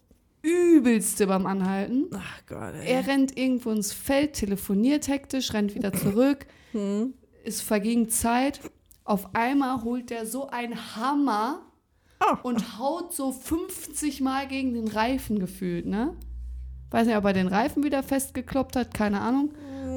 übelste 0.42 1.26
beim 1.26 1.46
Anhalten. 1.46 2.06
Ach 2.14 2.40
Gott, 2.46 2.74
ey. 2.82 2.92
Er 2.92 3.06
rennt 3.06 3.36
irgendwo 3.36 3.70
ins 3.70 3.92
Feld, 3.92 4.34
telefoniert 4.34 5.08
hektisch, 5.08 5.52
rennt 5.52 5.74
wieder 5.74 5.92
zurück. 5.92 6.46
Mhm. 6.72 7.14
Es 7.44 7.60
verging 7.60 8.08
Zeit. 8.08 8.60
Auf 9.04 9.34
einmal 9.34 9.82
holt 9.82 10.10
der 10.10 10.24
so 10.26 10.48
einen 10.48 10.76
Hammer 10.96 11.62
Oh. 12.22 12.36
und 12.42 12.78
haut 12.78 13.14
so 13.14 13.32
50 13.32 14.20
Mal 14.20 14.46
gegen 14.46 14.74
den 14.74 14.88
Reifen 14.88 15.38
gefühlt, 15.38 15.86
ne? 15.86 16.14
Weiß 16.90 17.06
nicht, 17.06 17.16
ob 17.16 17.24
er 17.24 17.32
den 17.32 17.48
Reifen 17.48 17.84
wieder 17.84 18.02
festgekloppt 18.02 18.76
hat, 18.76 18.94
keine 18.94 19.20
Ahnung. 19.20 19.50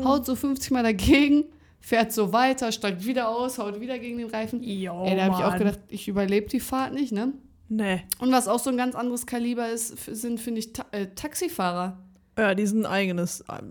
Haut 0.04 0.26
so 0.26 0.36
50 0.36 0.72
Mal 0.72 0.84
dagegen, 0.84 1.46
fährt 1.80 2.12
so 2.12 2.34
weiter, 2.34 2.72
steigt 2.72 3.06
wieder 3.06 3.30
aus, 3.30 3.58
haut 3.58 3.80
wieder 3.80 4.00
gegen 4.00 4.18
den 4.18 4.30
Reifen. 4.30 4.62
Jo, 4.64 5.04
Ey, 5.06 5.16
da 5.16 5.26
habe 5.26 5.36
ich 5.38 5.44
auch 5.44 5.58
gedacht, 5.58 5.80
ich 5.90 6.08
überlebe 6.08 6.48
die 6.48 6.60
Fahrt 6.60 6.94
nicht, 6.94 7.12
ne? 7.12 7.34
Nee. 7.70 8.04
Und 8.20 8.32
was 8.32 8.48
auch 8.48 8.60
so 8.60 8.70
ein 8.70 8.78
ganz 8.78 8.96
anderes 8.96 9.26
Kaliber 9.26 9.70
ist, 9.70 9.98
sind, 10.06 10.40
finde 10.40 10.60
ich, 10.60 10.74
Ta 10.74 10.86
äh, 10.92 11.08
Taxifahrer. 11.16 11.98
Ja, 12.38 12.54
die 12.54 12.66
sind 12.66 12.86
ein 12.86 12.92
eigenes, 12.92 13.42
äh, 13.42 13.62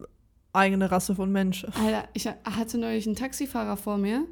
eigene 0.53 0.91
Rasse 0.91 1.15
von 1.15 1.31
Mensch. 1.31 1.65
Alter, 1.65 2.09
ich 2.13 2.27
hatte 2.27 2.79
neulich 2.79 3.07
einen 3.07 3.17
Taxifahrer 3.17 3.77
vor 3.77 3.99
mir, 3.99 4.25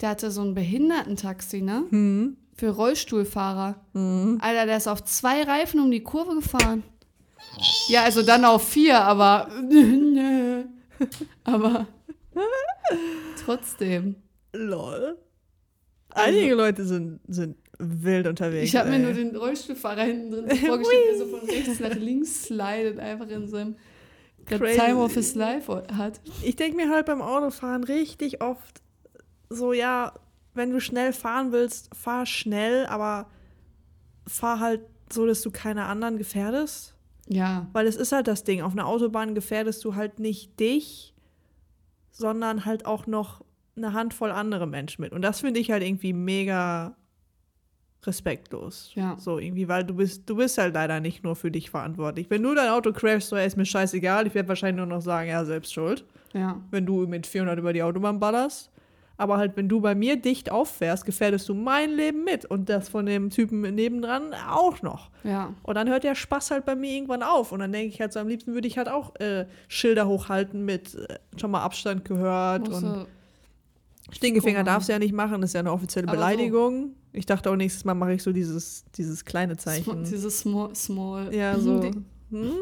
der 0.00 0.10
hatte 0.10 0.30
so 0.30 0.42
ein 0.42 0.54
Behindertentaxi, 0.54 1.60
ne? 1.60 1.84
Mhm. 1.90 2.36
Für 2.54 2.70
Rollstuhlfahrer. 2.70 3.76
Mhm. 3.92 4.38
Alter, 4.40 4.66
der 4.66 4.76
ist 4.76 4.88
auf 4.88 5.04
zwei 5.04 5.42
Reifen 5.42 5.80
um 5.80 5.90
die 5.90 6.02
Kurve 6.02 6.34
gefahren. 6.34 6.82
Ja, 7.88 8.04
also 8.04 8.22
dann 8.22 8.44
auf 8.44 8.68
vier, 8.68 9.00
aber. 9.00 9.48
aber. 11.44 11.86
Trotzdem. 13.44 14.16
Lol. 14.52 15.18
Einige 16.10 16.54
Leute 16.54 16.84
sind, 16.84 17.20
sind 17.28 17.56
wild 17.78 18.26
unterwegs. 18.26 18.68
Ich 18.68 18.76
habe 18.76 18.90
mir 18.90 18.98
nur 18.98 19.12
den 19.12 19.36
Rollstuhlfahrer 19.36 20.02
hinten 20.04 20.30
drin 20.32 20.56
vorgestellt, 20.56 21.02
wie 21.04 21.12
er 21.12 21.18
so 21.18 21.26
von 21.26 21.48
rechts 21.48 21.80
nach 21.80 21.94
links 21.94 22.44
slidet, 22.44 22.98
einfach 22.98 23.28
in 23.28 23.48
seinem 23.48 23.76
Crazy. 24.46 24.78
Time 24.78 24.96
of 24.96 25.14
his 25.14 25.34
life 25.34 25.70
hat. 25.96 26.20
Ich 26.42 26.56
denke 26.56 26.76
mir 26.76 26.90
halt 26.90 27.06
beim 27.06 27.22
Autofahren 27.22 27.84
richtig 27.84 28.42
oft 28.42 28.82
so, 29.50 29.72
ja, 29.72 30.12
wenn 30.54 30.70
du 30.70 30.80
schnell 30.80 31.12
fahren 31.12 31.52
willst, 31.52 31.94
fahr 31.94 32.24
schnell, 32.24 32.86
aber 32.86 33.28
fahr 34.26 34.60
halt 34.60 34.82
so, 35.12 35.26
dass 35.26 35.42
du 35.42 35.50
keine 35.50 35.86
anderen 35.86 36.18
gefährdest. 36.18 36.94
Ja, 37.32 37.68
Weil 37.72 37.86
es 37.86 37.94
ist 37.94 38.10
halt 38.10 38.26
das 38.26 38.42
Ding, 38.42 38.60
auf 38.60 38.72
einer 38.72 38.86
Autobahn 38.86 39.36
gefährdest 39.36 39.84
du 39.84 39.94
halt 39.94 40.18
nicht 40.18 40.58
dich, 40.58 41.14
sondern 42.10 42.64
halt 42.64 42.86
auch 42.86 43.06
noch 43.06 43.44
eine 43.76 43.92
Handvoll 43.92 44.32
andere 44.32 44.66
Menschen 44.66 45.02
mit. 45.02 45.12
Und 45.12 45.22
das 45.22 45.40
finde 45.40 45.60
ich 45.60 45.70
halt 45.70 45.84
irgendwie 45.84 46.12
mega 46.12 46.96
respektlos. 48.04 48.90
Ja. 48.94 49.16
So 49.18 49.38
irgendwie, 49.38 49.68
weil 49.68 49.84
du 49.84 49.94
bist, 49.94 50.28
du 50.28 50.36
bist 50.36 50.58
halt 50.58 50.74
leider 50.74 50.98
nicht 50.98 51.22
nur 51.22 51.36
für 51.36 51.50
dich 51.50 51.70
verantwortlich. 51.70 52.28
Wenn 52.30 52.42
du 52.42 52.54
dein 52.54 52.70
Auto 52.70 52.92
crashst, 52.92 53.28
so, 53.28 53.36
ey, 53.36 53.46
ist 53.46 53.56
mir 53.56 53.66
scheißegal. 53.66 54.26
Ich 54.26 54.34
werde 54.34 54.48
wahrscheinlich 54.48 54.78
nur 54.78 54.86
noch 54.86 55.02
sagen, 55.02 55.28
ja, 55.28 55.44
selbst 55.44 55.72
schuld. 55.72 56.04
ja. 56.32 56.60
Wenn 56.70 56.84
du 56.84 57.06
mit 57.06 57.26
400 57.26 57.58
über 57.58 57.72
die 57.72 57.82
Autobahn 57.82 58.18
ballerst. 58.18 58.69
Aber 59.20 59.36
halt, 59.36 59.56
wenn 59.56 59.68
du 59.68 59.80
bei 59.80 59.94
mir 59.94 60.16
dicht 60.16 60.50
auffährst, 60.50 61.04
gefährdest 61.04 61.48
du 61.48 61.54
mein 61.54 61.90
Leben 61.90 62.24
mit. 62.24 62.44
Und 62.46 62.68
das 62.70 62.88
von 62.88 63.04
dem 63.06 63.28
Typen 63.30 63.60
nebendran 63.74 64.32
auch 64.50 64.80
noch. 64.82 65.10
Ja, 65.24 65.54
Und 65.62 65.74
dann 65.74 65.88
hört 65.90 66.04
der 66.04 66.14
Spaß 66.14 66.50
halt 66.50 66.64
bei 66.64 66.74
mir 66.74 66.90
irgendwann 66.90 67.22
auf. 67.22 67.52
Und 67.52 67.58
dann 67.60 67.70
denke 67.70 67.92
ich 67.94 68.00
halt 68.00 68.12
so, 68.14 68.20
am 68.20 68.28
liebsten 68.28 68.54
würde 68.54 68.66
ich 68.66 68.78
halt 68.78 68.88
auch 68.88 69.14
äh, 69.20 69.46
Schilder 69.68 70.08
hochhalten 70.08 70.64
mit 70.64 70.94
äh, 70.94 71.18
schon 71.36 71.50
mal 71.50 71.60
Abstand 71.62 72.04
gehört. 72.06 72.68
und 72.68 73.06
Stinkefinger 74.10 74.64
darfst 74.64 74.88
du 74.88 74.92
ja 74.94 74.98
nicht 74.98 75.12
machen, 75.14 75.40
das 75.40 75.50
ist 75.50 75.54
ja 75.54 75.60
eine 75.60 75.72
offizielle 75.72 76.08
Aber 76.08 76.16
so- 76.16 76.20
Beleidigung. 76.20 76.94
Ich 77.12 77.26
dachte 77.26 77.50
auch 77.50 77.56
nächstes 77.56 77.84
Mal 77.84 77.94
mache 77.94 78.14
ich 78.14 78.22
so 78.22 78.32
dieses, 78.32 78.84
dieses 78.96 79.24
kleine 79.24 79.56
Zeichen. 79.56 80.04
dieses 80.04 80.40
small, 80.40 80.74
small. 80.74 81.34
ja, 81.34 81.58
so. 81.58 81.80
Hm? 82.30 82.52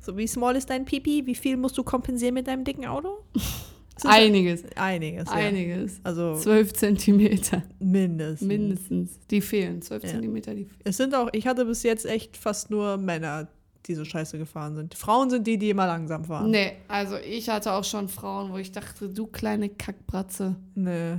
So, 0.00 0.16
wie 0.18 0.26
small 0.26 0.56
ist 0.56 0.68
dein 0.68 0.84
Pipi? 0.84 1.24
Wie 1.26 1.34
viel 1.36 1.56
musst 1.56 1.78
du 1.78 1.84
kompensieren 1.84 2.34
mit 2.34 2.48
deinem 2.48 2.64
dicken 2.64 2.84
Auto? 2.86 3.22
Einiges, 4.02 4.64
Einiges. 4.76 5.28
Ja. 5.28 5.34
einiges. 5.34 6.00
Also 6.02 6.34
12 6.34 6.72
Zentimeter 6.72 7.62
mindestens. 7.78 8.48
mindestens. 8.48 9.18
Die 9.30 9.40
fehlen, 9.40 9.80
12 9.82 10.02
Ja. 10.02 10.08
Zentimeter, 10.10 10.54
die 10.54 10.64
fehlen. 10.64 10.80
Es 10.84 10.96
sind 10.96 11.14
auch, 11.14 11.28
ich 11.32 11.46
hatte 11.46 11.64
bis 11.64 11.82
jetzt 11.84 12.04
echt 12.04 12.36
fast 12.36 12.70
nur 12.70 12.96
Männer, 12.96 13.46
die 13.86 13.94
so 13.94 14.04
scheiße 14.04 14.36
gefahren 14.38 14.74
sind. 14.74 14.94
Frauen 14.94 15.30
sind 15.30 15.46
die, 15.46 15.58
die 15.58 15.70
immer 15.70 15.86
langsam 15.86 16.24
fahren. 16.24 16.50
Nee, 16.50 16.72
also 16.88 17.16
ich 17.18 17.48
hatte 17.48 17.72
auch 17.72 17.84
schon 17.84 18.08
Frauen, 18.08 18.50
wo 18.52 18.56
ich 18.56 18.72
dachte, 18.72 19.08
du 19.08 19.26
kleine 19.26 19.68
Kackbratze. 19.68 20.56
Nee. 20.74 21.18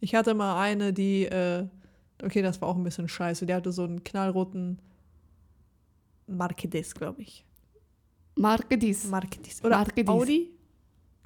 Ich 0.00 0.14
hatte 0.16 0.34
mal 0.34 0.60
eine, 0.60 0.92
die, 0.92 1.26
äh, 1.26 1.66
okay, 2.24 2.42
das 2.42 2.60
war 2.60 2.68
auch 2.68 2.76
ein 2.76 2.82
bisschen 2.82 3.08
scheiße. 3.08 3.46
Die 3.46 3.54
hatte 3.54 3.70
so 3.70 3.84
einen 3.84 4.02
knallroten 4.02 4.80
Markedis, 6.26 6.94
glaube 6.94 7.22
ich. 7.22 7.44
Marke 8.34 8.78
dies. 8.78 9.04
Markedis. 9.04 9.62
Oder 9.62 9.76
Markedis. 9.76 10.08
Audi? 10.08 10.50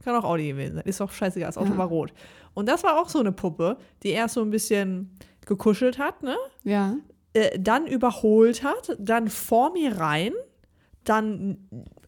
Kann 0.05 0.15
auch 0.15 0.25
Audi 0.25 0.49
gewesen 0.49 0.75
sein. 0.77 0.85
Ist 0.85 1.01
auch 1.01 1.11
scheißegal. 1.11 1.49
Das 1.49 1.59
Auto 1.59 1.73
Ja. 1.73 1.79
war 1.79 1.89
rot. 1.89 2.13
Und 2.55 2.69
das 2.69 2.85
war 2.85 3.01
auch 3.01 3.09
so 3.09 3.19
eine 3.21 3.33
Puppe, 3.33 3.77
die 4.03 4.11
erst 4.11 4.35
so 4.35 4.43
ein 4.43 4.51
bisschen 4.51 5.11
gekuschelt 5.47 5.99
hat, 5.99 6.23
ne? 6.23 6.37
Ja. 6.65 6.97
äh, 7.35 7.59
dann 7.59 7.87
überholt 7.87 8.63
hat, 8.65 8.97
dann 8.99 9.29
vor 9.29 9.73
mir 9.73 9.99
rein, 9.99 10.33
dann 11.05 11.59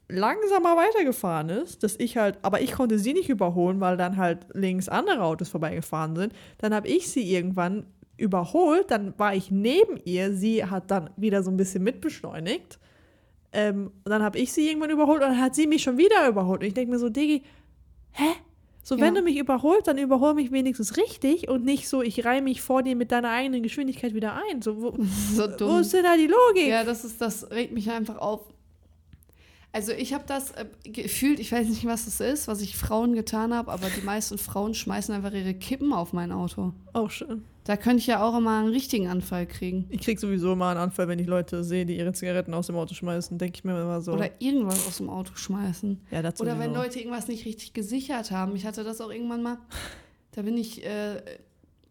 langsamer 0.09 0.77
weitergefahren 0.77 1.51
ist, 1.51 1.83
dass 1.83 1.97
ich 1.99 2.17
halt, 2.17 2.39
aber 2.43 2.61
ich 2.63 2.73
konnte 2.73 2.99
sie 2.99 3.13
nicht 3.13 3.29
überholen, 3.29 3.79
weil 3.81 3.97
dann 3.97 4.17
halt 4.17 4.47
links 4.55 4.89
andere 4.89 5.23
Autos 5.23 5.51
vorbeigefahren 5.51 6.17
sind. 6.17 6.33
Dann 6.59 6.75
habe 6.75 6.89
ich 6.89 7.11
sie 7.11 7.31
irgendwann 7.33 7.87
überholt, 8.17 8.91
dann 8.91 9.13
war 9.19 9.35
ich 9.35 9.51
neben 9.51 9.99
ihr, 10.05 10.33
sie 10.33 10.65
hat 10.65 10.91
dann 10.91 11.11
wieder 11.17 11.43
so 11.43 11.51
ein 11.51 11.57
bisschen 11.59 11.85
mitbeschleunigt. 11.85 12.79
Ähm, 13.53 13.93
dann 14.05 14.23
habe 14.23 14.39
ich 14.39 14.53
sie 14.53 14.67
irgendwann 14.69 14.91
überholt 14.91 15.23
und 15.23 15.29
dann 15.29 15.41
hat 15.41 15.55
sie 15.55 15.67
mich 15.67 15.83
schon 15.83 15.97
wieder 15.99 16.27
überholt. 16.29 16.61
Und 16.63 16.67
ich 16.67 16.75
denke 16.75 16.91
mir 16.93 16.99
so, 16.99 17.09
Digi, 17.11 17.43
hä? 18.13 18.25
So, 18.83 18.95
Ja. 18.97 19.03
wenn 19.03 19.15
du 19.15 19.21
mich 19.23 19.37
überholst, 19.37 19.87
dann 19.87 19.99
überhol 19.99 20.33
mich 20.35 20.51
wenigstens 20.51 20.97
richtig 20.97 21.49
und 21.49 21.65
nicht 21.65 21.89
so, 21.89 22.01
ich 22.03 22.25
reihe 22.25 22.41
mich 22.41 22.63
vor 22.63 22.83
dir 22.83 22.97
mit 22.97 23.13
deiner 23.13 23.29
eigenen 23.31 23.63
Geschwindigkeit 23.63 24.15
wieder 24.15 24.41
ein. 24.51 24.63
So, 24.63 24.81
wo, 24.81 24.95
So 25.35 25.43
wo 25.45 25.57
dumm. 25.57 25.81
ist 25.81 25.93
denn 25.93 26.05
da 26.05 26.17
die 26.17 26.27
Logik? 26.27 26.69
Ja, 26.69 26.85
das 26.85 27.05
ist, 27.05 27.21
das 27.21 27.51
regt 27.51 27.73
mich 27.73 27.91
einfach 27.91 28.17
auf. 28.19 28.41
Also 29.73 29.93
ich 29.93 30.15
habe 30.15 30.25
das 30.27 30.53
äh, 30.53 30.65
gefühlt, 30.85 31.39
ich 31.41 31.53
weiß 31.53 31.69
nicht, 31.69 31.85
was 31.85 32.07
das 32.07 32.21
ist, 32.21 32.49
was 32.49 32.63
ich 32.63 32.77
Frauen 32.77 33.15
getan 33.15 33.53
habe, 33.53 33.71
aber 33.71 33.89
die 33.91 34.05
meisten 34.05 34.39
Frauen 34.39 34.75
schmeißen 34.75 35.15
einfach 35.15 35.33
ihre 35.33 35.55
Kippen 35.55 35.93
auf 35.93 36.13
mein 36.13 36.33
Auto. 36.33 36.73
Auch 36.95 37.11
schön. 37.11 37.45
Da 37.65 37.77
könnte 37.77 37.99
ich 37.99 38.07
ja 38.07 38.27
auch 38.27 38.35
immer 38.35 38.61
einen 38.61 38.71
richtigen 38.71 39.09
Anfall 39.09 39.47
kriegen. 39.47 39.85
Ich 39.91 40.01
krieg 40.01 40.19
sowieso 40.19 40.55
immer 40.55 40.69
einen 40.69 40.81
Anfall, 40.81 41.07
wenn 41.07 41.19
ich 41.19 41.27
Leute 41.27 41.63
sehe, 41.65 41.85
die 41.85 41.99
ihre 41.99 42.15
Zigaretten 42.15 42.55
aus 42.55 42.69
dem 42.69 42.77
Auto 42.77 42.95
schmeißen. 42.95 43.37
Denke 43.37 43.59
ich 43.59 43.65
mir 43.65 43.79
immer 43.79 44.01
so. 44.01 44.13
Oder 44.13 44.31
irgendwas 44.39 44.87
aus 44.87 44.97
dem 44.97 45.11
Auto 45.11 45.33
schmeißen. 45.35 46.01
ja, 46.11 46.23
dazu 46.23 46.45
Oder 46.45 46.59
wenn 46.59 46.73
Leute 46.73 46.99
irgendwas 46.99 47.29
nicht 47.29 47.45
richtig 47.45 47.75
gesichert 47.75 48.31
haben. 48.31 48.57
Ich 48.57 48.65
hatte 48.65 48.85
das 48.85 49.03
auch 49.03 49.11
irgendwann 49.11 49.43
mal. 49.43 49.59
Da 50.33 50.43
bin 50.43 50.57
ich, 50.57 50.83
äh, 50.83 51.17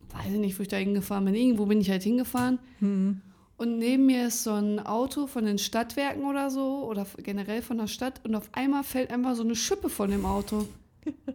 weiß 0.09 0.33
ich 0.33 0.39
nicht, 0.39 0.57
wo 0.57 0.63
ich 0.63 0.67
da 0.67 0.77
hingefahren 0.77 1.25
bin. 1.25 1.35
Irgendwo 1.35 1.67
bin 1.67 1.79
ich 1.79 1.91
halt 1.91 2.01
hingefahren. 2.01 2.57
Hm. 2.79 3.21
Und 3.57 3.79
neben 3.79 4.05
mir 4.05 4.27
ist 4.27 4.43
so 4.43 4.51
ein 4.53 4.79
Auto 4.79 5.25
von 5.27 5.45
den 5.45 5.57
Stadtwerken 5.57 6.25
oder 6.25 6.49
so 6.51 6.85
oder 6.87 7.05
generell 7.17 7.61
von 7.63 7.77
der 7.79 7.87
Stadt 7.87 8.21
und 8.23 8.35
auf 8.35 8.49
einmal 8.53 8.83
fällt 8.83 9.11
einfach 9.11 9.35
so 9.35 9.41
eine 9.43 9.55
Schippe 9.55 9.89
von 9.89 10.11
dem 10.11 10.25
Auto. 10.25 10.67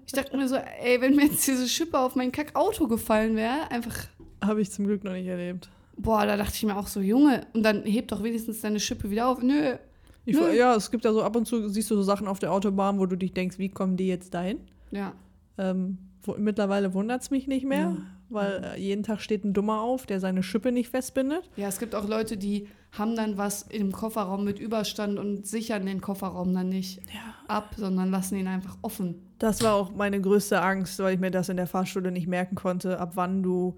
Ich 0.07 0.12
dachte 0.12 0.37
mir 0.37 0.47
so, 0.49 0.57
ey, 0.57 1.01
wenn 1.01 1.16
mir 1.16 1.27
jetzt 1.27 1.47
diese 1.47 1.66
Schippe 1.68 1.99
auf 1.99 2.14
mein 2.14 2.31
Kack-Auto 2.31 2.87
gefallen 2.87 3.35
wäre, 3.37 3.70
einfach, 3.70 3.97
Habe 4.45 4.61
ich 4.61 4.70
zum 4.70 4.87
Glück 4.87 5.03
noch 5.03 5.12
nicht 5.12 5.27
erlebt. 5.27 5.68
boah, 5.97 6.25
da 6.27 6.37
dachte 6.37 6.53
ich 6.55 6.62
mir 6.62 6.77
auch 6.77 6.87
so, 6.87 7.01
Junge, 7.01 7.47
und 7.55 7.62
dann 7.64 7.83
hebt 7.85 8.12
doch 8.12 8.23
wenigstens 8.23 8.61
deine 8.61 8.79
Schippe 8.81 9.11
wieder 9.11 9.27
auf. 9.29 9.43
Nö, 9.43 9.77
Ich, 10.25 10.37
Nö. 10.37 10.53
ja, 10.53 10.77
es 10.77 10.91
gibt 10.93 11.05
ja 11.05 11.12
so 11.12 11.23
ab 11.23 11.35
und 11.35 11.47
zu, 11.47 11.68
siehst 11.68 11.91
du 11.91 11.97
so 11.97 12.03
Sachen 12.03 12.29
auf 12.29 12.39
der 12.39 12.53
Autobahn, 12.53 12.99
wo 13.01 13.07
du 13.07 13.16
dich 13.16 13.33
denkst, 13.33 13.59
wie 13.59 13.68
kommen 13.70 13.97
die 13.97 14.07
jetzt 14.09 14.33
dahin? 14.35 14.59
ja. 14.93 15.12
Ähm, 15.59 15.99
wo, 16.23 16.35
mittlerweile 16.39 16.95
wundert 16.95 17.23
es 17.23 17.31
mich 17.31 17.47
nicht 17.49 17.64
mehr, 17.66 17.81
Ja. 17.91 17.97
Weil 18.33 18.64
äh, 18.76 18.80
jeden 18.80 19.03
Tag 19.03 19.20
steht 19.20 19.45
ein 19.45 19.53
Dummer 19.53 19.80
auf, 19.80 20.07
der 20.07 20.20
seine 20.20 20.43
Schippe 20.43 20.72
nicht 20.72 20.89
festbindet. 20.91 21.51
Ja, 21.57 21.68
es 21.68 21.78
gibt 21.78 21.95
auch 21.95 22.07
Leute, 22.09 22.37
die 22.37 22.68
haben 22.93 23.16
dann 23.16 23.39
was 23.39 23.62
im 23.62 23.93
Kofferraum 23.93 24.45
mit 24.45 24.59
Überstand 24.59 25.18
und 25.18 25.47
sichern 25.47 25.87
den 25.87 26.01
Kofferraum 26.01 26.53
dann 26.55 26.68
nicht 26.68 26.99
Ja. 27.12 27.35
ab, 27.49 27.74
sondern 27.76 28.11
lassen 28.11 28.37
ihn 28.37 28.47
einfach 28.49 28.76
offen. 28.83 29.22
Das 29.39 29.62
war 29.62 29.74
auch 29.74 29.95
meine 29.95 30.20
größte 30.20 30.61
Angst, 30.61 30.99
weil 30.99 31.14
ich 31.14 31.20
mir 31.20 31.30
das 31.30 31.49
in 31.49 31.57
der 31.57 31.66
Fahrschule 31.66 32.12
nicht 32.12 32.26
merken 32.28 32.55
konnte, 32.55 32.99
ab 33.01 33.12
wann 33.14 33.43
du 33.43 33.76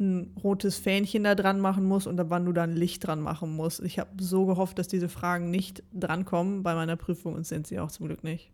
ein 0.00 0.32
rotes 0.42 0.76
Fähnchen 0.76 1.22
da 1.22 1.34
dran 1.36 1.60
machen 1.60 1.84
musst 1.84 2.06
und 2.08 2.18
ab 2.18 2.26
wann 2.30 2.44
du 2.46 2.52
da 2.52 2.64
ein 2.64 2.74
Licht 2.74 3.06
dran 3.06 3.20
machen 3.20 3.54
musst. 3.54 3.80
Ich 3.80 4.00
habe 4.00 4.10
so 4.18 4.44
gehofft, 4.46 4.78
dass 4.78 4.88
diese 4.88 5.08
Fragen 5.08 5.50
nicht 5.50 5.84
drankommen 5.92 6.62
bei 6.64 6.74
meiner 6.74 6.96
Prüfung 6.96 7.34
und 7.34 7.46
sind 7.46 7.66
sie 7.68 7.78
auch 7.78 7.92
zum 7.92 8.06
Glück 8.06 8.24
nicht. 8.24 8.50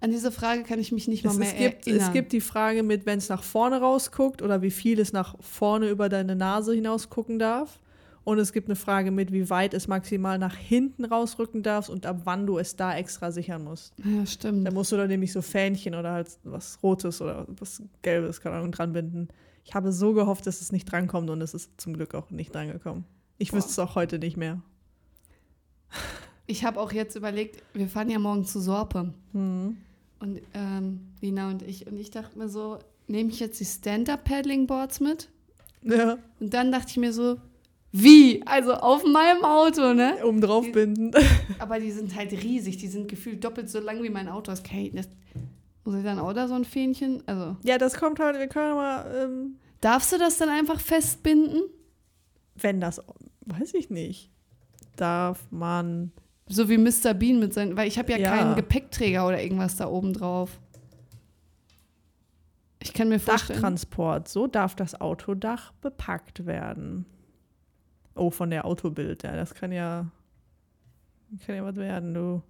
An 0.00 0.10
diese 0.10 0.32
Frage 0.32 0.62
kann 0.62 0.78
ich 0.78 0.92
mich 0.92 1.08
nicht 1.08 1.24
mal 1.24 1.32
Es, 1.32 1.38
mehr 1.38 1.52
es, 1.52 1.58
gibt, 1.58 1.86
erinnern. 1.86 2.06
es 2.08 2.12
gibt 2.12 2.32
die 2.32 2.40
Frage 2.40 2.82
mit, 2.82 3.04
wenn 3.06 3.18
es 3.18 3.28
nach 3.28 3.42
vorne 3.42 3.80
rausguckt 3.80 4.40
oder 4.40 4.62
wie 4.62 4.70
viel 4.70 4.98
es 4.98 5.12
nach 5.12 5.34
vorne 5.40 5.88
über 5.90 6.08
deine 6.08 6.36
Nase 6.36 6.72
hinaus 6.74 7.10
gucken 7.10 7.38
darf. 7.38 7.80
Und 8.22 8.38
es 8.38 8.52
gibt 8.52 8.68
eine 8.68 8.76
Frage 8.76 9.10
mit, 9.10 9.32
wie 9.32 9.48
weit 9.50 9.72
es 9.74 9.88
maximal 9.88 10.38
nach 10.38 10.54
hinten 10.54 11.04
rausrücken 11.06 11.62
darfst 11.62 11.90
und 11.90 12.04
ab 12.06 12.20
wann 12.24 12.46
du 12.46 12.58
es 12.58 12.76
da 12.76 12.94
extra 12.96 13.32
sichern 13.32 13.64
musst. 13.64 13.94
ja, 14.04 14.24
stimmt. 14.26 14.66
Da 14.66 14.70
musst 14.70 14.92
du 14.92 14.96
dann 14.96 15.08
nämlich 15.08 15.32
so 15.32 15.42
Fähnchen 15.42 15.94
oder 15.94 16.12
halt 16.12 16.28
was 16.44 16.78
Rotes 16.82 17.20
oder 17.22 17.46
was 17.58 17.82
Gelbes, 18.02 18.40
keine 18.40 18.56
Ahnung, 18.56 18.72
dran 18.72 18.92
binden. 18.92 19.28
Ich 19.64 19.74
habe 19.74 19.90
so 19.92 20.12
gehofft, 20.12 20.46
dass 20.46 20.60
es 20.60 20.70
nicht 20.70 20.84
drankommt 20.90 21.28
und 21.30 21.40
es 21.40 21.54
ist 21.54 21.80
zum 21.80 21.94
Glück 21.94 22.14
auch 22.14 22.30
nicht 22.30 22.54
drangekommen. 22.54 23.04
Ich 23.38 23.50
Boah. 23.50 23.56
wüsste 23.58 23.70
es 23.72 23.78
auch 23.78 23.94
heute 23.94 24.18
nicht 24.18 24.36
mehr. 24.36 24.60
Ich 26.46 26.64
habe 26.64 26.80
auch 26.80 26.92
jetzt 26.92 27.16
überlegt, 27.16 27.62
wir 27.74 27.88
fahren 27.88 28.10
ja 28.10 28.18
morgen 28.18 28.44
zu 28.44 28.60
Sorpe. 28.60 29.12
Hm. 29.32 29.76
Und 30.20 30.40
ähm, 30.54 31.00
Lina 31.20 31.48
und 31.48 31.62
ich. 31.62 31.86
Und 31.86 31.98
ich 31.98 32.10
dachte 32.10 32.38
mir 32.38 32.48
so, 32.48 32.78
nehme 33.08 33.30
ich 33.30 33.40
jetzt 33.40 33.58
die 33.60 33.64
Stand-Up-Paddling-Boards 33.64 35.00
mit? 35.00 35.28
Ja, 35.82 36.18
Und 36.38 36.54
dann 36.54 36.70
dachte 36.70 36.88
ich 36.90 36.96
mir 36.98 37.12
so, 37.12 37.38
wie? 37.92 38.42
Also 38.46 38.74
auf 38.74 39.02
meinem 39.04 39.44
Auto, 39.44 39.94
ne? 39.94 40.24
um 40.24 40.40
drauf 40.40 40.70
binden. 40.70 41.10
Aber 41.58 41.80
die 41.80 41.90
sind 41.90 42.14
halt 42.14 42.32
riesig. 42.32 42.76
Die 42.76 42.86
sind 42.88 43.08
gefühlt 43.08 43.42
doppelt 43.42 43.68
so 43.68 43.80
lang 43.80 44.02
wie 44.02 44.10
mein 44.10 44.28
Auto. 44.28 44.52
Das 44.52 44.62
kann 44.62 44.78
ich, 44.78 44.92
das, 44.92 45.08
muss 45.84 45.96
ich 45.96 46.04
dann 46.04 46.18
auch 46.20 46.32
da 46.32 46.46
so 46.46 46.54
ein 46.54 46.64
Fähnchen? 46.64 47.22
Also, 47.26 47.56
Ja, 47.64 47.78
das 47.78 47.94
kommt 47.94 48.20
halt, 48.20 48.38
wir 48.38 48.46
können 48.46 48.74
mal, 48.76 49.06
ähm, 49.16 49.56
darfst 49.80 50.12
du 50.12 50.18
das 50.18 50.36
dann 50.38 50.48
einfach 50.50 50.78
festbinden? 50.80 51.62
wenn 52.62 52.78
das, 52.78 53.00
weiß 53.46 53.72
ich 53.74 53.88
nicht, 53.88 54.30
darf 54.96 55.40
man. 55.50 56.12
So 56.52 56.68
wie 56.68 56.78
Mr. 56.78 57.14
Bean 57.14 57.38
mit 57.38 57.54
seinen, 57.54 57.76
weil 57.76 57.86
ich 57.86 57.96
habe 57.98 58.10
ja, 58.10 58.18
Ja. 58.18 58.36
keinen 58.36 58.56
Gepäckträger 58.56 59.26
oder 59.26 59.40
irgendwas 59.40 59.76
da 59.76 59.86
oben 59.86 60.12
drauf. 60.12 60.58
Ich 62.82 62.92
kann 62.92 63.08
mir 63.08 63.20
vorstellen. 63.20 63.60
Dachtransport, 63.60 64.26
so 64.26 64.46
darf 64.46 64.74
das 64.74 65.00
Autodach 65.00 65.72
bepackt 65.80 66.46
werden. 66.46 67.06
Oh, 68.16 68.30
von 68.30 68.50
der 68.50 68.64
Autobild, 68.64 69.22
ja, 69.22 69.36
das 69.36 69.54
kann 69.54 69.70
ja, 69.70 70.10
kann 71.46 71.54
ja 71.56 71.64
was 71.64 71.76
werden, 71.76 72.14
du. 72.14 72.42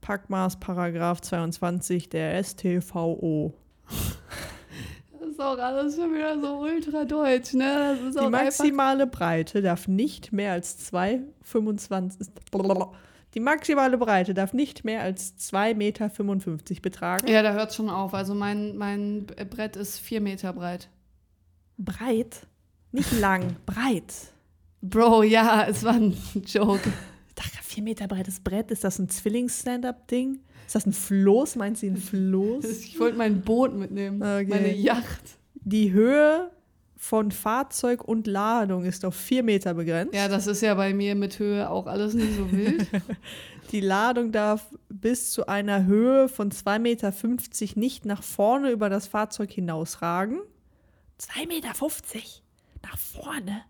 Packmaß, 0.00 0.58
Paragraph 0.58 1.20
22 1.20 2.08
der 2.08 2.42
STVO. 2.42 3.54
Das 5.36 5.44
ist 5.44 5.52
auch 5.52 5.62
alles 5.62 5.96
schon 5.96 6.14
wieder 6.14 6.40
so 6.40 6.60
ultra 6.60 7.04
deutsch, 7.04 7.52
ne? 7.52 7.98
Das 8.00 8.14
ist 8.14 8.20
Die 8.20 8.30
maximale 8.30 9.06
Breite 9.06 9.60
darf 9.60 9.86
nicht 9.86 10.32
mehr 10.32 10.52
als 10.52 10.90
2,25 10.92 12.88
Die 13.34 13.40
maximale 13.40 13.98
Breite 13.98 14.32
darf 14.32 14.54
nicht 14.54 14.84
mehr 14.84 15.02
als 15.02 15.34
2,55 15.38 15.74
Meter 15.74 16.80
betragen. 16.80 17.28
Ja, 17.28 17.42
da 17.42 17.52
hört 17.52 17.74
schon 17.74 17.90
auf. 17.90 18.14
Also 18.14 18.34
mein, 18.34 18.78
mein 18.78 19.26
Brett 19.26 19.76
ist 19.76 19.98
vier 19.98 20.22
Meter 20.22 20.54
breit. 20.54 20.88
Breit, 21.76 22.46
nicht 22.92 23.12
lang, 23.20 23.56
breit. 23.66 24.14
Bro, 24.80 25.24
ja, 25.24 25.66
es 25.68 25.84
war 25.84 25.94
ein 25.94 26.16
Joke. 26.46 26.90
Vier 27.76 27.84
Meter 27.84 28.08
breites 28.08 28.40
Brett, 28.40 28.70
ist 28.70 28.84
das 28.84 28.98
ein 28.98 29.10
Zwillings-Stand-Up-Ding? 29.10 30.40
Ist 30.66 30.74
das 30.74 30.86
ein 30.86 30.94
Floß? 30.94 31.56
Meint 31.56 31.76
sie 31.76 31.88
ein 31.88 31.98
Floß? 31.98 32.64
Ich 32.86 32.98
wollte 32.98 33.18
mein 33.18 33.42
Boot 33.42 33.74
mitnehmen. 33.74 34.22
Okay. 34.22 34.46
Meine 34.48 34.74
Yacht. 34.74 35.36
Die 35.56 35.92
Höhe 35.92 36.50
von 36.96 37.30
Fahrzeug 37.30 38.02
und 38.02 38.26
Ladung 38.26 38.86
ist 38.86 39.04
auf 39.04 39.14
vier 39.14 39.42
Meter 39.42 39.74
begrenzt. 39.74 40.14
Ja, 40.14 40.26
das 40.26 40.46
ist 40.46 40.62
ja 40.62 40.74
bei 40.74 40.94
mir 40.94 41.14
mit 41.16 41.38
Höhe 41.38 41.68
auch 41.68 41.86
alles 41.86 42.14
nicht 42.14 42.34
so 42.34 42.50
wild. 42.50 42.86
Die 43.72 43.80
Ladung 43.80 44.32
darf 44.32 44.74
bis 44.88 45.32
zu 45.32 45.46
einer 45.46 45.84
Höhe 45.84 46.30
von 46.30 46.50
2,50 46.50 46.78
Meter 46.78 47.12
nicht 47.78 48.06
nach 48.06 48.22
vorne 48.22 48.70
über 48.70 48.88
das 48.88 49.06
Fahrzeug 49.06 49.50
hinausragen. 49.50 50.38
2,50 51.20 51.46
Meter 51.46 51.72
nach 52.82 52.96
vorne? 52.96 53.64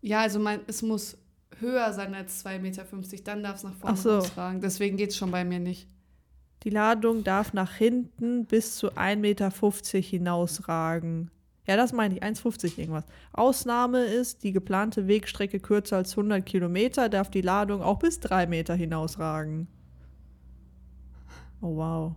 ja, 0.00 0.20
also 0.20 0.38
mein, 0.38 0.60
es 0.66 0.80
muss 0.80 1.18
höher 1.60 1.92
sein 1.92 2.14
als 2.14 2.44
2,50 2.44 2.58
Meter. 2.60 2.84
Dann 3.24 3.42
darf 3.42 3.56
es 3.56 3.64
nach 3.64 3.74
vorne 3.74 3.96
Ach 3.96 4.02
so. 4.02 4.18
rausragen. 4.18 4.60
Deswegen 4.60 4.96
geht 4.96 5.10
es 5.10 5.16
schon 5.16 5.30
bei 5.30 5.44
mir 5.44 5.60
nicht. 5.60 5.88
Die 6.62 6.70
Ladung 6.70 7.24
darf 7.24 7.52
nach 7.52 7.74
hinten 7.74 8.44
bis 8.46 8.76
zu 8.76 8.92
1,50 8.92 9.16
Meter 9.16 9.50
hinausragen. 9.98 11.30
Ja, 11.66 11.76
das 11.76 11.92
meine 11.92 12.14
ich, 12.14 12.22
1,50 12.22 12.78
irgendwas. 12.78 13.04
Ausnahme 13.32 14.04
ist, 14.04 14.42
die 14.42 14.52
geplante 14.52 15.06
Wegstrecke 15.06 15.60
kürzer 15.60 15.96
als 15.96 16.12
100 16.12 16.44
Kilometer, 16.44 17.08
darf 17.08 17.30
die 17.30 17.42
Ladung 17.42 17.82
auch 17.82 17.98
bis 17.98 18.20
3 18.20 18.46
Meter 18.46 18.74
hinausragen. 18.74 19.68
Oh, 21.60 21.76
wow. 21.76 22.12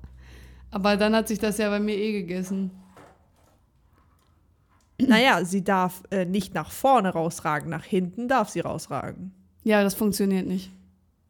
Aber 0.71 0.97
dann 0.97 1.15
hat 1.15 1.27
sich 1.27 1.39
das 1.39 1.57
ja 1.57 1.69
bei 1.69 1.79
mir 1.79 1.95
eh 1.95 2.13
gegessen. 2.13 2.71
Naja, 5.07 5.43
sie 5.45 5.63
darf 5.63 6.03
äh, 6.11 6.25
nicht 6.25 6.53
nach 6.53 6.71
vorne 6.71 7.09
rausragen, 7.09 7.69
nach 7.69 7.83
hinten 7.83 8.27
darf 8.27 8.49
sie 8.49 8.61
rausragen. 8.61 9.33
Ja, 9.63 9.83
das 9.83 9.93
funktioniert 9.93 10.47
nicht. 10.47 10.71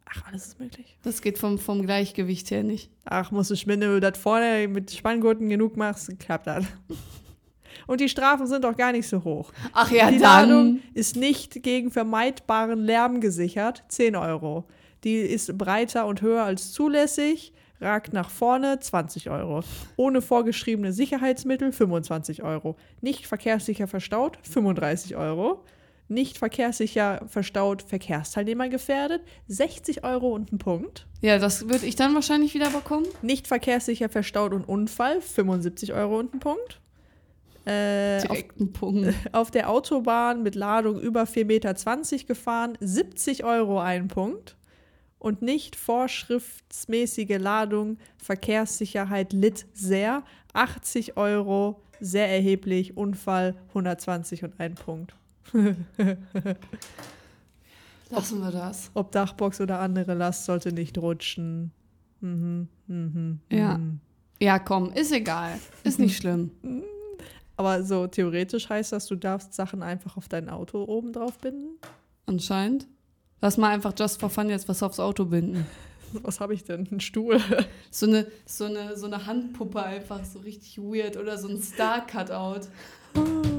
Ach, 0.06 0.22
alles 0.28 0.48
ist 0.48 0.60
möglich. 0.60 0.98
Das 1.02 1.22
geht 1.22 1.38
vom, 1.38 1.58
vom 1.58 1.82
Gleichgewicht 1.82 2.50
her 2.50 2.62
nicht. 2.62 2.90
Ach, 3.04 3.30
musst 3.30 3.50
du, 3.50 3.54
wenn 3.66 3.80
du 3.80 4.00
das 4.00 4.18
vorne 4.18 4.68
mit 4.68 4.90
Spanngurten 4.92 5.48
genug 5.48 5.76
machst, 5.76 6.18
klappt 6.18 6.46
das. 6.46 6.64
Und 7.86 8.00
die 8.00 8.08
Strafen 8.08 8.46
sind 8.46 8.64
auch 8.64 8.76
gar 8.76 8.92
nicht 8.92 9.08
so 9.08 9.24
hoch. 9.24 9.52
Ach 9.72 9.90
ja, 9.90 10.10
die 10.10 10.18
dann. 10.18 10.48
Ladung 10.48 10.80
ist 10.94 11.16
nicht 11.16 11.62
gegen 11.62 11.90
vermeidbaren 11.90 12.80
Lärm 12.80 13.20
gesichert, 13.20 13.84
10 13.88 14.16
Euro. 14.16 14.64
Die 15.02 15.16
ist 15.16 15.56
breiter 15.58 16.06
und 16.06 16.22
höher 16.22 16.44
als 16.44 16.72
zulässig, 16.72 17.52
ragt 17.84 18.12
nach 18.12 18.30
vorne, 18.30 18.80
20 18.80 19.30
Euro. 19.30 19.60
Ohne 19.96 20.22
vorgeschriebene 20.22 20.92
Sicherheitsmittel, 20.92 21.72
25 21.72 22.42
Euro. 22.42 22.76
Nicht 23.00 23.26
verkehrssicher 23.26 23.86
verstaut, 23.86 24.38
35 24.42 25.16
Euro. 25.16 25.64
Nicht 26.08 26.36
verkehrssicher 26.36 27.22
verstaut, 27.28 27.82
Verkehrsteilnehmer 27.82 28.68
gefährdet, 28.68 29.22
60 29.48 30.04
Euro 30.04 30.34
und 30.34 30.52
ein 30.52 30.58
Punkt. 30.58 31.06
Ja, 31.22 31.38
das 31.38 31.68
würde 31.68 31.86
ich 31.86 31.96
dann 31.96 32.14
wahrscheinlich 32.14 32.52
wieder 32.52 32.68
bekommen. 32.68 33.06
Nicht 33.22 33.46
verkehrssicher 33.46 34.10
verstaut 34.10 34.52
und 34.52 34.68
Unfall, 34.68 35.22
75 35.22 35.94
Euro 35.94 36.18
und 36.18 36.34
ein 36.34 36.40
Punkt. 36.40 36.80
Äh, 37.64 38.18
auf, 38.18 38.22
Direkt 38.26 38.72
Punkt. 38.74 39.14
auf 39.32 39.50
der 39.50 39.70
Autobahn 39.70 40.42
mit 40.42 40.54
Ladung 40.54 41.00
über 41.00 41.22
4,20 41.22 41.44
Meter 41.46 42.26
gefahren, 42.26 42.76
70 42.80 43.44
Euro 43.44 43.80
ein 43.80 44.08
Punkt. 44.08 44.56
Und 45.24 45.40
nicht 45.40 45.74
vorschriftsmäßige 45.74 47.38
Ladung, 47.38 47.96
Verkehrssicherheit 48.18 49.32
litt 49.32 49.64
sehr, 49.72 50.22
80 50.52 51.16
Euro, 51.16 51.80
sehr 51.98 52.28
erheblich, 52.28 52.98
Unfall 52.98 53.54
120 53.68 54.44
und 54.44 54.60
ein 54.60 54.74
Punkt. 54.74 55.14
Lassen 58.10 58.40
wir 58.42 58.50
das. 58.50 58.90
Ob 58.92 59.12
Dachbox 59.12 59.62
oder 59.62 59.80
andere 59.80 60.12
Last 60.12 60.44
sollte 60.44 60.74
nicht 60.74 60.98
rutschen. 60.98 61.72
Mhm, 62.20 62.68
mhm, 62.86 63.40
Ja. 63.50 63.78
mhm. 63.78 64.00
Ja, 64.40 64.58
komm, 64.58 64.92
ist 64.92 65.10
egal. 65.10 65.58
Ist 65.84 65.98
nicht 65.98 66.18
schlimm. 66.18 66.50
Aber 67.56 67.82
so 67.82 68.06
theoretisch 68.08 68.68
heißt 68.68 68.92
das, 68.92 69.06
du 69.06 69.16
darfst 69.16 69.54
Sachen 69.54 69.82
einfach 69.82 70.18
auf 70.18 70.28
dein 70.28 70.50
Auto 70.50 70.84
oben 70.84 71.14
drauf 71.14 71.38
binden? 71.38 71.78
Anscheinend. 72.26 72.88
Lass 73.44 73.58
mal 73.58 73.68
einfach 73.68 73.92
just 73.94 74.18
for 74.20 74.30
fun 74.30 74.48
jetzt 74.48 74.70
was 74.70 74.82
aufs 74.82 74.98
Auto 74.98 75.26
binden. 75.26 75.66
Was 76.22 76.40
habe 76.40 76.54
ich 76.54 76.64
denn? 76.64 76.88
Ein 76.90 77.00
Stuhl? 77.00 77.38
So 77.90 78.06
eine, 78.06 78.26
so, 78.46 78.64
eine, 78.64 78.96
so 78.96 79.04
eine 79.04 79.26
Handpuppe 79.26 79.82
einfach 79.82 80.24
so 80.24 80.38
richtig 80.38 80.78
weird 80.78 81.18
oder 81.18 81.36
so 81.36 81.48
ein 81.48 81.60
Star-Cutout. 81.60 82.68
Einfach 83.14 83.50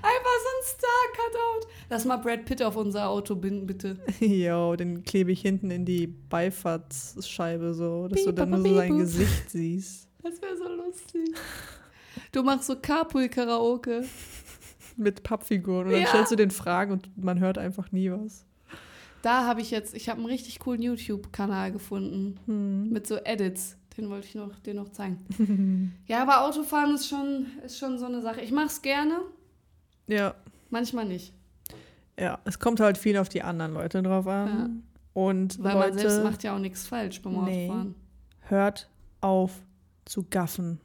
so 0.00 0.48
ein 0.48 0.64
Star-Cutout. 0.64 1.68
Lass 1.90 2.06
mal 2.06 2.16
Brad 2.16 2.46
Pitt 2.46 2.62
auf 2.62 2.76
unser 2.76 3.10
Auto 3.10 3.36
binden, 3.36 3.66
bitte. 3.66 3.98
Jo, 4.20 4.74
den 4.74 5.04
klebe 5.04 5.32
ich 5.32 5.42
hinten 5.42 5.70
in 5.70 5.84
die 5.84 6.06
Beifahrtsscheibe 6.06 7.74
so, 7.74 8.08
dass 8.08 8.20
du 8.24 8.28
Piep, 8.30 8.36
dann 8.36 8.50
nur 8.50 8.60
so 8.66 8.74
sein. 8.74 8.96
Gesicht 8.96 9.50
siehst. 9.50 10.08
Das 10.22 10.40
wäre 10.40 10.56
so 10.56 10.66
lustig. 10.66 11.28
Du 12.32 12.42
machst 12.42 12.68
so 12.68 12.76
Carpool-Karaoke. 12.76 14.06
Mit 14.96 15.22
Pappfiguren. 15.22 15.88
Und 15.88 15.92
dann 15.92 16.00
Ja. 16.00 16.08
stellst 16.08 16.32
du 16.32 16.36
den 16.36 16.50
Fragen 16.50 16.92
und 16.92 17.22
man 17.22 17.38
hört 17.40 17.58
einfach 17.58 17.92
nie 17.92 18.10
was. 18.10 18.46
Da 19.24 19.46
habe 19.46 19.62
ich 19.62 19.70
jetzt, 19.70 19.94
ich 19.94 20.10
habe 20.10 20.18
einen 20.18 20.26
richtig 20.28 20.58
coolen 20.58 20.82
YouTube-Kanal 20.82 21.72
gefunden. 21.72 22.38
Hm. 22.44 22.90
Mit 22.90 23.06
so 23.06 23.16
Edits. 23.16 23.76
Den 23.96 24.10
wollte 24.10 24.26
ich 24.26 24.34
noch, 24.34 24.58
dir 24.58 24.74
noch 24.74 24.90
zeigen. 24.90 25.94
ja, 26.06 26.20
aber 26.20 26.44
Autofahren 26.44 26.94
ist 26.94 27.08
schon, 27.08 27.46
ist 27.64 27.78
schon 27.78 27.98
so 27.98 28.04
eine 28.06 28.20
Sache. 28.20 28.40
Ich 28.42 28.50
mache 28.50 28.66
es 28.66 28.82
gerne, 28.82 29.20
Ja, 30.08 30.34
manchmal 30.68 31.06
nicht. 31.06 31.32
ja. 32.18 32.38
Es 32.44 32.58
kommt 32.58 32.80
halt 32.80 32.98
viel 32.98 33.16
auf 33.16 33.28
die 33.30 33.42
anderen 33.42 33.72
Leute 33.72 34.02
drauf 34.02 34.26
an. 34.26 34.82
Und 35.14 35.62
Weil 35.62 35.74
man 35.76 35.92
selbst 35.94 36.16
Leute, 36.16 36.24
macht 36.28 36.42
ja 36.42 36.54
auch 36.54 36.58
nichts 36.58 36.86
falsch 36.86 37.22
beim 37.22 37.44
Nee. 37.44 37.66
Autofahren. 37.68 37.94
hört 38.48 38.90
auf 39.20 39.52
zu 40.04 40.24
gaffen. 40.24 40.80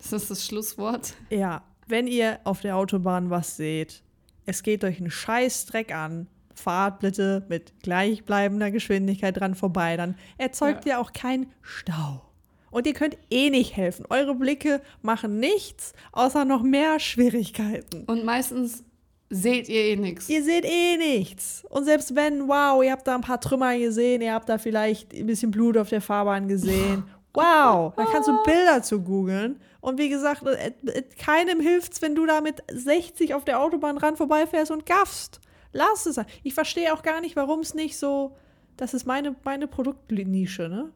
Ist 0.00 0.12
das 0.12 0.28
das 0.28 0.44
Schlusswort? 0.46 1.14
Ja, 1.30 1.62
wenn 1.86 2.06
ihr 2.08 2.40
auf 2.44 2.62
der 2.62 2.76
Autobahn 2.76 3.30
was 3.30 3.56
seht, 3.56 4.02
es 4.46 4.62
geht 4.62 4.82
euch 4.84 4.98
einen 5.00 5.10
Scheißdreck 5.10 5.94
an, 5.94 6.26
fahrt 6.58 7.00
bitte 7.00 7.44
mit 7.48 7.72
gleichbleibender 7.82 8.70
Geschwindigkeit 8.70 9.38
dran 9.38 9.54
vorbei, 9.54 9.96
dann 9.96 10.16
erzeugt 10.36 10.86
ihr 10.86 11.00
auch 11.00 11.12
keinen 11.12 11.52
Stau. 11.62 12.22
Und 12.70 12.86
ihr 12.86 12.92
könnt 12.92 13.16
eh 13.30 13.50
nicht 13.50 13.76
helfen. 13.76 14.04
Eure 14.10 14.34
Blicke 14.34 14.82
machen 15.02 15.40
nichts, 15.40 15.92
außer 16.12 16.44
noch 16.44 16.62
mehr 16.62 17.00
Schwierigkeiten. 17.00 18.04
Und 18.06 18.24
meistens 18.24 18.84
seht 19.30 19.68
ihr 19.68 19.84
eh 19.84 19.96
nichts. 19.96 20.28
Ihr 20.28 20.42
seht 20.42 20.64
eh 20.64 20.96
nichts. 20.96 21.64
Und 21.68 21.84
selbst 21.84 22.14
wenn, 22.14 22.48
wow, 22.48 22.82
ihr 22.82 22.92
habt 22.92 23.06
da 23.06 23.14
ein 23.14 23.20
paar 23.20 23.40
Trümmer 23.40 23.76
gesehen, 23.78 24.22
ihr 24.22 24.34
habt 24.34 24.48
da 24.48 24.58
vielleicht 24.58 25.14
ein 25.14 25.26
bisschen 25.26 25.50
Blut 25.50 25.76
auf 25.76 25.88
der 25.88 26.00
Fahrbahn 26.00 26.48
gesehen. 26.48 27.04
Wow, 27.34 27.92
da 27.96 28.04
kannst 28.10 28.28
du 28.28 28.42
Bilder 28.42 28.82
zu 28.82 29.00
googeln. 29.00 29.60
Und 29.80 29.98
wie 29.98 30.08
gesagt, 30.08 30.44
äh, 30.44 30.72
äh, 30.86 31.02
keinem 31.22 31.60
hilft's, 31.60 32.02
wenn 32.02 32.14
du 32.14 32.26
da 32.26 32.40
mit 32.40 32.62
60 32.70 33.34
auf 33.34 33.44
der 33.44 33.60
Autobahn 33.60 33.96
ran 33.96 34.16
vorbeifährst 34.16 34.70
und 34.70 34.86
gaffst. 34.86 35.40
Lass 35.72 36.06
es. 36.06 36.18
Ich 36.42 36.54
verstehe 36.54 36.92
auch 36.94 37.02
gar 37.02 37.20
nicht, 37.20 37.36
warum 37.36 37.60
es 37.60 37.74
nicht 37.74 37.98
so. 37.98 38.36
Das 38.76 38.94
ist 38.94 39.06
meine, 39.06 39.34
meine 39.44 39.66
Produktnische, 39.66 40.68
ne? 40.68 40.92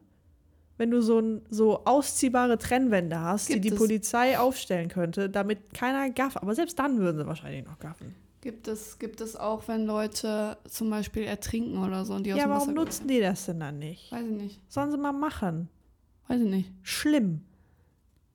Wenn 0.77 0.89
du 0.89 1.01
so, 1.01 1.19
ein, 1.19 1.41
so 1.49 1.85
ausziehbare 1.85 2.57
Trennwände 2.57 3.19
hast, 3.19 3.47
Gibt 3.47 3.63
die 3.63 3.69
die 3.69 3.75
es. 3.75 3.79
Polizei 3.79 4.39
aufstellen 4.39 4.89
könnte, 4.89 5.29
damit 5.29 5.73
keiner 5.73 6.09
gafft. 6.09 6.37
Aber 6.37 6.55
selbst 6.55 6.79
dann 6.79 6.97
würden 6.97 7.19
sie 7.19 7.27
wahrscheinlich 7.27 7.63
noch 7.65 7.77
gaffen. 7.77 8.15
Gibt 8.41 8.67
es, 8.67 8.97
gibt 8.99 9.21
es 9.21 9.35
auch, 9.35 9.67
wenn 9.67 9.85
Leute 9.85 10.57
zum 10.67 10.89
Beispiel 10.89 11.23
ertrinken 11.23 11.77
oder 11.77 12.03
so 12.03 12.15
und 12.15 12.25
die 12.25 12.33
aus 12.33 12.39
Ja, 12.39 12.49
warum 12.49 12.69
Wasser 12.69 12.73
nutzen 12.73 13.07
die 13.07 13.21
das 13.21 13.45
denn 13.45 13.59
dann 13.59 13.79
nicht? 13.79 14.11
Weiß 14.11 14.25
ich 14.25 14.31
nicht. 14.31 14.61
Sollen 14.67 14.91
sie 14.91 14.97
mal 14.97 15.13
machen. 15.13 15.69
Weiß 16.27 16.41
ich 16.41 16.49
nicht. 16.49 16.71
Schlimm. 16.81 17.41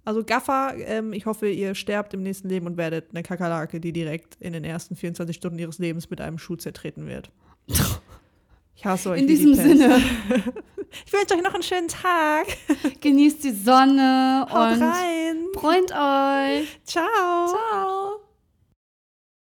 Also 0.08 0.24
Gaffer, 0.24 0.72
ähm, 0.78 1.12
ich 1.12 1.26
hoffe, 1.26 1.50
ihr 1.50 1.74
sterbt 1.74 2.14
im 2.14 2.22
nächsten 2.22 2.48
Leben 2.48 2.64
und 2.64 2.78
werdet 2.78 3.10
eine 3.10 3.22
Kakerlake, 3.22 3.78
die 3.78 3.92
direkt 3.92 4.36
in 4.40 4.54
den 4.54 4.64
ersten 4.64 4.96
24 4.96 5.36
Stunden 5.36 5.58
ihres 5.58 5.78
Lebens 5.78 6.08
mit 6.08 6.22
einem 6.22 6.38
Schuh 6.38 6.56
zertreten 6.56 7.06
wird. 7.06 7.30
Ich 8.74 8.86
hasse 8.86 9.10
euch. 9.10 9.20
In 9.20 9.26
die 9.26 9.34
diesem 9.34 9.52
Pest. 9.54 9.68
Sinne, 9.68 9.96
Ich 11.04 11.12
wünsche 11.12 11.34
euch 11.34 11.42
noch 11.42 11.52
einen 11.52 11.62
schönen 11.62 11.88
Tag. 11.88 12.46
genießt 13.02 13.44
die 13.44 13.50
Sonne 13.50 14.46
Haut 14.48 14.76
und 14.76 14.82
rein. 14.82 15.44
freut 15.52 15.92
euch. 15.92 16.80
Ciao. 16.84 17.48
Ciao. 17.48 18.27